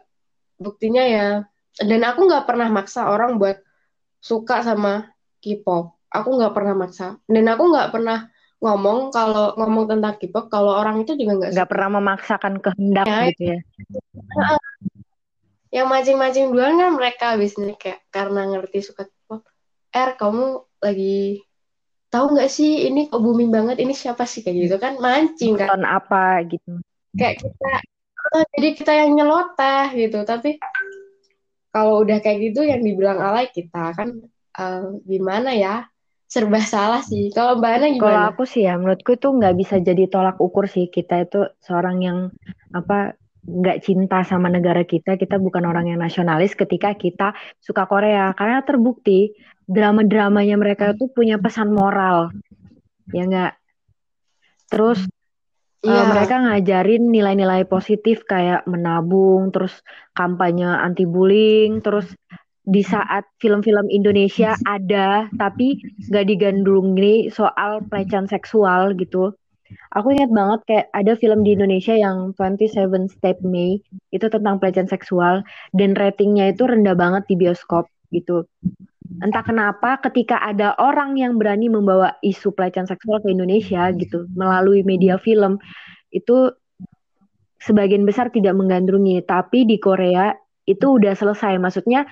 buktinya 0.63 1.03
ya, 1.03 1.27
dan 1.75 2.01
aku 2.07 2.25
nggak 2.25 2.47
pernah 2.47 2.71
maksa 2.71 3.11
orang 3.11 3.35
buat 3.35 3.59
suka 4.23 4.63
sama 4.63 5.11
K-pop. 5.43 5.99
Aku 6.07 6.39
nggak 6.39 6.55
pernah 6.55 6.87
maksa, 6.87 7.19
dan 7.27 7.45
aku 7.51 7.67
nggak 7.67 7.91
pernah 7.91 8.31
ngomong 8.61 9.09
kalau 9.09 9.57
ngomong 9.57 9.89
tentang 9.89 10.21
K-pop 10.21 10.45
kalau 10.53 10.77
orang 10.77 11.01
itu 11.01 11.17
juga 11.17 11.33
nggak 11.41 11.51
nggak 11.57 11.69
pernah 11.69 11.89
memaksakan 11.97 12.61
kehendak 12.61 13.05
ya, 13.09 13.19
gitu 13.33 13.43
ya. 13.57 13.59
Yang 15.71 15.87
mancing-mancing 15.89 16.45
duluan 16.53 16.77
kan 16.77 16.91
mereka 16.93 17.27
biasanya 17.41 17.75
kayak 17.81 17.99
karena 18.13 18.41
ngerti 18.53 18.79
suka 18.85 19.09
K-pop. 19.09 19.41
Er, 19.91 20.13
kamu 20.13 20.45
lagi 20.77 21.41
tahu 22.13 22.37
nggak 22.37 22.51
sih 22.53 22.85
ini 22.85 23.09
kok 23.09 23.19
booming 23.19 23.49
banget? 23.49 23.81
Ini 23.81 23.97
siapa 23.97 24.29
sih? 24.29 24.45
Kayak 24.45 24.57
gitu 24.69 24.77
kan 24.77 24.93
mancing 25.01 25.57
kan. 25.57 25.81
Apa 25.81 26.45
gitu. 26.45 26.77
Kayak 27.17 27.41
kita 27.41 27.73
oh, 28.31 28.43
jadi 28.55 28.69
kita 28.77 28.91
yang 28.93 29.09
nyeloteh 29.17 29.87
gitu. 29.97 30.19
Tapi 30.21 30.61
kalau 31.73 32.05
udah 32.05 32.21
kayak 32.21 32.51
gitu 32.51 32.61
yang 32.61 32.85
dibilang 32.85 33.17
alay 33.17 33.49
kita 33.49 33.95
kan 33.97 34.21
uh, 34.59 34.85
gimana 35.07 35.55
ya 35.55 35.90
serba 36.31 36.63
salah 36.63 37.03
sih. 37.03 37.27
Kalau 37.35 37.59
mbak 37.59 37.71
Ana 37.75 37.87
gimana? 37.91 38.03
Kalau 38.07 38.23
aku 38.31 38.43
sih 38.47 38.63
ya 38.63 38.79
menurutku 38.79 39.19
itu 39.19 39.27
nggak 39.27 39.55
bisa 39.59 39.75
jadi 39.83 40.07
tolak 40.07 40.39
ukur 40.39 40.71
sih. 40.71 40.87
Kita 40.87 41.27
itu 41.27 41.43
seorang 41.59 41.99
yang 41.99 42.17
apa 42.71 43.19
nggak 43.43 43.83
cinta 43.83 44.23
sama 44.23 44.47
negara 44.47 44.87
kita. 44.87 45.19
Kita 45.19 45.35
bukan 45.35 45.67
orang 45.67 45.91
yang 45.91 45.99
nasionalis 45.99 46.55
ketika 46.55 46.95
kita 46.95 47.35
suka 47.59 47.83
Korea. 47.83 48.31
Karena 48.31 48.63
terbukti 48.63 49.35
drama-dramanya 49.67 50.55
mereka 50.55 50.95
itu 50.95 51.11
punya 51.11 51.35
pesan 51.35 51.75
moral. 51.75 52.31
Ya 53.11 53.27
nggak? 53.27 53.53
Terus 54.71 55.03
yeah. 55.83 55.99
uh, 55.99 56.15
mereka 56.15 56.47
ngajarin 56.47 57.11
nilai-nilai 57.11 57.67
positif 57.67 58.23
kayak 58.23 58.63
menabung, 58.71 59.51
terus 59.51 59.83
kampanye 60.15 60.63
anti 60.79 61.03
bullying, 61.03 61.83
terus 61.83 62.07
di 62.61 62.85
saat 62.85 63.25
film-film 63.41 63.89
Indonesia 63.89 64.53
ada 64.69 65.25
tapi 65.33 65.81
nggak 66.09 66.25
digandrungi 66.29 67.33
soal 67.33 67.81
pelecehan 67.89 68.29
seksual 68.29 68.93
gitu. 68.97 69.33
Aku 69.95 70.11
ingat 70.11 70.31
banget 70.35 70.59
kayak 70.67 70.87
ada 70.91 71.13
film 71.15 71.47
di 71.47 71.55
Indonesia 71.55 71.95
yang 71.95 72.35
27 72.35 73.07
Step 73.07 73.39
May 73.41 73.79
itu 74.11 74.27
tentang 74.27 74.59
pelecehan 74.59 74.91
seksual 74.91 75.47
dan 75.71 75.95
ratingnya 75.95 76.51
itu 76.51 76.67
rendah 76.67 76.93
banget 76.93 77.23
di 77.31 77.35
bioskop 77.39 77.87
gitu. 78.11 78.45
Entah 79.23 79.43
kenapa 79.43 79.99
ketika 80.03 80.39
ada 80.43 80.75
orang 80.79 81.19
yang 81.19 81.39
berani 81.39 81.67
membawa 81.71 82.15
isu 82.23 82.51
pelecehan 82.55 82.87
seksual 82.87 83.23
ke 83.23 83.31
Indonesia 83.31 83.91
gitu 83.95 84.27
melalui 84.35 84.83
media 84.83 85.15
film 85.19 85.59
itu 86.11 86.51
sebagian 87.61 88.03
besar 88.03 88.33
tidak 88.33 88.57
menggandrungi, 88.57 89.21
tapi 89.23 89.63
di 89.69 89.77
Korea 89.77 90.33
itu 90.65 90.97
udah 90.97 91.13
selesai. 91.13 91.61
Maksudnya 91.61 92.09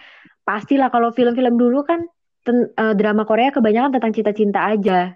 pastilah 0.50 0.90
kalau 0.90 1.14
film-film 1.14 1.62
dulu 1.62 1.86
kan 1.86 2.10
ten, 2.42 2.74
uh, 2.74 2.98
drama 2.98 3.22
Korea 3.30 3.54
kebanyakan 3.54 3.94
tentang 3.94 4.18
cinta-cinta 4.18 4.66
aja. 4.66 5.14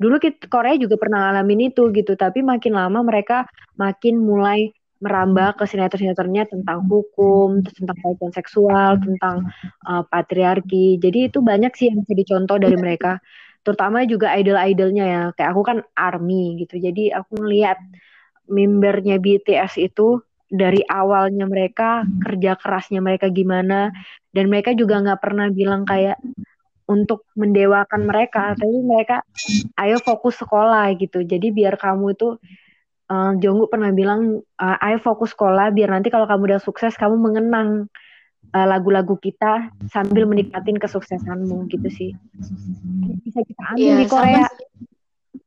Dulu 0.00 0.16
kita, 0.16 0.48
Korea 0.48 0.80
juga 0.80 0.96
pernah 0.96 1.28
ngalamin 1.28 1.68
itu 1.68 1.92
gitu, 1.92 2.16
tapi 2.16 2.40
makin 2.40 2.72
lama 2.72 3.04
mereka 3.04 3.44
makin 3.76 4.24
mulai 4.24 4.72
merambah 5.02 5.60
ke 5.60 5.68
sinetron-sinetronnya 5.68 6.48
tentang 6.48 6.88
hukum, 6.88 7.60
tentang 7.60 7.96
pelecehan 8.00 8.32
seksual, 8.32 8.96
tentang 9.02 9.52
uh, 9.84 10.02
patriarki. 10.08 10.96
Jadi 10.96 11.28
itu 11.28 11.44
banyak 11.44 11.74
sih 11.76 11.92
yang 11.92 12.00
bisa 12.00 12.14
dicontoh 12.16 12.56
dari 12.56 12.78
mereka. 12.78 13.20
Terutama 13.66 14.06
juga 14.08 14.32
idol-idolnya 14.38 15.04
ya. 15.04 15.22
Kayak 15.36 15.50
aku 15.52 15.62
kan 15.66 15.78
ARMY 15.94 16.64
gitu. 16.66 16.78
Jadi 16.78 17.10
aku 17.10 17.42
ngeliat 17.42 17.78
membernya 18.46 19.18
BTS 19.18 19.78
itu 19.82 20.22
dari 20.52 20.84
awalnya 20.84 21.48
mereka 21.48 22.04
kerja 22.20 22.60
kerasnya 22.60 23.00
mereka 23.00 23.32
gimana 23.32 23.88
dan 24.36 24.52
mereka 24.52 24.76
juga 24.76 25.00
nggak 25.00 25.20
pernah 25.24 25.48
bilang 25.48 25.88
kayak 25.88 26.20
untuk 26.84 27.24
mendewakan 27.32 28.04
mereka 28.04 28.52
tapi 28.52 28.76
mereka 28.84 29.24
ayo 29.80 29.96
fokus 30.04 30.36
sekolah 30.36 30.92
gitu. 31.00 31.24
Jadi 31.24 31.48
biar 31.48 31.80
kamu 31.80 32.12
itu 32.12 32.36
uh, 33.08 33.32
Jonggu 33.40 33.72
pernah 33.72 33.88
bilang 33.96 34.44
uh, 34.60 34.76
ayo 34.84 35.00
fokus 35.00 35.32
sekolah 35.32 35.72
biar 35.72 35.88
nanti 35.88 36.12
kalau 36.12 36.28
kamu 36.28 36.52
udah 36.52 36.60
sukses 36.60 36.92
kamu 37.00 37.16
mengenang 37.16 37.88
uh, 38.52 38.66
lagu-lagu 38.68 39.16
kita 39.16 39.72
sambil 39.88 40.28
menikmatin 40.28 40.76
kesuksesanmu 40.76 41.64
gitu 41.72 41.88
sih. 41.88 42.10
Bisa 43.24 43.40
kita 43.40 43.62
ambil 43.72 43.88
ya, 43.88 43.96
di 43.96 44.06
Korea. 44.06 44.46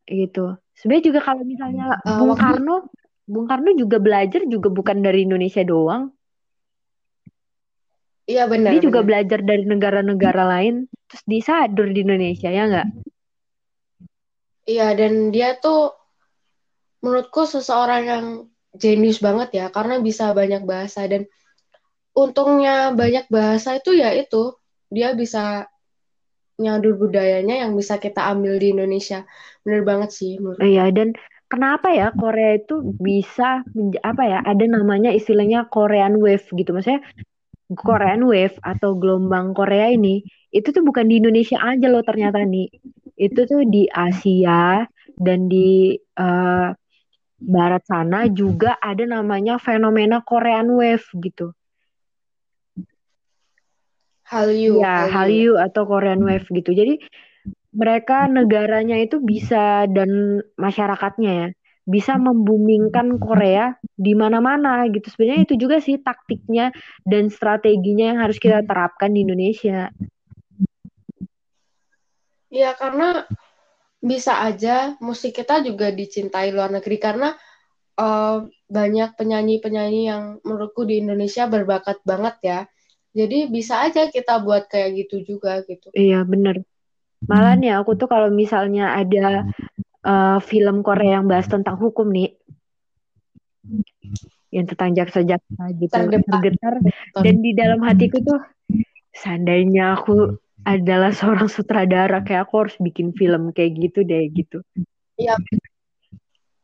gitu. 0.05 0.57
Sebenarnya 0.77 1.03
juga 1.13 1.19
kalau 1.25 1.43
misalnya 1.45 1.97
uh, 2.03 2.17
Bung 2.21 2.37
Karno, 2.37 2.89
Bung 3.25 3.49
Karno 3.49 3.73
juga 3.73 3.97
belajar 3.97 4.45
juga 4.45 4.69
bukan 4.69 5.01
dari 5.01 5.25
Indonesia 5.25 5.65
doang. 5.65 6.13
Iya 8.25 8.49
benar. 8.49 8.73
Dia 8.73 8.81
benar. 8.81 8.85
juga 8.89 8.99
belajar 9.05 9.39
dari 9.41 9.63
negara-negara 9.65 10.43
lain, 10.57 10.89
terus 11.09 11.23
disadur 11.25 11.89
di 11.89 12.01
Indonesia 12.05 12.49
ya 12.49 12.63
nggak? 12.69 12.87
Iya 14.65 14.97
dan 14.97 15.29
dia 15.29 15.57
tuh 15.61 15.93
menurutku 17.05 17.45
seseorang 17.45 18.03
yang 18.09 18.25
jenius 18.73 19.21
banget 19.21 19.53
ya 19.53 19.65
karena 19.69 20.01
bisa 20.01 20.33
banyak 20.33 20.65
bahasa 20.65 21.05
dan 21.05 21.29
untungnya 22.17 22.89
banyak 22.97 23.29
bahasa 23.29 23.77
itu 23.77 23.93
ya 23.93 24.09
itu 24.17 24.57
dia 24.89 25.13
bisa 25.13 25.69
nyadur 26.57 26.97
budayanya 26.97 27.67
yang 27.67 27.77
bisa 27.77 28.01
kita 28.01 28.25
ambil 28.31 28.57
di 28.57 28.73
Indonesia. 28.73 29.27
Bener 29.61 29.85
banget 29.85 30.09
sih 30.17 30.41
menurut. 30.41 30.63
Iya 30.65 30.89
dan 30.89 31.13
kenapa 31.47 31.93
ya 31.93 32.11
Korea 32.15 32.57
itu 32.57 32.81
bisa 32.97 33.61
apa 34.01 34.23
ya 34.25 34.39
ada 34.41 34.65
namanya 34.65 35.13
istilahnya 35.13 35.69
Korean 35.69 36.17
Wave 36.17 36.45
gitu 36.53 36.73
maksudnya 36.73 37.05
Korean 37.73 38.25
Wave 38.29 38.57
atau 38.61 38.93
gelombang 38.93 39.57
Korea 39.57 39.89
ini 39.89 40.21
itu 40.55 40.71
tuh 40.71 40.87
bukan 40.87 41.11
di 41.11 41.19
Indonesia 41.19 41.59
aja 41.59 41.91
loh 41.91 42.05
ternyata 42.05 42.39
nih. 42.45 42.71
Itu 43.19 43.43
tuh 43.43 43.67
di 43.67 43.91
Asia 43.91 44.87
dan 45.19 45.51
di 45.51 45.99
uh, 46.15 46.71
barat 47.41 47.83
sana 47.83 48.31
juga 48.31 48.79
ada 48.79 49.03
namanya 49.03 49.59
fenomena 49.59 50.23
Korean 50.23 50.71
Wave 50.71 51.03
gitu. 51.19 51.51
Hallyu. 54.25 54.79
Ya, 54.79 55.11
Hallyu 55.11 55.59
atau 55.59 55.83
Korean 55.83 56.23
Wave 56.23 56.47
gitu. 56.49 56.71
Jadi 56.71 57.03
mereka 57.75 58.31
negaranya 58.31 58.95
itu 58.95 59.19
bisa 59.19 59.83
dan 59.91 60.39
masyarakatnya 60.55 61.31
ya 61.31 61.49
bisa 61.85 62.17
membumingkan 62.17 63.21
Korea 63.21 63.77
di 63.93 64.17
mana-mana 64.17 64.89
gitu. 64.89 65.05
Sebenarnya 65.05 65.45
itu 65.45 65.55
juga 65.55 65.77
sih 65.77 66.01
taktiknya 66.01 66.73
dan 67.05 67.29
strateginya 67.29 68.09
yang 68.09 68.19
harus 68.25 68.41
kita 68.41 68.65
terapkan 68.65 69.13
di 69.13 69.21
Indonesia. 69.21 69.93
Iya, 72.49 72.73
karena 72.73 73.29
bisa 74.01 74.41
aja 74.41 74.97
musik 74.97 75.37
kita 75.37 75.61
juga 75.61 75.93
dicintai 75.93 76.49
luar 76.49 76.73
negeri 76.73 76.97
karena 76.97 77.37
uh, 78.01 78.49
banyak 78.65 79.13
penyanyi-penyanyi 79.13 80.01
yang 80.09 80.23
menurutku 80.41 80.89
di 80.89 81.05
Indonesia 81.05 81.45
berbakat 81.45 82.01
banget 82.01 82.35
ya. 82.41 82.59
Jadi 83.15 83.47
bisa 83.47 83.85
aja 83.85 84.09
kita 84.09 84.41
buat 84.41 84.67
kayak 84.67 85.05
gitu 85.05 85.37
juga 85.37 85.61
gitu. 85.69 85.93
Iya, 85.93 86.25
bener. 86.25 86.65
Malah 87.23 87.55
nih 87.55 87.71
aku 87.79 87.95
tuh 87.95 88.11
kalau 88.11 88.27
misalnya 88.27 88.91
ada 88.91 89.47
uh, 90.03 90.37
film 90.43 90.83
Korea 90.83 91.19
yang 91.21 91.31
bahas 91.31 91.47
tentang 91.47 91.79
hukum 91.79 92.11
nih. 92.11 92.35
Yang 94.51 94.75
tentang 94.75 94.91
jaksa-jaksa 94.95 95.63
gitu 95.75 95.91
tergetar 95.91 96.75
dan 97.19 97.35
di 97.43 97.51
dalam 97.51 97.83
hatiku 97.83 98.23
tuh 98.23 98.39
seandainya 99.11 99.99
aku 99.99 100.39
adalah 100.63 101.11
seorang 101.11 101.51
sutradara 101.51 102.23
kayak 102.23 102.47
aku 102.47 102.67
harus 102.67 102.75
bikin 102.79 103.11
film 103.13 103.51
kayak 103.51 103.75
gitu 103.79 104.07
deh 104.07 104.25
gitu. 104.31 104.63
Iya. 105.19 105.35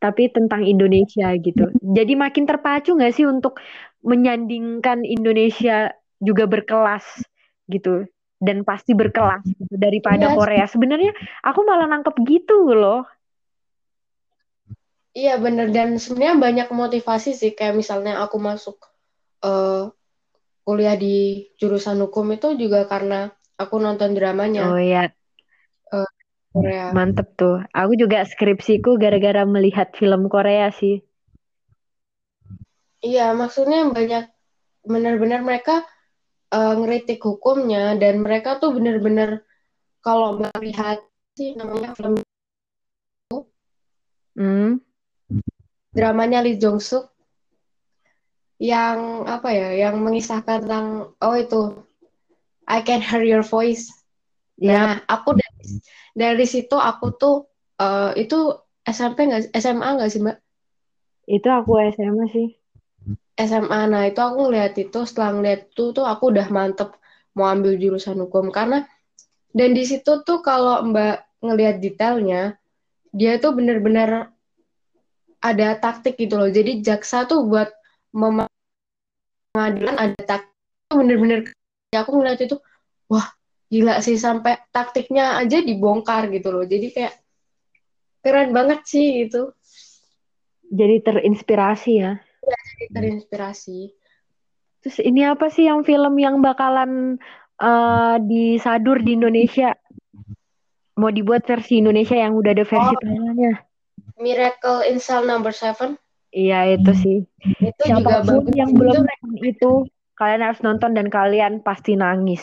Tapi 0.02 0.34
tentang 0.34 0.66
Indonesia 0.66 1.30
gitu. 1.38 1.70
Jadi 1.78 2.12
makin 2.18 2.44
terpacu 2.48 2.98
nggak 2.98 3.14
sih 3.14 3.26
untuk 3.28 3.62
menyandingkan 4.02 5.06
Indonesia 5.06 5.94
juga 6.18 6.50
berkelas 6.50 7.06
gitu 7.70 8.06
dan 8.42 8.66
pasti 8.66 8.92
berkelas 8.98 9.46
gitu 9.46 9.74
daripada 9.78 10.34
yes. 10.34 10.36
Korea. 10.36 10.64
Sebenarnya 10.66 11.14
aku 11.46 11.62
malah 11.62 11.86
nangkep 11.86 12.18
gitu 12.26 12.74
loh. 12.74 13.06
Iya 15.14 15.38
bener 15.38 15.70
dan 15.70 16.00
sebenarnya 16.00 16.36
banyak 16.40 16.68
motivasi 16.72 17.36
sih 17.36 17.52
kayak 17.52 17.76
misalnya 17.76 18.24
aku 18.24 18.40
masuk 18.40 18.80
uh, 19.44 19.92
kuliah 20.66 20.96
di 20.96 21.46
jurusan 21.60 22.00
hukum 22.00 22.32
itu 22.32 22.56
juga 22.56 22.88
karena 22.88 23.30
aku 23.60 23.78
nonton 23.78 24.16
dramanya. 24.16 24.72
Oh 24.72 24.80
iya. 24.80 25.12
Uh, 25.92 26.08
Korea. 26.50 26.90
Mantep 26.96 27.36
tuh. 27.36 27.60
Aku 27.70 27.94
juga 27.94 28.24
skripsiku 28.24 28.96
gara-gara 28.96 29.44
melihat 29.44 29.92
film 29.94 30.26
Korea 30.32 30.72
sih. 30.72 31.04
Iya 33.02 33.34
maksudnya 33.34 33.90
banyak 33.90 34.30
benar-benar 34.86 35.42
mereka 35.42 35.86
uh, 36.52 36.74
ngeritik 36.78 37.24
hukumnya 37.24 37.96
dan 37.96 38.20
mereka 38.20 38.60
tuh 38.60 38.76
benar-benar 38.76 39.42
kalau 40.04 40.38
melihat 40.38 41.00
sih 41.34 41.56
namanya 41.56 41.96
film 41.96 42.20
Hmm 44.32 44.80
dramanya 45.92 46.40
Lee 46.40 46.56
Jong 46.56 46.80
Suk 46.80 47.12
yang 48.56 49.28
apa 49.28 49.52
ya 49.52 49.68
yang 49.76 50.00
mengisahkan 50.00 50.64
tentang 50.64 51.12
oh 51.20 51.36
itu 51.36 51.84
I 52.64 52.80
Can 52.80 53.02
Hear 53.04 53.26
Your 53.26 53.44
Voice. 53.44 53.90
Nah, 54.62 55.02
aku 55.10 55.34
dari, 55.34 55.82
dari 56.14 56.46
situ 56.46 56.78
aku 56.78 57.18
tuh 57.18 57.50
uh, 57.82 58.14
itu 58.14 58.54
SMP 58.86 59.26
nggak 59.28 59.50
SMA 59.58 59.88
nggak 59.98 60.10
sih 60.10 60.22
mbak? 60.22 60.38
Itu 61.26 61.48
aku 61.50 61.82
SMA 61.92 62.24
sih. 62.30 62.48
SMA. 63.36 63.80
Nah 63.88 64.02
itu 64.08 64.20
aku 64.20 64.48
ngeliat 64.48 64.74
itu 64.78 64.98
setelah 65.08 65.30
ngeliat 65.36 65.60
itu 65.72 65.90
tuh 65.96 66.04
aku 66.06 66.30
udah 66.32 66.46
mantep 66.52 66.94
mau 67.32 67.48
ambil 67.48 67.80
jurusan 67.80 68.20
hukum 68.20 68.52
karena 68.52 68.84
dan 69.56 69.72
di 69.72 69.84
situ 69.88 70.20
tuh 70.24 70.44
kalau 70.44 70.84
mbak 70.84 71.24
ngelihat 71.40 71.80
detailnya 71.80 72.60
dia 73.12 73.36
tuh 73.40 73.56
bener-bener 73.56 74.32
ada 75.42 75.68
taktik 75.76 76.16
gitu 76.16 76.38
loh. 76.38 76.48
Jadi 76.48 76.80
jaksa 76.80 77.26
tuh 77.26 77.44
buat 77.44 77.68
pengadilan 79.52 79.96
ada 79.98 80.20
taktik 80.22 80.52
bener-bener 80.92 81.50
aku 81.92 82.10
ngeliat 82.16 82.40
itu 82.40 82.56
wah 83.08 83.26
gila 83.72 84.00
sih 84.04 84.20
sampai 84.20 84.60
taktiknya 84.72 85.40
aja 85.40 85.60
dibongkar 85.60 86.28
gitu 86.28 86.52
loh. 86.52 86.64
Jadi 86.64 86.92
kayak 86.92 87.14
keren 88.22 88.52
banget 88.52 88.80
sih 88.86 89.28
itu. 89.28 89.50
Jadi 90.72 91.04
terinspirasi 91.04 91.92
ya. 92.00 92.16
Terinspirasi. 92.90 93.94
Terus 94.82 94.98
ini 94.98 95.22
apa 95.22 95.46
sih 95.46 95.70
yang 95.70 95.86
film 95.86 96.18
yang 96.18 96.42
bakalan 96.42 97.22
uh, 97.62 98.18
disadur 98.18 98.98
di 98.98 99.14
Indonesia? 99.14 99.78
Mau 100.98 101.14
dibuat 101.14 101.46
versi 101.46 101.78
Indonesia 101.78 102.18
yang 102.18 102.34
udah 102.34 102.50
ada 102.50 102.66
versi 102.66 102.94
oh. 102.94 103.00
Thailandnya? 103.00 103.54
Miracle 104.18 104.82
in 104.90 104.98
Cell 104.98 105.22
Number 105.22 105.54
Seven. 105.54 105.94
Iya 106.32 106.80
itu 106.80 106.92
sih. 106.96 107.16
Itu 107.60 107.82
juga 107.86 108.24
bagus. 108.24 108.50
yang 108.56 108.72
belum 108.72 109.04
nonton 109.04 109.32
itu 109.44 109.70
kalian 110.16 110.42
harus 110.42 110.60
nonton 110.64 110.96
dan 110.96 111.12
kalian 111.12 111.60
pasti 111.60 111.92
nangis. 111.94 112.42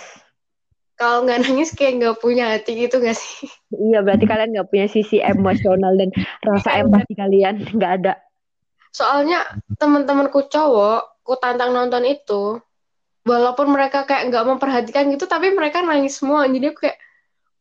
Kalau 1.00 1.24
nggak 1.24 1.48
nangis 1.48 1.72
kayak 1.74 2.04
nggak 2.04 2.18
punya 2.20 2.54
hati 2.54 2.76
gitu 2.76 3.00
nggak 3.00 3.18
sih? 3.18 3.48
Iya 3.72 4.04
berarti 4.04 4.26
kalian 4.28 4.52
nggak 4.52 4.70
punya 4.70 4.88
sisi 4.92 5.24
emosional 5.24 5.96
dan 5.96 6.12
rasa 6.44 6.76
iya, 6.76 6.84
empati 6.86 7.14
kalian 7.16 7.56
nggak 7.76 7.92
ada. 8.04 8.14
Soalnya 8.90 9.46
teman-temanku 9.78 10.50
cowok, 10.50 11.22
ku 11.22 11.38
tantang 11.38 11.72
nonton 11.72 12.04
itu, 12.06 12.58
walaupun 13.24 13.70
mereka 13.70 14.04
kayak 14.10 14.34
nggak 14.34 14.46
memperhatikan 14.50 15.06
gitu, 15.14 15.30
tapi 15.30 15.54
mereka 15.54 15.86
nangis 15.86 16.18
semua. 16.18 16.50
Jadi 16.50 16.66
aku 16.74 16.90
kayak, 16.90 16.98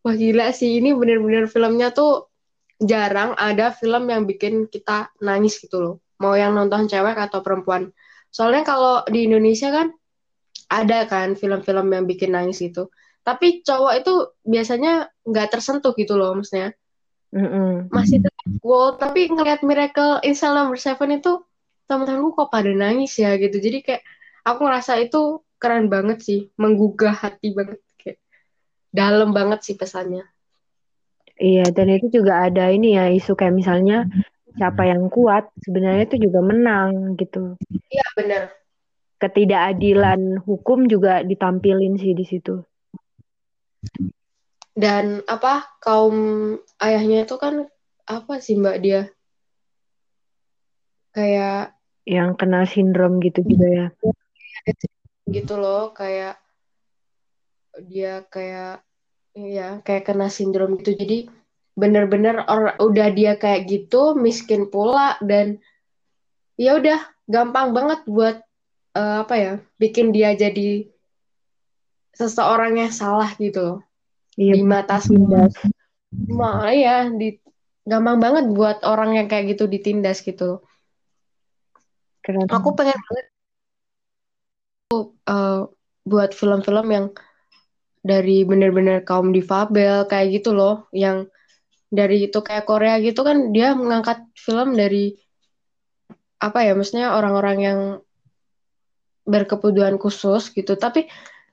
wah 0.05 0.15
gila 0.17 0.49
sih 0.57 0.81
ini 0.81 0.97
bener-bener 0.97 1.51
filmnya 1.51 1.93
tuh 1.93 2.33
jarang 2.79 3.35
ada 3.35 3.75
film 3.75 4.07
yang 4.09 4.23
bikin 4.25 4.71
kita 4.71 5.11
nangis 5.21 5.59
gitu 5.59 5.83
loh. 5.83 5.95
Mau 6.23 6.35
yang 6.35 6.55
nonton 6.55 6.87
cewek 6.87 7.19
atau 7.19 7.43
perempuan. 7.43 7.91
Soalnya 8.31 8.63
kalau 8.63 9.03
di 9.07 9.27
Indonesia 9.27 9.71
kan 9.71 9.91
ada 10.69 11.09
kan 11.09 11.35
film-film 11.35 11.91
yang 11.91 12.05
bikin 12.07 12.35
nangis 12.35 12.61
gitu. 12.63 12.93
Tapi 13.25 13.61
cowok 13.61 13.93
itu 13.99 14.15
biasanya 14.47 15.11
nggak 15.27 15.49
tersentuh 15.53 15.93
gitu 15.93 16.17
loh 16.17 16.33
maksudnya. 16.33 16.73
Mm-hmm. 17.35 17.93
Masih 17.93 18.25
wow, 18.63 18.97
tapi 18.97 19.29
ngelihat 19.29 19.61
Miracle 19.67 20.23
in 20.25 20.35
Cell 20.37 20.55
Number 20.57 20.79
Seven 20.79 21.19
itu 21.19 21.43
teman-temanku 21.89 22.37
kok 22.37 22.53
pada 22.53 22.69
nangis 22.69 23.17
ya 23.17 23.35
gitu. 23.41 23.57
Jadi 23.57 23.81
kayak 23.81 24.03
aku 24.45 24.69
ngerasa 24.69 25.01
itu 25.01 25.41
keren 25.59 25.91
banget 25.91 26.23
sih, 26.23 26.41
menggugah 26.61 27.17
hati 27.17 27.57
banget 27.57 27.81
kayak 27.99 28.19
dalam 28.93 29.33
banget 29.33 29.65
sih 29.65 29.75
pesannya. 29.75 30.29
Iya, 31.39 31.71
dan 31.71 31.87
itu 31.95 32.11
juga 32.11 32.51
ada 32.51 32.67
ini 32.69 32.99
ya 32.99 33.07
isu 33.15 33.39
kayak 33.39 33.55
misalnya 33.55 34.11
siapa 34.59 34.91
yang 34.91 35.07
kuat 35.07 35.47
sebenarnya 35.63 36.11
itu 36.11 36.29
juga 36.29 36.43
menang 36.43 37.15
gitu. 37.15 37.55
Iya 37.89 38.07
benar. 38.19 38.43
Ketidakadilan 39.23 40.43
hukum 40.43 40.91
juga 40.91 41.23
ditampilin 41.23 41.95
sih 41.99 42.15
di 42.15 42.27
situ. 42.27 42.59
Dan 44.75 45.23
apa 45.27 45.79
kaum 45.83 46.15
ayahnya 46.83 47.27
itu 47.27 47.35
kan 47.39 47.67
apa 48.09 48.41
sih 48.41 48.57
mbak 48.57 48.77
dia 48.81 49.01
kayak 51.13 51.77
yang 52.09 52.33
kena 52.41 52.65
sindrom 52.65 53.21
gitu 53.21 53.45
juga 53.45 53.69
ya. 53.69 53.87
Gitu 55.29 55.55
loh 55.61 55.93
kayak 55.93 56.41
dia 57.85 58.25
kayak 58.33 58.81
Iya, 59.39 59.79
kayak 59.87 60.03
kena 60.03 60.27
sindrom 60.35 60.75
gitu. 60.83 60.99
Jadi 60.99 61.31
bener-bener 61.79 62.43
udah 62.83 63.09
dia 63.15 63.39
kayak 63.39 63.71
gitu 63.71 64.19
miskin 64.19 64.67
pula 64.67 65.15
dan 65.23 65.63
ya 66.59 66.75
udah 66.75 66.99
gampang 67.31 67.71
banget 67.71 68.03
buat 68.11 68.43
uh, 68.99 69.23
apa 69.23 69.35
ya 69.39 69.53
bikin 69.79 70.11
dia 70.11 70.35
jadi 70.35 70.91
seseorang 72.19 72.83
yang 72.83 72.91
salah 72.91 73.31
gitu 73.39 73.63
loh 73.63 73.79
iya, 74.35 74.59
di 74.59 74.67
mata 74.67 74.99
semua 74.99 75.47
ya 76.75 77.07
di 77.15 77.39
gampang 77.89 78.21
banget 78.21 78.45
buat 78.53 78.85
orang 78.85 79.17
yang 79.17 79.27
kayak 79.33 79.57
gitu 79.57 79.65
ditindas 79.65 80.21
gitu 80.21 80.61
Keren. 82.21 82.45
aku 82.53 82.77
pengen 82.77 83.01
banget 83.01 83.27
uh, 85.25 85.65
buat 86.05 86.31
film-film 86.37 86.87
yang 86.93 87.07
dari 88.05 88.45
bener-bener 88.45 89.01
kaum 89.09 89.33
difabel 89.33 90.05
kayak 90.05 90.41
gitu 90.41 90.53
loh 90.53 90.87
yang 90.93 91.27
dari 91.89 92.29
itu 92.29 92.39
kayak 92.45 92.69
Korea 92.69 93.01
gitu 93.01 93.25
kan 93.25 93.49
dia 93.57 93.73
mengangkat 93.73 94.29
film 94.37 94.77
dari 94.77 95.17
apa 96.39 96.63
ya 96.63 96.77
maksudnya 96.77 97.17
orang-orang 97.17 97.59
yang 97.59 97.81
berkebutuhan 99.25 99.97
khusus 99.97 100.53
gitu 100.53 100.77
tapi 100.77 101.09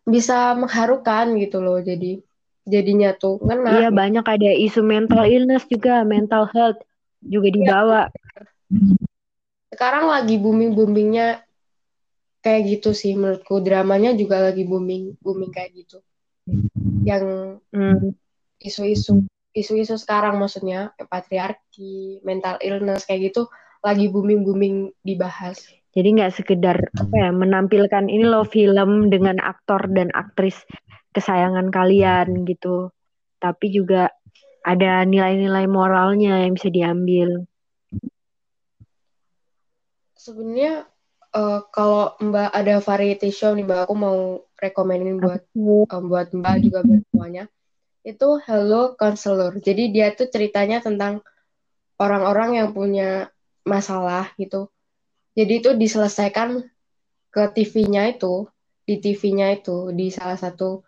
bisa 0.06 0.54
mengharukan 0.54 1.34
gitu 1.40 1.64
loh 1.64 1.82
jadi 1.82 2.22
jadinya 2.66 3.14
tuh 3.16 3.40
ngena 3.42 3.70
iya 3.80 3.90
banyak 3.94 4.26
ada 4.26 4.52
isu 4.52 4.82
mental 4.82 5.24
illness 5.26 5.64
juga 5.70 6.02
mental 6.02 6.50
health 6.50 6.82
juga 7.22 7.48
iya. 7.50 7.56
dibawa 7.56 8.02
sekarang 9.70 10.10
lagi 10.10 10.36
booming 10.42 10.74
boomingnya 10.74 11.46
kayak 12.42 12.78
gitu 12.78 12.94
sih 12.94 13.14
menurutku 13.18 13.62
dramanya 13.62 14.14
juga 14.18 14.42
lagi 14.50 14.66
booming 14.66 15.18
booming 15.22 15.54
kayak 15.54 15.74
gitu 15.78 16.02
yang 17.06 17.58
hmm. 17.74 18.14
isu-isu 18.62 19.26
isu-isu 19.56 19.96
sekarang 19.96 20.36
maksudnya 20.38 20.92
patriarki, 21.08 22.20
mental 22.28 22.60
illness 22.60 23.08
kayak 23.08 23.32
gitu 23.32 23.48
lagi 23.80 24.12
booming-booming 24.12 24.92
dibahas. 25.02 25.64
Jadi 25.96 26.20
nggak 26.20 26.36
sekedar 26.36 26.76
apa 27.00 27.16
ya 27.16 27.32
menampilkan 27.32 28.12
ini 28.12 28.28
loh 28.28 28.44
film 28.44 29.08
dengan 29.08 29.40
aktor 29.40 29.88
dan 29.96 30.12
aktris 30.12 30.60
kesayangan 31.16 31.72
kalian 31.72 32.44
gitu, 32.44 32.92
tapi 33.40 33.72
juga 33.72 34.12
ada 34.66 35.08
nilai-nilai 35.08 35.66
moralnya 35.72 36.44
yang 36.44 36.60
bisa 36.60 36.68
diambil. 36.68 37.48
Sebenarnya 40.20 40.90
uh, 41.32 41.64
kalau 41.72 42.20
Mbak 42.20 42.50
ada 42.52 42.76
variety 42.84 43.30
show 43.32 43.56
nih 43.56 43.64
Mbak, 43.64 43.80
aku 43.88 43.96
mau 43.96 44.20
rekomenin 44.60 45.24
buat 45.24 45.48
um, 45.56 46.12
buat 46.12 46.36
Mbak 46.36 46.56
juga 46.68 46.80
buat 46.84 47.02
semuanya 47.14 47.46
itu 48.06 48.38
Hello 48.46 48.94
Counselor. 48.94 49.58
Jadi 49.58 49.90
dia 49.90 50.14
tuh 50.14 50.30
ceritanya 50.30 50.78
tentang 50.78 51.26
orang-orang 51.98 52.62
yang 52.62 52.70
punya 52.70 53.34
masalah 53.66 54.30
gitu. 54.38 54.70
Jadi 55.34 55.54
itu 55.60 55.74
diselesaikan 55.74 56.64
ke 57.34 57.44
TV-nya 57.52 58.14
itu, 58.14 58.46
di 58.86 59.02
TV-nya 59.02 59.58
itu 59.58 59.90
di 59.92 60.14
salah 60.14 60.38
satu 60.38 60.85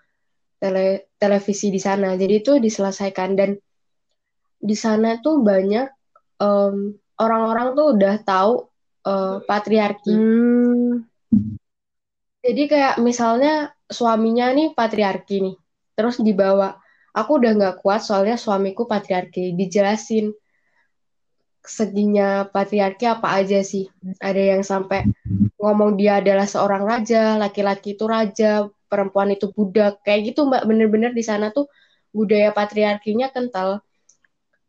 tele 0.57 1.13
televisi 1.17 1.69
di 1.69 1.81
sana. 1.81 2.13
Jadi 2.17 2.33
itu 2.41 2.57
diselesaikan 2.57 3.37
dan 3.37 3.57
di 4.57 4.75
sana 4.75 5.21
tuh 5.21 5.45
banyak 5.45 5.87
orang 6.37 6.97
orang-orang 7.17 7.67
tuh 7.73 7.87
udah 7.97 8.15
tahu 8.21 8.53
uh, 9.05 9.37
patriarki. 9.45 10.13
Hmm. 10.13 11.05
Jadi 12.45 12.63
kayak 12.69 12.95
misalnya 13.01 13.73
suaminya 13.89 14.53
nih 14.53 14.71
patriarki 14.77 15.41
nih, 15.41 15.55
terus 15.97 16.21
dibawa 16.21 16.77
aku 17.17 17.41
udah 17.41 17.51
nggak 17.57 17.77
kuat 17.81 18.05
soalnya 18.05 18.37
suamiku 18.37 18.85
patriarki 18.85 19.57
dijelasin 19.57 20.29
seginya 21.67 22.47
patriarki 22.47 23.09
apa 23.09 23.41
aja 23.41 23.59
sih 23.65 23.89
ada 24.21 24.39
yang 24.39 24.61
sampai 24.63 25.03
ngomong 25.59 25.99
dia 25.99 26.23
adalah 26.23 26.47
seorang 26.47 26.85
raja 26.85 27.35
laki-laki 27.35 27.97
itu 27.97 28.05
raja 28.07 28.69
perempuan 28.87 29.31
itu 29.31 29.51
budak. 29.51 30.01
Kayak 30.01 30.33
gitu 30.33 30.47
mbak. 30.47 30.63
Bener-bener 30.67 31.11
di 31.13 31.23
sana 31.23 31.51
tuh 31.51 31.67
budaya 32.11 32.49
patriarkinya 32.55 33.29
kental. 33.29 33.83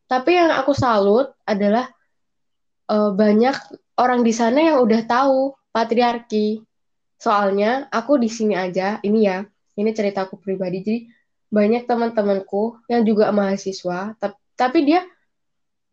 Tapi 0.09 0.31
yang 0.37 0.53
aku 0.53 0.73
salut 0.73 1.33
adalah 1.45 1.89
uh, 2.89 3.12
banyak 3.12 3.55
orang 4.01 4.25
di 4.25 4.33
sana 4.33 4.73
yang 4.73 4.79
udah 4.83 5.05
tahu 5.05 5.53
patriarki. 5.73 6.64
Soalnya 7.19 7.91
aku 7.91 8.16
di 8.16 8.31
sini 8.31 8.55
aja 8.55 9.03
ini 9.03 9.27
ya 9.27 9.45
ini 9.77 9.91
ceritaku 9.93 10.39
pribadi. 10.39 10.79
Jadi 10.83 10.99
banyak 11.49 11.89
teman-temanku 11.89 12.85
yang 12.93 13.09
juga 13.09 13.33
mahasiswa 13.33 14.16
tapi, 14.59 14.79
dia 14.85 15.07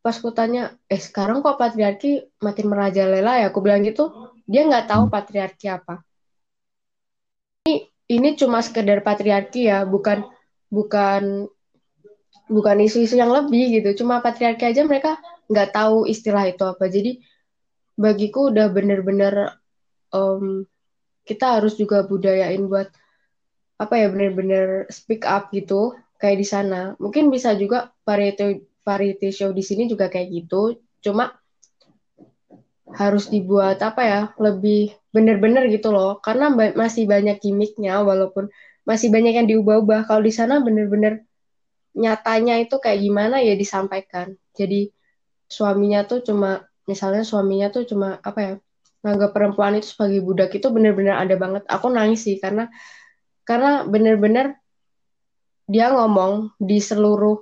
pas 0.02 0.18
ku 0.18 0.30
tanya 0.34 0.74
eh 0.90 1.02
sekarang 1.02 1.42
kok 1.46 1.58
patriarki 1.58 2.30
makin 2.42 2.66
merajalela 2.70 3.42
ya? 3.42 3.54
Aku 3.54 3.62
bilang 3.62 3.86
gitu 3.86 4.10
dia 4.46 4.66
nggak 4.66 4.90
tahu 4.90 5.10
patriarki 5.10 5.70
apa. 5.70 6.02
Ini 7.66 7.95
ini 8.12 8.38
cuma 8.38 8.62
sekedar 8.62 9.02
patriarki 9.02 9.70
ya 9.70 9.84
bukan 9.84 10.26
bukan 10.70 11.50
bukan 12.46 12.78
isu-isu 12.86 13.18
yang 13.18 13.34
lebih 13.34 13.82
gitu 13.82 14.06
cuma 14.06 14.22
patriarki 14.22 14.70
aja 14.70 14.86
mereka 14.86 15.18
nggak 15.50 15.74
tahu 15.74 16.06
istilah 16.06 16.46
itu 16.50 16.62
apa 16.66 16.86
jadi 16.90 17.18
bagiku 17.98 18.54
udah 18.54 18.70
bener-bener 18.70 19.56
um, 20.14 20.68
kita 21.26 21.58
harus 21.58 21.74
juga 21.80 22.06
budayain 22.06 22.62
buat 22.70 22.94
apa 23.76 23.94
ya 24.00 24.08
benar-benar 24.08 24.88
speak 24.88 25.28
up 25.28 25.52
gitu 25.52 25.98
kayak 26.22 26.38
di 26.40 26.48
sana. 26.48 26.94
Mungkin 27.02 27.28
bisa 27.28 27.58
juga 27.58 27.92
variety 28.08 28.64
variety 28.86 29.34
show 29.34 29.52
di 29.52 29.66
sini 29.66 29.90
juga 29.90 30.08
kayak 30.08 30.32
gitu. 30.32 30.80
Cuma 31.02 31.34
harus 32.96 33.28
dibuat 33.28 33.82
apa 33.82 34.02
ya 34.06 34.22
lebih 34.40 34.94
benar-benar 35.16 35.72
gitu 35.72 35.96
loh. 35.96 36.20
Karena 36.20 36.52
ba 36.52 36.76
masih 36.76 37.08
banyak 37.08 37.40
gimmicknya 37.40 38.04
walaupun 38.04 38.52
masih 38.84 39.08
banyak 39.08 39.34
yang 39.40 39.48
diubah-ubah. 39.48 40.04
Kalau 40.12 40.22
di 40.22 40.34
sana 40.36 40.60
benar-benar 40.60 41.24
nyatanya 41.96 42.60
itu 42.60 42.76
kayak 42.84 43.00
gimana 43.00 43.40
ya 43.40 43.56
disampaikan. 43.56 44.36
Jadi 44.52 44.92
suaminya 45.48 46.04
tuh 46.04 46.20
cuma 46.28 46.68
misalnya 46.84 47.24
suaminya 47.24 47.72
tuh 47.72 47.88
cuma 47.88 48.20
apa 48.20 48.40
ya 48.44 48.54
nganggap 49.06 49.32
perempuan 49.32 49.78
itu 49.80 49.96
sebagai 49.96 50.20
budak 50.26 50.52
itu 50.52 50.68
benar-benar 50.68 51.24
ada 51.24 51.36
banget. 51.40 51.64
Aku 51.72 51.88
nangis 51.88 52.28
sih 52.28 52.36
karena 52.44 52.68
karena 53.48 53.88
bener-bener 53.88 54.60
dia 55.66 55.90
ngomong 55.96 56.54
di 56.60 56.78
seluruh 56.78 57.42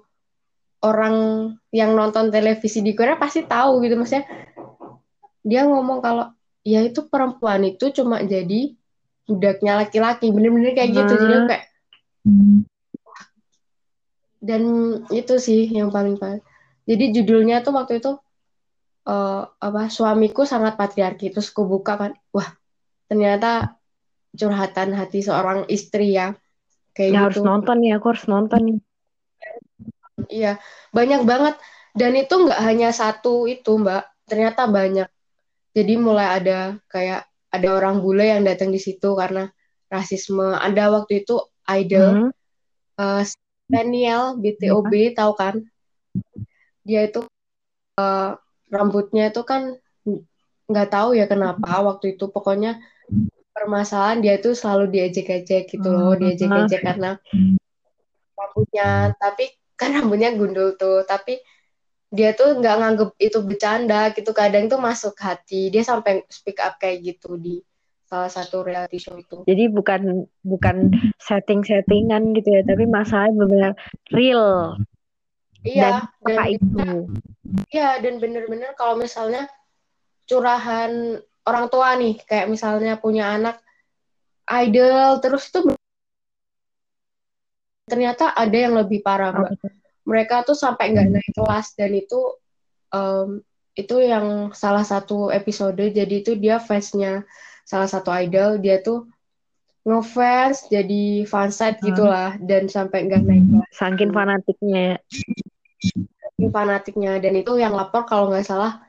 orang 0.84 1.50
yang 1.72 1.96
nonton 1.96 2.30
televisi 2.30 2.84
di 2.84 2.94
Korea 2.94 3.16
pasti 3.16 3.48
tahu 3.48 3.82
gitu. 3.82 3.96
Maksudnya 3.96 4.28
dia 5.44 5.68
ngomong 5.68 6.00
kalau 6.00 6.32
ya 6.64 6.80
itu 6.84 7.06
perempuan 7.08 7.64
itu 7.68 7.92
cuma 7.92 8.24
jadi 8.24 8.76
budaknya 9.28 9.80
laki-laki 9.84 10.32
bener-bener 10.32 10.76
kayak 10.76 10.92
gitu. 10.92 11.14
Jadi 11.16 11.36
kayak 11.48 11.66
dan 14.44 14.64
itu 15.08 15.36
sih 15.40 15.72
yang 15.72 15.88
paling 15.88 16.20
paling 16.20 16.44
jadi 16.84 17.16
judulnya 17.16 17.64
tuh 17.64 17.72
waktu 17.80 18.04
itu 18.04 18.20
uh, 19.08 19.44
apa 19.48 19.88
suamiku 19.88 20.44
sangat 20.44 20.76
patriarki 20.76 21.32
terus 21.32 21.48
aku 21.56 21.64
buka 21.64 21.96
kan 21.96 22.12
wah 22.36 22.52
ternyata 23.08 23.80
curhatan 24.36 24.92
hati 25.00 25.24
seorang 25.24 25.64
istri 25.72 26.12
ya 26.12 26.36
kayak 26.94 27.10
ya, 27.10 27.14
gitu. 27.14 27.24
harus 27.26 27.40
nonton 27.42 27.76
nih 27.82 27.92
aku 27.98 28.06
harus 28.14 28.26
nonton. 28.30 28.60
Nih 28.62 28.78
iya 30.30 30.62
banyak 30.94 31.26
banget. 31.26 31.56
Dan 31.94 32.18
itu 32.18 32.34
nggak 32.34 32.62
hanya 32.62 32.90
satu 32.90 33.46
itu 33.46 33.78
mbak. 33.78 34.10
Ternyata 34.26 34.66
banyak 34.66 35.10
jadi 35.74 35.94
mulai 35.98 36.42
ada 36.42 36.78
kayak 36.90 37.26
ada 37.54 37.70
orang 37.74 38.02
bule 38.02 38.26
yang 38.26 38.46
datang 38.46 38.74
di 38.74 38.82
situ 38.82 39.14
karena 39.14 39.50
rasisme 39.90 40.58
ada 40.58 40.90
waktu 40.90 41.26
itu 41.26 41.38
idol 41.70 42.10
mm 42.10 42.18
-hmm. 42.22 42.32
uh, 43.02 43.24
Daniel 43.70 44.38
BTOB 44.42 44.90
mm 44.90 45.02
-hmm. 45.10 45.18
tahu 45.18 45.32
kan 45.38 45.56
dia 46.84 47.08
itu 47.08 47.26
uh, 47.98 48.38
rambutnya 48.74 49.30
itu 49.30 49.42
kan 49.46 49.78
nggak 50.68 50.90
tahu 50.90 51.14
ya 51.14 51.30
kenapa 51.30 51.84
waktu 51.84 52.18
itu 52.18 52.32
pokoknya 52.32 52.82
permasalahan 53.54 54.20
dia 54.26 54.42
tuh 54.42 54.58
selalu 54.58 54.90
diejek-ejek 54.90 55.70
gitu 55.70 55.88
loh, 55.88 56.18
hmm. 56.18 56.22
diejek-ejek 56.26 56.82
karena 56.82 57.22
rambutnya, 58.34 59.14
tapi 59.22 59.54
kan 59.78 59.94
rambutnya 59.94 60.34
gundul 60.34 60.74
tuh, 60.76 61.06
tapi 61.06 61.38
dia 62.14 62.38
tuh 62.38 62.62
nggak 62.62 62.76
nganggep 62.78 63.10
itu 63.18 63.42
bercanda 63.42 64.14
gitu, 64.14 64.30
kadang 64.38 64.70
tuh 64.70 64.78
masuk 64.78 65.18
hati, 65.18 65.74
dia 65.74 65.82
sampai 65.82 66.22
speak 66.30 66.62
up 66.62 66.78
kayak 66.78 67.02
gitu 67.02 67.42
di 67.42 67.58
salah 68.06 68.30
satu 68.30 68.62
reality 68.62 69.02
show 69.02 69.18
itu. 69.18 69.42
Jadi 69.50 69.74
bukan 69.74 70.30
bukan 70.46 70.94
setting-settingan 71.18 72.38
gitu 72.38 72.54
ya, 72.54 72.62
tapi 72.62 72.86
masalahnya 72.86 73.34
benar 73.50 73.72
real. 74.14 74.78
Iya, 75.66 76.06
dan, 76.22 76.38
dan 76.38 76.38
itu. 76.54 76.86
Iya, 77.74 77.98
dan 78.06 78.22
bener-bener 78.22 78.78
kalau 78.78 79.02
misalnya 79.02 79.50
curahan 80.30 81.18
orang 81.50 81.66
tua 81.68 81.98
nih 81.98 82.22
kayak 82.24 82.48
misalnya 82.48 82.96
punya 83.02 83.36
anak 83.36 83.60
idol 84.48 85.20
terus 85.20 85.52
itu 85.52 85.76
ternyata 87.88 88.32
ada 88.32 88.56
yang 88.56 88.80
lebih 88.80 89.04
parah 89.04 89.36
mbak 89.36 89.60
mereka 90.04 90.44
tuh 90.44 90.56
sampai 90.56 90.92
nggak 90.92 91.08
naik 91.16 91.32
kelas 91.32 91.76
dan 91.80 91.92
itu 91.96 92.20
um, 92.92 93.40
itu 93.74 93.96
yang 94.04 94.54
salah 94.54 94.86
satu 94.86 95.34
episode. 95.34 95.80
Jadi 95.80 96.22
itu 96.22 96.38
dia 96.38 96.62
fansnya 96.62 97.26
salah 97.66 97.90
satu 97.90 98.14
idol. 98.14 98.62
Dia 98.62 98.84
tuh 98.84 99.10
ngefans 99.84 100.72
jadi 100.72 101.28
fansite 101.28 101.82
hmm. 101.82 101.86
gitulah 101.92 102.32
dan 102.40 102.70
sampai 102.70 103.10
nggak 103.10 103.24
naik 103.26 103.44
kelas. 103.50 103.70
Saking 103.74 104.12
fanatiknya 104.14 104.80
ya. 104.80 104.98
Saking 105.82 106.52
fanatiknya. 106.54 107.14
Dan 107.18 107.34
itu 107.40 107.54
yang 107.58 107.74
lapor 107.74 108.06
kalau 108.06 108.30
nggak 108.30 108.46
salah 108.46 108.84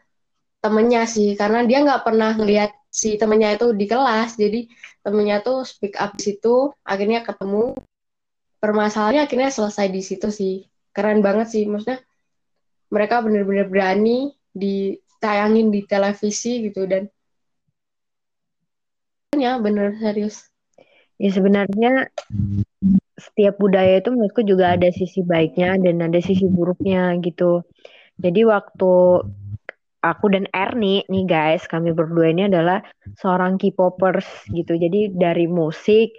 temennya 0.61 1.09
sih. 1.09 1.33
Karena 1.39 1.65
dia 1.65 1.81
nggak 1.81 2.05
pernah 2.05 2.37
ngeliat 2.37 2.75
si 2.93 3.17
temennya 3.17 3.57
itu 3.57 3.73
di 3.73 3.87
kelas. 3.89 4.37
Jadi 4.37 4.69
temennya 5.01 5.41
tuh 5.41 5.65
speak 5.65 5.97
up 5.97 6.13
di 6.19 6.35
situ. 6.35 6.75
Akhirnya 6.85 7.25
ketemu. 7.25 7.73
Permasalahannya 8.65 9.29
akhirnya 9.29 9.53
selesai 9.53 9.93
di 9.93 10.01
situ 10.01 10.33
sih 10.33 10.65
keren 10.95 11.21
banget 11.21 11.51
sih 11.51 11.67
maksudnya 11.67 12.01
mereka 12.89 13.21
bener-bener 13.21 13.67
berani 13.67 14.33
ditayangin 14.55 15.75
di 15.75 15.83
televisi 15.85 16.71
gitu 16.71 16.87
dan 16.87 17.11
ya 19.35 19.59
bener 19.59 19.99
serius 19.99 20.47
ya 21.19 21.35
sebenarnya 21.35 22.07
setiap 23.19 23.59
budaya 23.59 23.99
itu 23.99 24.15
menurutku 24.15 24.47
juga 24.47 24.79
ada 24.79 24.87
sisi 24.95 25.27
baiknya 25.27 25.75
dan 25.83 25.99
ada 26.07 26.23
sisi 26.23 26.47
buruknya 26.47 27.19
gitu 27.19 27.67
jadi 28.23 28.47
waktu 28.47 28.95
aku 30.05 30.29
dan 30.29 30.45
Erni 30.53 31.01
nih 31.09 31.25
guys, 31.25 31.65
kami 31.65 31.97
berdua 31.97 32.29
ini 32.29 32.53
adalah 32.53 32.85
seorang 33.17 33.57
K-popers 33.57 34.53
gitu. 34.53 34.77
Jadi 34.77 35.17
dari 35.17 35.49
musik 35.49 36.13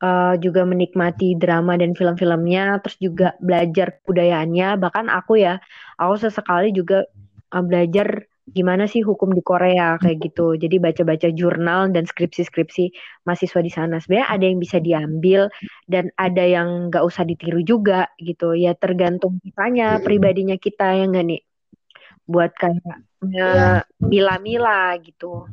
uh, 0.00 0.34
juga 0.40 0.64
menikmati 0.64 1.36
drama 1.36 1.76
dan 1.76 1.92
film-filmnya, 1.92 2.80
terus 2.80 2.96
juga 3.02 3.36
belajar 3.42 4.00
budayaannya. 4.06 4.80
Bahkan 4.80 5.06
aku 5.12 5.42
ya, 5.42 5.60
aku 6.00 6.14
sesekali 6.16 6.72
juga 6.72 7.04
uh, 7.52 7.64
belajar 7.64 8.24
gimana 8.42 8.90
sih 8.90 9.06
hukum 9.06 9.30
di 9.30 9.42
Korea 9.44 9.96
kayak 10.02 10.18
gitu. 10.32 10.58
Jadi 10.58 10.82
baca-baca 10.82 11.28
jurnal 11.30 11.94
dan 11.94 12.04
skripsi-skripsi 12.08 12.90
mahasiswa 13.22 13.60
di 13.62 13.72
sana. 13.72 13.96
Sebenarnya 14.02 14.28
ada 14.28 14.44
yang 14.44 14.58
bisa 14.58 14.78
diambil 14.82 15.40
dan 15.86 16.10
ada 16.18 16.42
yang 16.42 16.90
nggak 16.90 17.04
usah 17.06 17.22
ditiru 17.22 17.62
juga 17.62 18.10
gitu. 18.18 18.58
Ya 18.58 18.74
tergantung 18.74 19.38
kitanya, 19.44 20.02
pribadinya 20.02 20.58
kita 20.58 20.98
yang 20.98 21.14
nggak 21.14 21.26
nih 21.26 21.42
buat 22.26 22.54
kayak 22.54 23.02
ya. 23.30 23.82
mila-mila 23.98 24.94
gitu 25.02 25.46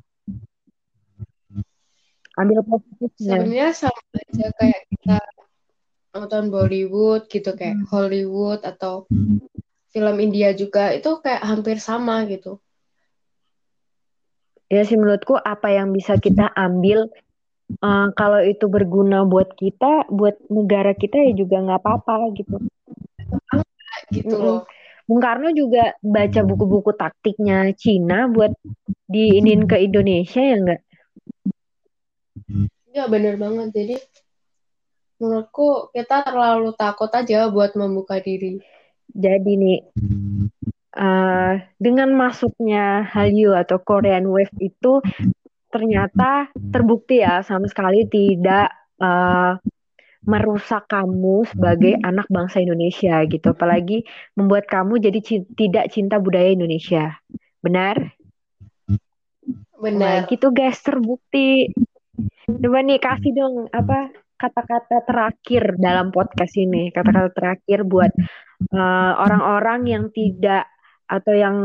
ambil 2.39 2.63
positifnya. 2.63 3.43
Sebenarnya 3.43 3.67
sama 3.75 4.01
aja 4.15 4.47
kayak 4.55 4.81
kita 4.95 5.17
nonton 6.15 6.43
Bollywood 6.49 7.29
gitu 7.29 7.53
kayak 7.53 7.83
hmm. 7.83 7.87
Hollywood 7.91 8.65
atau 8.65 9.05
film 9.89 10.15
India 10.21 10.53
juga 10.57 10.93
itu 10.95 11.21
kayak 11.21 11.43
hampir 11.43 11.77
sama 11.77 12.25
gitu. 12.25 12.57
Ya 14.69 14.85
sih 14.85 14.97
menurutku 14.97 15.33
apa 15.37 15.73
yang 15.73 15.93
bisa 15.93 16.17
kita 16.21 16.53
ambil 16.53 17.09
uh, 17.81 18.07
kalau 18.13 18.41
itu 18.45 18.69
berguna 18.69 19.25
buat 19.25 19.49
kita 19.57 20.09
buat 20.13 20.37
negara 20.49 20.93
kita 20.93 21.17
ya 21.17 21.33
juga 21.33 21.57
nggak 21.61 21.81
apa-apa 21.81 22.33
gitu. 22.37 22.57
Gitu 24.13 24.35
loh. 24.37 24.65
Bung 25.09 25.25
Karno 25.25 25.49
juga 25.49 25.97
baca 26.05 26.45
buku-buku 26.45 26.93
taktiknya 26.93 27.73
Cina 27.73 28.29
buat 28.29 28.53
diinin 29.09 29.65
ke 29.65 29.81
Indonesia 29.81 30.37
ya 30.37 30.53
enggak? 30.53 30.81
Ya 32.99 33.07
bener 33.07 33.39
banget. 33.39 33.71
Jadi 33.71 33.95
menurutku 35.23 35.87
kita 35.95 36.27
terlalu 36.27 36.75
takut 36.75 37.07
aja 37.15 37.47
buat 37.47 37.71
membuka 37.79 38.19
diri. 38.19 38.59
Jadi 39.07 39.51
nih 39.55 39.79
uh, 40.99 41.53
dengan 41.79 42.11
masuknya 42.11 43.07
Hallyu 43.07 43.55
atau 43.55 43.79
Korean 43.79 44.27
Wave 44.27 44.51
itu 44.59 44.99
ternyata 45.71 46.51
terbukti 46.75 47.23
ya 47.23 47.39
sama 47.39 47.71
sekali 47.71 48.03
tidak 48.03 48.67
uh, 48.99 49.55
merusak 50.27 50.91
kamu 50.91 51.47
sebagai 51.47 51.95
anak 52.03 52.27
bangsa 52.27 52.59
Indonesia 52.59 53.23
gitu. 53.31 53.55
Apalagi 53.55 54.03
membuat 54.35 54.67
kamu 54.67 54.99
jadi 54.99 55.19
tidak 55.55 55.87
cinta 55.95 56.19
budaya 56.19 56.51
Indonesia. 56.51 57.15
Benar? 57.63 58.19
Benar. 59.79 60.27
Nah, 60.27 60.27
gitu 60.27 60.51
guys, 60.51 60.83
terbukti. 60.83 61.71
Coba 62.57 62.81
nih 62.81 62.97
kasih 62.97 63.31
dong 63.37 63.69
apa 63.69 64.09
kata-kata 64.39 65.05
terakhir 65.05 65.77
dalam 65.77 66.09
podcast 66.09 66.57
ini. 66.57 66.89
Kata-kata 66.89 67.29
terakhir 67.29 67.85
buat 67.85 68.09
eh, 68.73 69.13
orang-orang 69.21 69.85
uh, 69.85 69.89
yang 69.93 70.05
tidak 70.09 70.65
atau 71.05 71.33
yang 71.37 71.55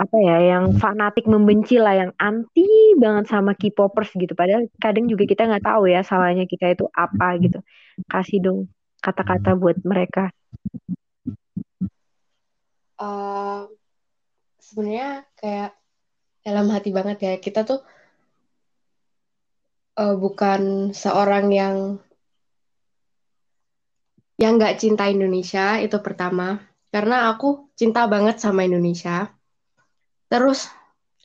apa 0.00 0.16
ya 0.16 0.56
yang 0.56 0.72
fanatik 0.80 1.28
membenci 1.28 1.76
lah 1.76 1.92
yang 1.92 2.12
anti 2.16 2.96
banget 2.96 3.26
sama 3.26 3.58
K-popers 3.58 4.14
gitu. 4.16 4.32
Padahal 4.38 4.70
kadang 4.78 5.10
juga 5.10 5.26
kita 5.26 5.44
nggak 5.50 5.66
tahu 5.66 5.90
ya 5.90 6.06
salahnya 6.06 6.46
kita 6.46 6.70
itu 6.70 6.86
apa 6.94 7.36
gitu. 7.42 7.58
Kasih 8.06 8.38
dong 8.38 8.58
kata-kata 9.02 9.58
buat 9.58 9.82
mereka. 9.82 10.30
Uh, 13.00 13.64
sebenarnya 14.60 15.24
kayak 15.40 15.72
dalam 16.44 16.68
hati 16.72 16.92
banget 16.92 17.16
ya 17.20 17.32
kita 17.36 17.64
tuh 17.64 17.80
uh, 20.00 20.16
bukan 20.16 20.90
seorang 20.96 21.52
yang 21.52 21.76
yang 24.40 24.56
nggak 24.56 24.80
cinta 24.80 25.04
Indonesia 25.12 25.76
itu 25.76 26.00
pertama 26.00 26.64
karena 26.88 27.28
aku 27.28 27.68
cinta 27.76 28.08
banget 28.08 28.40
sama 28.40 28.64
Indonesia 28.64 29.28
Terus 30.30 30.70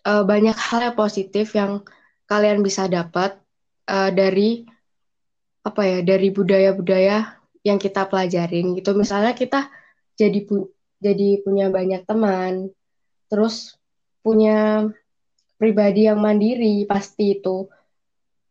uh, 0.01 0.25
banyak 0.25 0.57
hal 0.57 0.79
yang 0.89 0.97
positif 0.97 1.53
yang 1.53 1.85
kalian 2.25 2.65
bisa 2.65 2.89
dapat 2.89 3.37
uh, 3.85 4.09
dari 4.09 4.65
apa 5.61 5.81
ya 5.85 5.99
dari 6.01 6.33
budaya-budaya 6.33 7.37
yang 7.61 7.77
kita 7.77 8.09
pelajarin 8.09 8.73
gitu. 8.73 8.97
Misalnya 8.97 9.37
kita 9.37 9.69
jadi 10.17 10.41
pu 10.41 10.73
jadi 10.97 11.45
punya 11.45 11.69
banyak 11.69 12.01
teman, 12.09 12.73
terus 13.29 13.77
punya 14.25 14.89
pribadi 15.61 16.09
yang 16.09 16.17
mandiri 16.17 16.89
pasti 16.89 17.37
itu. 17.37 17.69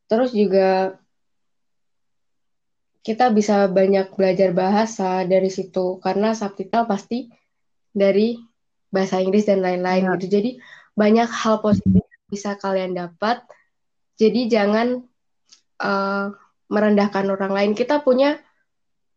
Terus 0.08 0.30
juga 0.32 0.98
kita 3.04 3.28
bisa 3.32 3.68
banyak 3.68 4.16
belajar 4.16 4.50
bahasa 4.56 5.28
dari 5.28 5.52
situ 5.52 6.00
karena 6.00 6.32
subtitle 6.32 6.88
pasti 6.88 7.28
dari 7.92 8.40
bahasa 8.88 9.20
Inggris 9.20 9.44
dan 9.44 9.60
lain-lain 9.60 10.08
ya. 10.08 10.16
gitu. 10.16 10.26
Jadi 10.40 10.50
banyak 10.96 11.28
hal 11.28 11.60
positif 11.60 12.00
yang 12.00 12.26
bisa 12.32 12.50
kalian 12.56 12.92
dapat. 12.96 13.44
Jadi 14.16 14.48
jangan 14.48 15.04
uh, 15.82 16.32
merendahkan 16.72 17.28
orang 17.28 17.52
lain. 17.52 17.72
Kita 17.76 18.00
punya 18.00 18.40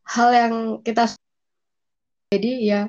hal 0.04 0.30
yang 0.36 0.54
kita 0.84 1.16
jadi 2.28 2.52
ya 2.60 2.82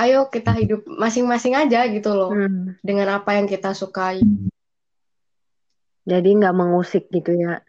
ayo 0.00 0.26
kita 0.32 0.56
hidup 0.56 0.82
masing-masing 0.88 1.54
aja 1.54 1.84
gitu 1.86 2.10
loh 2.16 2.32
hmm. 2.32 2.80
dengan 2.80 3.20
apa 3.20 3.36
yang 3.36 3.46
kita 3.46 3.76
sukai. 3.76 4.24
Jadi 6.10 6.28
nggak 6.42 6.56
mengusik 6.58 7.06
gitu 7.14 7.30
ya. 7.38 7.62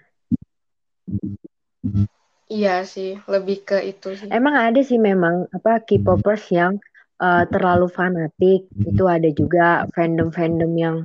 Iya 2.50 2.84
sih, 2.84 3.22
lebih 3.30 3.62
ke 3.62 3.78
itu 3.86 4.18
sih. 4.18 4.28
Emang 4.34 4.58
ada 4.58 4.82
sih 4.82 4.98
memang 4.98 5.46
apa 5.54 5.80
K-popers 5.86 6.50
yang 6.50 6.82
uh, 7.22 7.44
terlalu 7.48 7.88
fanatik 7.88 8.66
itu 8.74 9.04
ada 9.06 9.30
juga 9.30 9.86
fandom-fandom 9.94 10.72
yang 10.74 10.98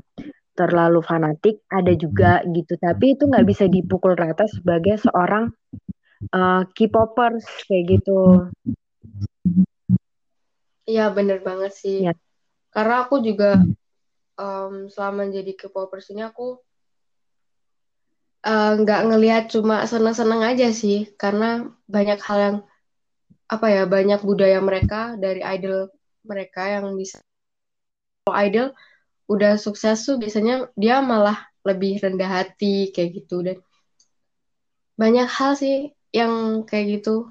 terlalu 0.56 1.04
fanatik 1.04 1.60
ada 1.68 1.92
juga 1.92 2.40
gitu 2.48 2.80
tapi 2.80 3.12
itu 3.12 3.28
nggak 3.28 3.44
bisa 3.44 3.68
dipukul 3.68 4.16
rata 4.16 4.48
sebagai 4.48 4.96
seorang 5.04 5.52
uh, 6.32 6.64
K-popers 6.72 7.44
kayak 7.68 8.00
gitu 8.00 8.48
Iya 10.86 11.12
bener 11.12 11.44
banget 11.44 11.76
sih 11.76 12.08
ya. 12.08 12.16
karena 12.72 13.04
aku 13.04 13.20
juga 13.20 13.60
um, 14.40 14.88
selama 14.88 15.28
jadi 15.28 15.52
K-popers 15.52 16.08
ini 16.16 16.24
aku 16.24 16.56
nggak 18.46 19.00
uh, 19.02 19.06
ngelihat 19.10 19.44
cuma 19.50 19.82
seneng-seneng 19.84 20.46
aja 20.46 20.70
sih. 20.70 21.10
Karena 21.18 21.66
banyak 21.90 22.20
hal 22.22 22.38
yang 22.38 22.56
apa 23.46 23.66
ya 23.70 23.82
banyak 23.86 24.20
budaya 24.22 24.58
mereka 24.58 25.14
dari 25.18 25.42
idol 25.42 25.90
mereka 26.26 26.66
yang 26.66 26.98
bisa 26.98 27.22
kalau 28.26 28.34
idol 28.42 28.68
udah 29.30 29.54
sukses 29.54 30.02
tuh 30.02 30.18
biasanya 30.18 30.66
dia 30.74 30.98
malah 30.98 31.46
lebih 31.62 31.98
rendah 32.02 32.30
hati 32.42 32.90
kayak 32.94 33.22
gitu. 33.22 33.42
Dan 33.42 33.58
banyak 34.98 35.26
hal 35.26 35.52
sih 35.58 35.90
yang 36.14 36.62
kayak 36.66 37.02
gitu. 37.02 37.30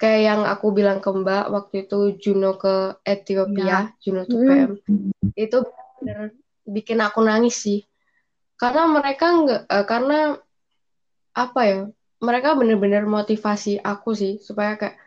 Kayak 0.00 0.20
yang 0.32 0.40
aku 0.48 0.72
bilang 0.72 1.04
ke 1.04 1.12
Mbak 1.12 1.44
waktu 1.52 1.74
itu 1.84 1.98
Juno 2.16 2.56
ke 2.56 2.96
Ethiopia 3.04 3.66
ya. 3.66 3.80
Juno 4.00 4.24
tuh 4.24 4.40
PM 4.48 4.72
hmm. 4.88 5.36
itu 5.36 5.60
bener 6.00 6.32
bikin 6.64 7.02
aku 7.02 7.20
nangis 7.20 7.60
sih 7.60 7.89
karena 8.60 8.82
mereka 8.84 9.26
nggak 9.32 9.62
uh, 9.66 9.86
karena 9.88 10.18
apa 11.32 11.60
ya 11.64 11.78
mereka 12.20 12.52
bener-bener 12.52 13.08
motivasi 13.08 13.80
aku 13.80 14.12
sih 14.12 14.36
supaya 14.44 14.76
kayak 14.76 15.00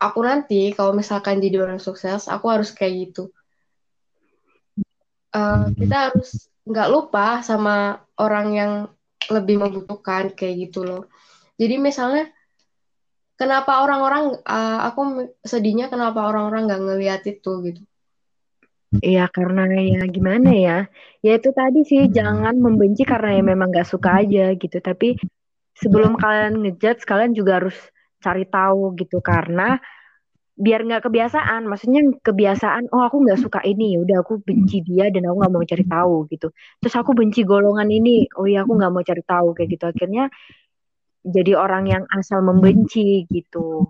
aku 0.00 0.20
nanti 0.24 0.72
kalau 0.76 0.92
misalkan 0.92 1.40
jadi 1.40 1.64
orang 1.64 1.80
sukses, 1.80 2.26
aku 2.28 2.46
harus 2.52 2.72
kayak 2.72 3.10
gitu. 3.10 3.32
Uh, 5.34 5.72
kita 5.74 6.10
harus 6.10 6.46
nggak 6.64 6.90
lupa 6.92 7.42
sama 7.42 8.00
orang 8.20 8.46
yang 8.54 8.72
lebih 9.28 9.60
membutuhkan 9.60 10.32
kayak 10.32 10.68
gitu 10.70 10.84
loh. 10.86 11.02
Jadi 11.56 11.80
misalnya 11.80 12.30
kenapa 13.34 13.82
orang-orang 13.82 14.38
uh, 14.44 14.80
aku 14.88 15.32
sedihnya 15.42 15.90
kenapa 15.90 16.24
orang-orang 16.28 16.68
nggak 16.68 16.82
ngeliat 16.84 17.22
itu 17.26 17.52
gitu. 17.66 17.82
Iya 19.00 19.26
karena 19.32 19.66
ya 19.80 20.02
gimana 20.06 20.50
ya 20.54 20.78
Ya 21.24 21.40
itu 21.40 21.50
tadi 21.56 21.80
sih 21.88 22.12
jangan 22.12 22.60
membenci 22.60 23.02
karena 23.08 23.40
ya 23.40 23.42
memang 23.42 23.72
gak 23.72 23.88
suka 23.88 24.20
aja 24.20 24.52
gitu. 24.60 24.76
Tapi 24.76 25.16
sebelum 25.72 26.20
kalian 26.20 26.60
ngejudge 26.60 27.08
kalian 27.08 27.32
juga 27.32 27.64
harus 27.64 27.76
cari 28.20 28.44
tahu 28.44 28.92
gitu. 29.00 29.24
Karena 29.24 29.80
biar 30.54 30.86
nggak 30.86 31.10
kebiasaan 31.10 31.66
maksudnya 31.66 32.14
kebiasaan 32.22 32.86
oh 32.94 33.02
aku 33.02 33.26
nggak 33.26 33.42
suka 33.42 33.58
ini 33.66 33.98
udah 33.98 34.22
aku 34.22 34.38
benci 34.38 34.86
dia 34.86 35.10
dan 35.10 35.26
aku 35.26 35.42
nggak 35.42 35.52
mau 35.56 35.64
cari 35.64 35.84
tahu 35.88 36.16
gitu. 36.28 36.48
Terus 36.84 36.94
aku 36.94 37.10
benci 37.16 37.40
golongan 37.42 37.88
ini 37.88 38.28
oh 38.36 38.44
iya 38.44 38.62
aku 38.68 38.76
nggak 38.76 38.92
mau 38.92 39.00
cari 39.00 39.22
tahu 39.24 39.56
kayak 39.56 39.68
gitu. 39.72 39.84
Akhirnya 39.88 40.24
jadi 41.24 41.56
orang 41.56 41.88
yang 41.88 42.04
asal 42.12 42.44
membenci 42.44 43.24
gitu. 43.32 43.88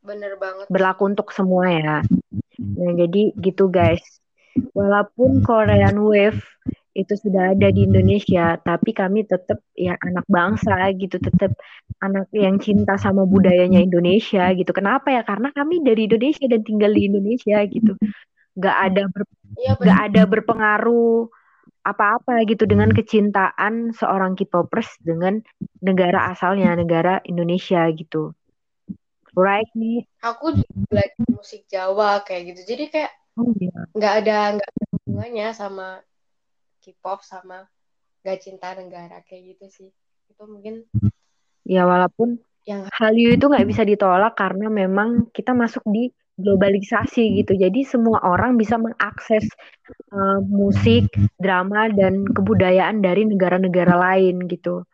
Bener 0.00 0.40
banget. 0.40 0.64
Berlaku 0.72 1.12
untuk 1.12 1.28
semua 1.36 1.68
ya 1.68 2.00
nah 2.60 2.92
jadi 2.92 3.32
gitu 3.40 3.72
guys 3.72 4.20
walaupun 4.76 5.40
Korean 5.40 5.96
Wave 6.04 6.42
itu 6.90 7.14
sudah 7.14 7.54
ada 7.54 7.70
di 7.70 7.86
Indonesia, 7.86 8.58
tapi 8.58 8.90
kami 8.90 9.22
tetap 9.22 9.62
ya 9.78 9.94
anak 10.02 10.26
bangsa 10.26 10.90
gitu, 10.98 11.22
tetap 11.22 11.54
anak 12.02 12.26
yang 12.34 12.58
cinta 12.58 12.98
sama 12.98 13.22
budayanya 13.22 13.78
Indonesia 13.78 14.50
gitu. 14.50 14.74
Kenapa 14.74 15.14
ya? 15.14 15.22
Karena 15.22 15.54
kami 15.54 15.86
dari 15.86 16.10
Indonesia 16.10 16.50
dan 16.50 16.66
tinggal 16.66 16.90
di 16.90 17.06
Indonesia 17.06 17.62
gitu. 17.70 17.94
Gak 18.58 18.76
ada 18.90 19.06
ber, 19.06 19.22
ya, 19.54 19.78
gak 19.78 19.98
ada 20.10 20.22
berpengaruh 20.26 21.30
apa-apa 21.80 22.42
gitu 22.44 22.66
dengan 22.66 22.90
kecintaan 22.90 23.94
seorang 23.94 24.34
K-popers 24.34 24.98
dengan 25.00 25.38
negara 25.80 26.34
asalnya, 26.34 26.74
negara 26.74 27.22
Indonesia 27.22 27.86
gitu. 27.94 28.34
Right 29.40 29.70
nih? 29.72 30.04
Aku 30.20 30.52
juga 30.52 30.76
belajar 30.92 31.24
musik 31.32 31.64
Jawa 31.66 32.20
kayak 32.22 32.52
gitu. 32.52 32.76
Jadi 32.76 32.84
kayak 32.92 33.12
oh, 33.40 33.50
iya. 33.56 33.72
nggak 33.96 34.14
ada 34.24 34.38
nggak 34.60 34.68
ada 34.68 34.84
hubungannya 34.92 35.48
sama 35.56 35.88
K-pop 36.80 37.20
sama 37.24 37.68
gak 38.20 38.40
cinta 38.44 38.76
negara 38.76 39.24
kayak 39.24 39.56
gitu 39.56 39.66
sih 39.72 39.88
itu 40.28 40.42
mungkin 40.44 40.84
ya 41.64 41.88
walaupun 41.88 42.36
yang 42.68 42.84
Hallyu 42.92 43.32
itu 43.32 43.48
nggak 43.48 43.68
bisa 43.68 43.82
ditolak 43.88 44.36
karena 44.36 44.68
memang 44.68 45.32
kita 45.32 45.56
masuk 45.56 45.80
di 45.88 46.12
globalisasi 46.36 47.40
gitu 47.40 47.56
jadi 47.56 47.80
semua 47.84 48.20
orang 48.24 48.60
bisa 48.60 48.76
mengakses 48.76 49.44
uh, 50.12 50.40
musik 50.44 51.08
drama 51.40 51.88
dan 51.92 52.28
kebudayaan 52.28 53.00
dari 53.00 53.24
negara-negara 53.28 53.96
lain 53.96 54.44
gitu 54.48 54.84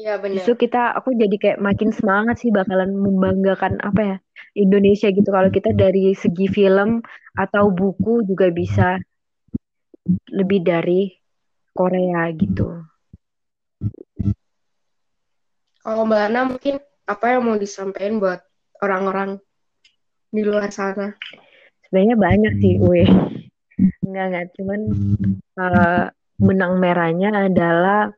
Iya 0.00 0.16
benar. 0.16 0.40
Justru 0.40 0.64
kita, 0.64 0.96
aku 0.96 1.12
jadi 1.12 1.36
kayak 1.36 1.60
makin 1.60 1.92
semangat 1.92 2.40
sih 2.40 2.48
bakalan 2.48 2.96
membanggakan 2.96 3.76
apa 3.84 4.00
ya 4.00 4.16
Indonesia 4.56 5.12
gitu. 5.12 5.28
Kalau 5.28 5.52
kita 5.52 5.76
dari 5.76 6.16
segi 6.16 6.48
film 6.48 7.04
atau 7.36 7.68
buku 7.68 8.24
juga 8.24 8.48
bisa 8.48 8.96
lebih 10.32 10.64
dari 10.64 11.12
Korea 11.76 12.32
gitu. 12.32 12.80
Kalau 15.84 16.08
Mbak 16.08 16.22
Ana 16.32 16.40
mungkin 16.48 16.74
apa 17.04 17.24
yang 17.36 17.42
mau 17.44 17.56
disampaikan 17.60 18.16
buat 18.20 18.40
orang-orang 18.80 19.36
di 20.32 20.40
luar 20.40 20.72
sana? 20.72 21.12
Sebenarnya 21.84 22.16
banyak 22.16 22.52
sih, 22.62 22.74
weh. 22.80 23.08
Enggak, 24.04 24.24
enggak. 24.32 24.46
Cuman 24.56 24.80
uh, 25.60 26.04
benang 26.40 26.80
merahnya 26.80 27.28
adalah 27.32 28.12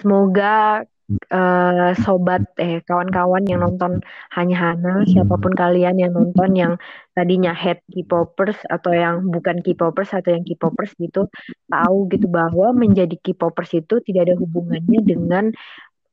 semoga 0.00 0.82
uh, 1.28 1.92
sobat 2.00 2.42
eh 2.56 2.80
kawan-kawan 2.88 3.44
yang 3.44 3.60
nonton 3.60 4.00
hanya 4.32 4.56
Hana 4.56 5.04
siapa 5.04 5.36
pun 5.36 5.52
kalian 5.52 6.00
yang 6.00 6.12
nonton 6.16 6.50
yang 6.56 6.72
tadinya 7.12 7.52
head 7.52 7.84
K-popers 7.92 8.56
atau 8.68 8.92
yang 8.96 9.28
bukan 9.28 9.60
K-popers 9.60 10.16
atau 10.16 10.32
yang 10.32 10.44
K-popers 10.46 10.96
gitu 10.96 11.28
tahu 11.68 11.98
gitu 12.08 12.26
bahwa 12.32 12.72
menjadi 12.72 13.16
K-popers 13.20 13.76
itu 13.76 14.00
tidak 14.04 14.32
ada 14.32 14.34
hubungannya 14.40 15.00
dengan 15.04 15.44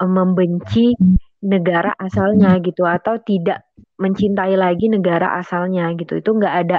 uh, 0.03 0.09
membenci 0.09 0.95
negara 1.39 1.95
asalnya 1.95 2.59
gitu 2.59 2.83
atau 2.83 3.15
tidak 3.23 3.63
mencintai 3.95 4.59
lagi 4.59 4.91
negara 4.91 5.39
asalnya 5.39 5.91
gitu. 5.95 6.19
Itu 6.19 6.35
nggak 6.35 6.55
ada 6.67 6.77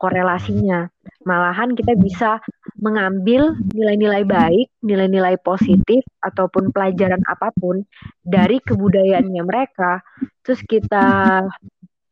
korelasinya. 0.00 0.88
Malahan 1.28 1.76
kita 1.76 1.92
bisa 2.00 2.40
mengambil 2.80 3.52
nilai-nilai 3.76 4.24
baik, 4.24 4.72
nilai-nilai 4.80 5.36
positif 5.44 6.00
ataupun 6.24 6.72
pelajaran 6.72 7.20
apa 7.28 7.52
pun 7.60 7.84
dari 8.24 8.56
kebudayaannya 8.64 9.42
mereka, 9.44 10.00
terus 10.40 10.64
kita 10.64 11.44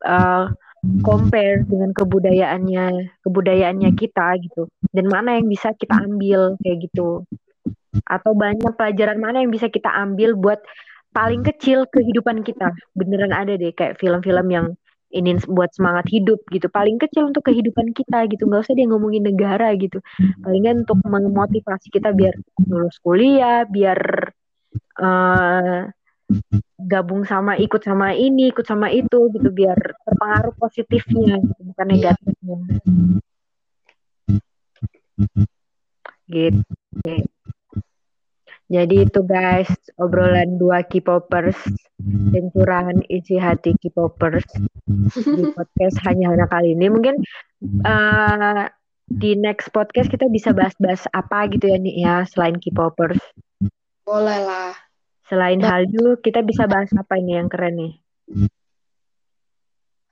uh, 0.04 0.44
compare 1.00 1.64
dengan 1.64 1.90
kebudayaannya 1.96 3.16
kebudayaannya 3.24 3.90
kita 3.96 4.36
gitu. 4.44 4.68
Dan 4.92 5.08
mana 5.08 5.40
yang 5.40 5.48
bisa 5.48 5.72
kita 5.72 6.04
ambil 6.04 6.60
kayak 6.60 6.84
gitu. 6.84 7.24
Atau 8.04 8.36
banyak 8.36 8.76
pelajaran 8.76 9.18
mana 9.18 9.40
yang 9.40 9.50
bisa 9.50 9.72
kita 9.72 9.88
ambil 9.88 10.36
buat 10.36 10.60
paling 11.16 11.40
kecil 11.42 11.88
kehidupan 11.88 12.44
kita. 12.44 12.76
Beneran 12.92 13.32
ada 13.32 13.56
deh 13.56 13.72
kayak 13.72 13.96
film-film 13.96 14.46
yang 14.52 14.66
ini 15.08 15.40
buat 15.48 15.72
semangat 15.72 16.06
hidup 16.12 16.40
gitu. 16.52 16.68
Paling 16.68 17.00
kecil 17.00 17.32
untuk 17.32 17.48
kehidupan 17.48 17.96
kita 17.96 18.28
gitu. 18.28 18.44
Nggak 18.44 18.68
usah 18.68 18.74
dia 18.76 18.86
ngomongin 18.88 19.24
negara 19.24 19.72
gitu. 19.76 20.04
Palingan 20.44 20.84
untuk 20.84 21.00
memotivasi 21.04 21.88
kita 21.88 22.12
biar 22.12 22.36
lulus 22.68 23.00
kuliah 23.00 23.64
biar 23.64 23.98
uh, 25.00 25.88
gabung 26.76 27.24
sama 27.24 27.56
ikut 27.56 27.80
sama 27.80 28.12
ini 28.12 28.52
ikut 28.52 28.68
sama 28.68 28.92
itu 28.92 29.32
gitu. 29.32 29.48
Biar 29.48 29.78
terpengaruh 30.04 30.54
positifnya 30.60 31.40
gitu, 31.40 31.60
bukan 31.72 31.86
iya. 31.88 31.92
negatifnya. 31.96 32.56
Gitu 36.28 36.60
jadi 38.68 39.08
itu 39.08 39.20
guys, 39.24 39.72
obrolan 39.96 40.60
dua 40.60 40.84
K-popers 40.84 41.56
dan 42.04 42.52
curahan 42.52 43.00
isi 43.08 43.40
hati 43.40 43.72
K-popers 43.80 44.44
di 45.24 45.42
podcast 45.56 45.96
hanya 46.04 46.36
hanya 46.36 46.44
kali 46.52 46.76
ini. 46.76 46.92
Mungkin 46.92 47.16
uh, 47.88 48.68
di 49.08 49.40
next 49.40 49.72
podcast 49.72 50.12
kita 50.12 50.28
bisa 50.28 50.52
bahas-bahas 50.52 51.08
apa 51.16 51.48
gitu 51.48 51.72
ya 51.72 51.80
nih 51.80 51.96
ya 51.96 52.14
selain 52.28 52.60
K-popers. 52.60 53.16
Boleh 54.04 54.40
lah. 54.44 54.76
Selain 55.32 55.60
Hallyu, 55.64 56.20
kita 56.20 56.44
bisa 56.44 56.68
bahas 56.68 56.92
apa 56.92 57.16
ini 57.16 57.40
yang 57.40 57.48
keren 57.48 57.76
nih? 57.76 57.92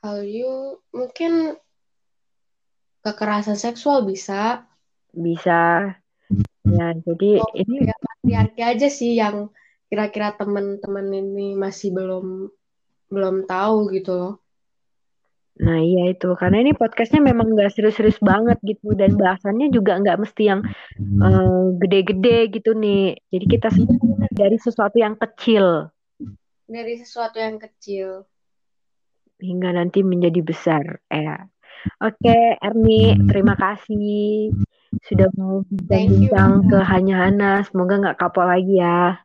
Hallyu 0.01 0.81
mungkin 0.97 1.61
kekerasan 3.05 3.61
seksual 3.61 4.09
bisa. 4.09 4.65
Bisa. 5.13 5.93
Ya, 6.67 6.87
jadi 7.05 7.39
oh, 7.39 7.53
ini 7.55 7.85
ya 7.85 7.97
patriarki 8.27 8.63
aja 8.67 8.89
sih 8.91 9.15
yang 9.15 9.55
kira-kira 9.87 10.35
teman-teman 10.35 11.07
ini 11.15 11.55
masih 11.55 11.95
belum 11.95 12.51
belum 13.07 13.47
tahu 13.47 13.95
gitu 13.95 14.13
loh. 14.19 14.35
Nah 15.63 15.79
iya 15.79 16.11
itu 16.11 16.35
karena 16.35 16.61
ini 16.61 16.75
podcastnya 16.75 17.23
memang 17.23 17.55
nggak 17.55 17.71
serius-serius 17.71 18.19
banget 18.19 18.59
gitu 18.67 18.99
dan 18.99 19.15
bahasannya 19.15 19.71
juga 19.71 19.97
nggak 20.03 20.19
mesti 20.27 20.43
yang 20.43 20.61
uh, 21.23 21.71
gede-gede 21.79 22.51
gitu 22.51 22.75
nih. 22.75 23.15
Jadi 23.31 23.47
kita 23.47 23.71
dari 24.35 24.59
sesuatu 24.59 24.99
yang 24.99 25.15
kecil. 25.15 25.95
Dari 26.67 26.99
sesuatu 26.99 27.39
yang 27.39 27.63
kecil. 27.63 28.27
Hingga 29.39 29.71
nanti 29.71 30.03
menjadi 30.03 30.43
besar. 30.43 30.99
Ya. 31.07 31.47
Oke 32.03 32.59
Erni 32.59 33.15
terima 33.31 33.55
kasih 33.55 34.51
sudah 35.05 35.29
mau 35.37 35.61
bincang 35.69 36.65
ke 36.71 36.79
Hanya 36.81 37.29
Hana. 37.29 37.53
Semoga 37.69 38.01
nggak 38.01 38.19
kapok 38.21 38.47
lagi 38.49 38.81
ya. 38.81 39.21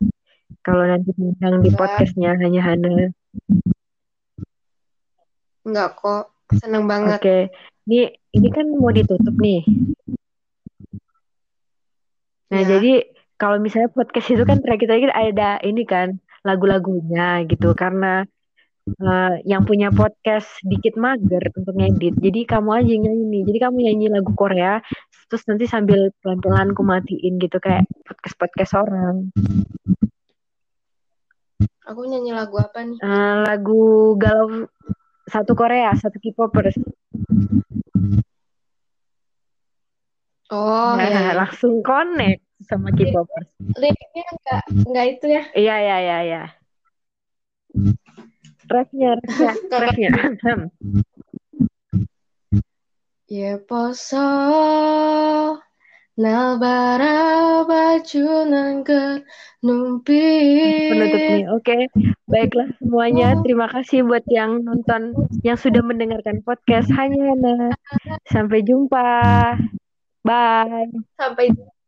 Kalau 0.62 0.84
nanti 0.84 1.16
bincang 1.16 1.64
di 1.64 1.72
podcastnya 1.72 2.36
Hanya 2.36 2.62
Hana. 2.62 3.16
Enggak 5.64 5.96
kok. 5.96 6.36
Seneng 6.60 6.84
banget. 6.90 7.20
Oke. 7.20 7.24
Okay. 7.24 7.42
Ini, 7.88 8.02
ini 8.38 8.48
kan 8.52 8.66
mau 8.76 8.92
ditutup 8.92 9.36
nih. 9.40 9.64
Nah, 12.52 12.62
ya. 12.62 12.68
jadi 12.78 12.94
kalau 13.40 13.58
misalnya 13.58 13.90
podcast 13.90 14.28
itu 14.30 14.44
kan 14.44 14.62
terakhir-terakhir 14.62 15.12
ada 15.16 15.58
ini 15.66 15.82
kan 15.88 16.20
lagu-lagunya 16.46 17.42
gitu 17.50 17.74
karena 17.74 18.28
uh, 19.02 19.34
yang 19.46 19.64
punya 19.66 19.90
podcast 19.94 20.50
dikit 20.66 20.98
mager 20.98 21.42
untuk 21.54 21.74
ngedit. 21.74 22.18
Jadi 22.18 22.40
kamu 22.46 22.70
aja 22.82 22.94
nyanyi 22.94 23.26
nih. 23.30 23.44
Jadi 23.50 23.58
kamu 23.62 23.78
nyanyi 23.82 24.06
lagu 24.10 24.32
Korea, 24.34 24.82
terus 25.32 25.48
nanti 25.48 25.64
sambil 25.64 26.12
pelan-pelan 26.20 26.76
ku 26.76 26.84
matiin 26.84 27.40
gitu 27.40 27.56
kayak 27.64 27.88
podcast-podcast 28.04 28.76
orang. 28.76 29.32
Aku 31.88 32.04
nyanyi 32.04 32.36
lagu 32.36 32.60
apa 32.60 32.84
nih? 32.84 33.00
Uh, 33.00 33.48
lagu 33.48 34.12
galau 34.20 34.68
satu 35.32 35.56
Korea, 35.56 35.96
satu 35.96 36.20
K-popers. 36.20 36.76
Oh, 40.52 41.00
nah, 41.00 41.08
ya, 41.08 41.32
langsung 41.32 41.80
connect 41.80 42.44
sama 42.68 42.92
K-popers. 42.92 43.48
Liriknya 43.80 44.24
enggak 44.36 44.64
enggak 44.84 45.06
itu 45.16 45.26
ya? 45.32 45.44
Iya, 45.56 45.76
iya, 45.80 45.98
iya, 46.04 46.18
iya. 46.28 46.44
Refnya, 48.68 49.16
refnya, 49.16 49.56
refnya. 49.80 50.12
Ya 53.32 53.56
poso 53.64 54.20
nalbara 56.20 57.64
baju 57.64 58.28
ke 58.84 59.24
numpi. 59.64 60.20
Penutup 60.92 61.22
nih. 61.32 61.46
Oke, 61.56 61.78
baiklah 62.28 62.68
semuanya. 62.84 63.40
Terima 63.40 63.72
kasih 63.72 64.04
buat 64.04 64.28
yang 64.28 64.68
nonton, 64.68 65.16
yang 65.48 65.56
sudah 65.56 65.80
mendengarkan 65.80 66.44
podcast 66.44 66.92
hanya 66.92 67.72
Sampai 68.28 68.68
jumpa. 68.68 69.56
Bye. 70.28 70.92
Sampai 71.16 71.56
jumpa. 71.56 71.81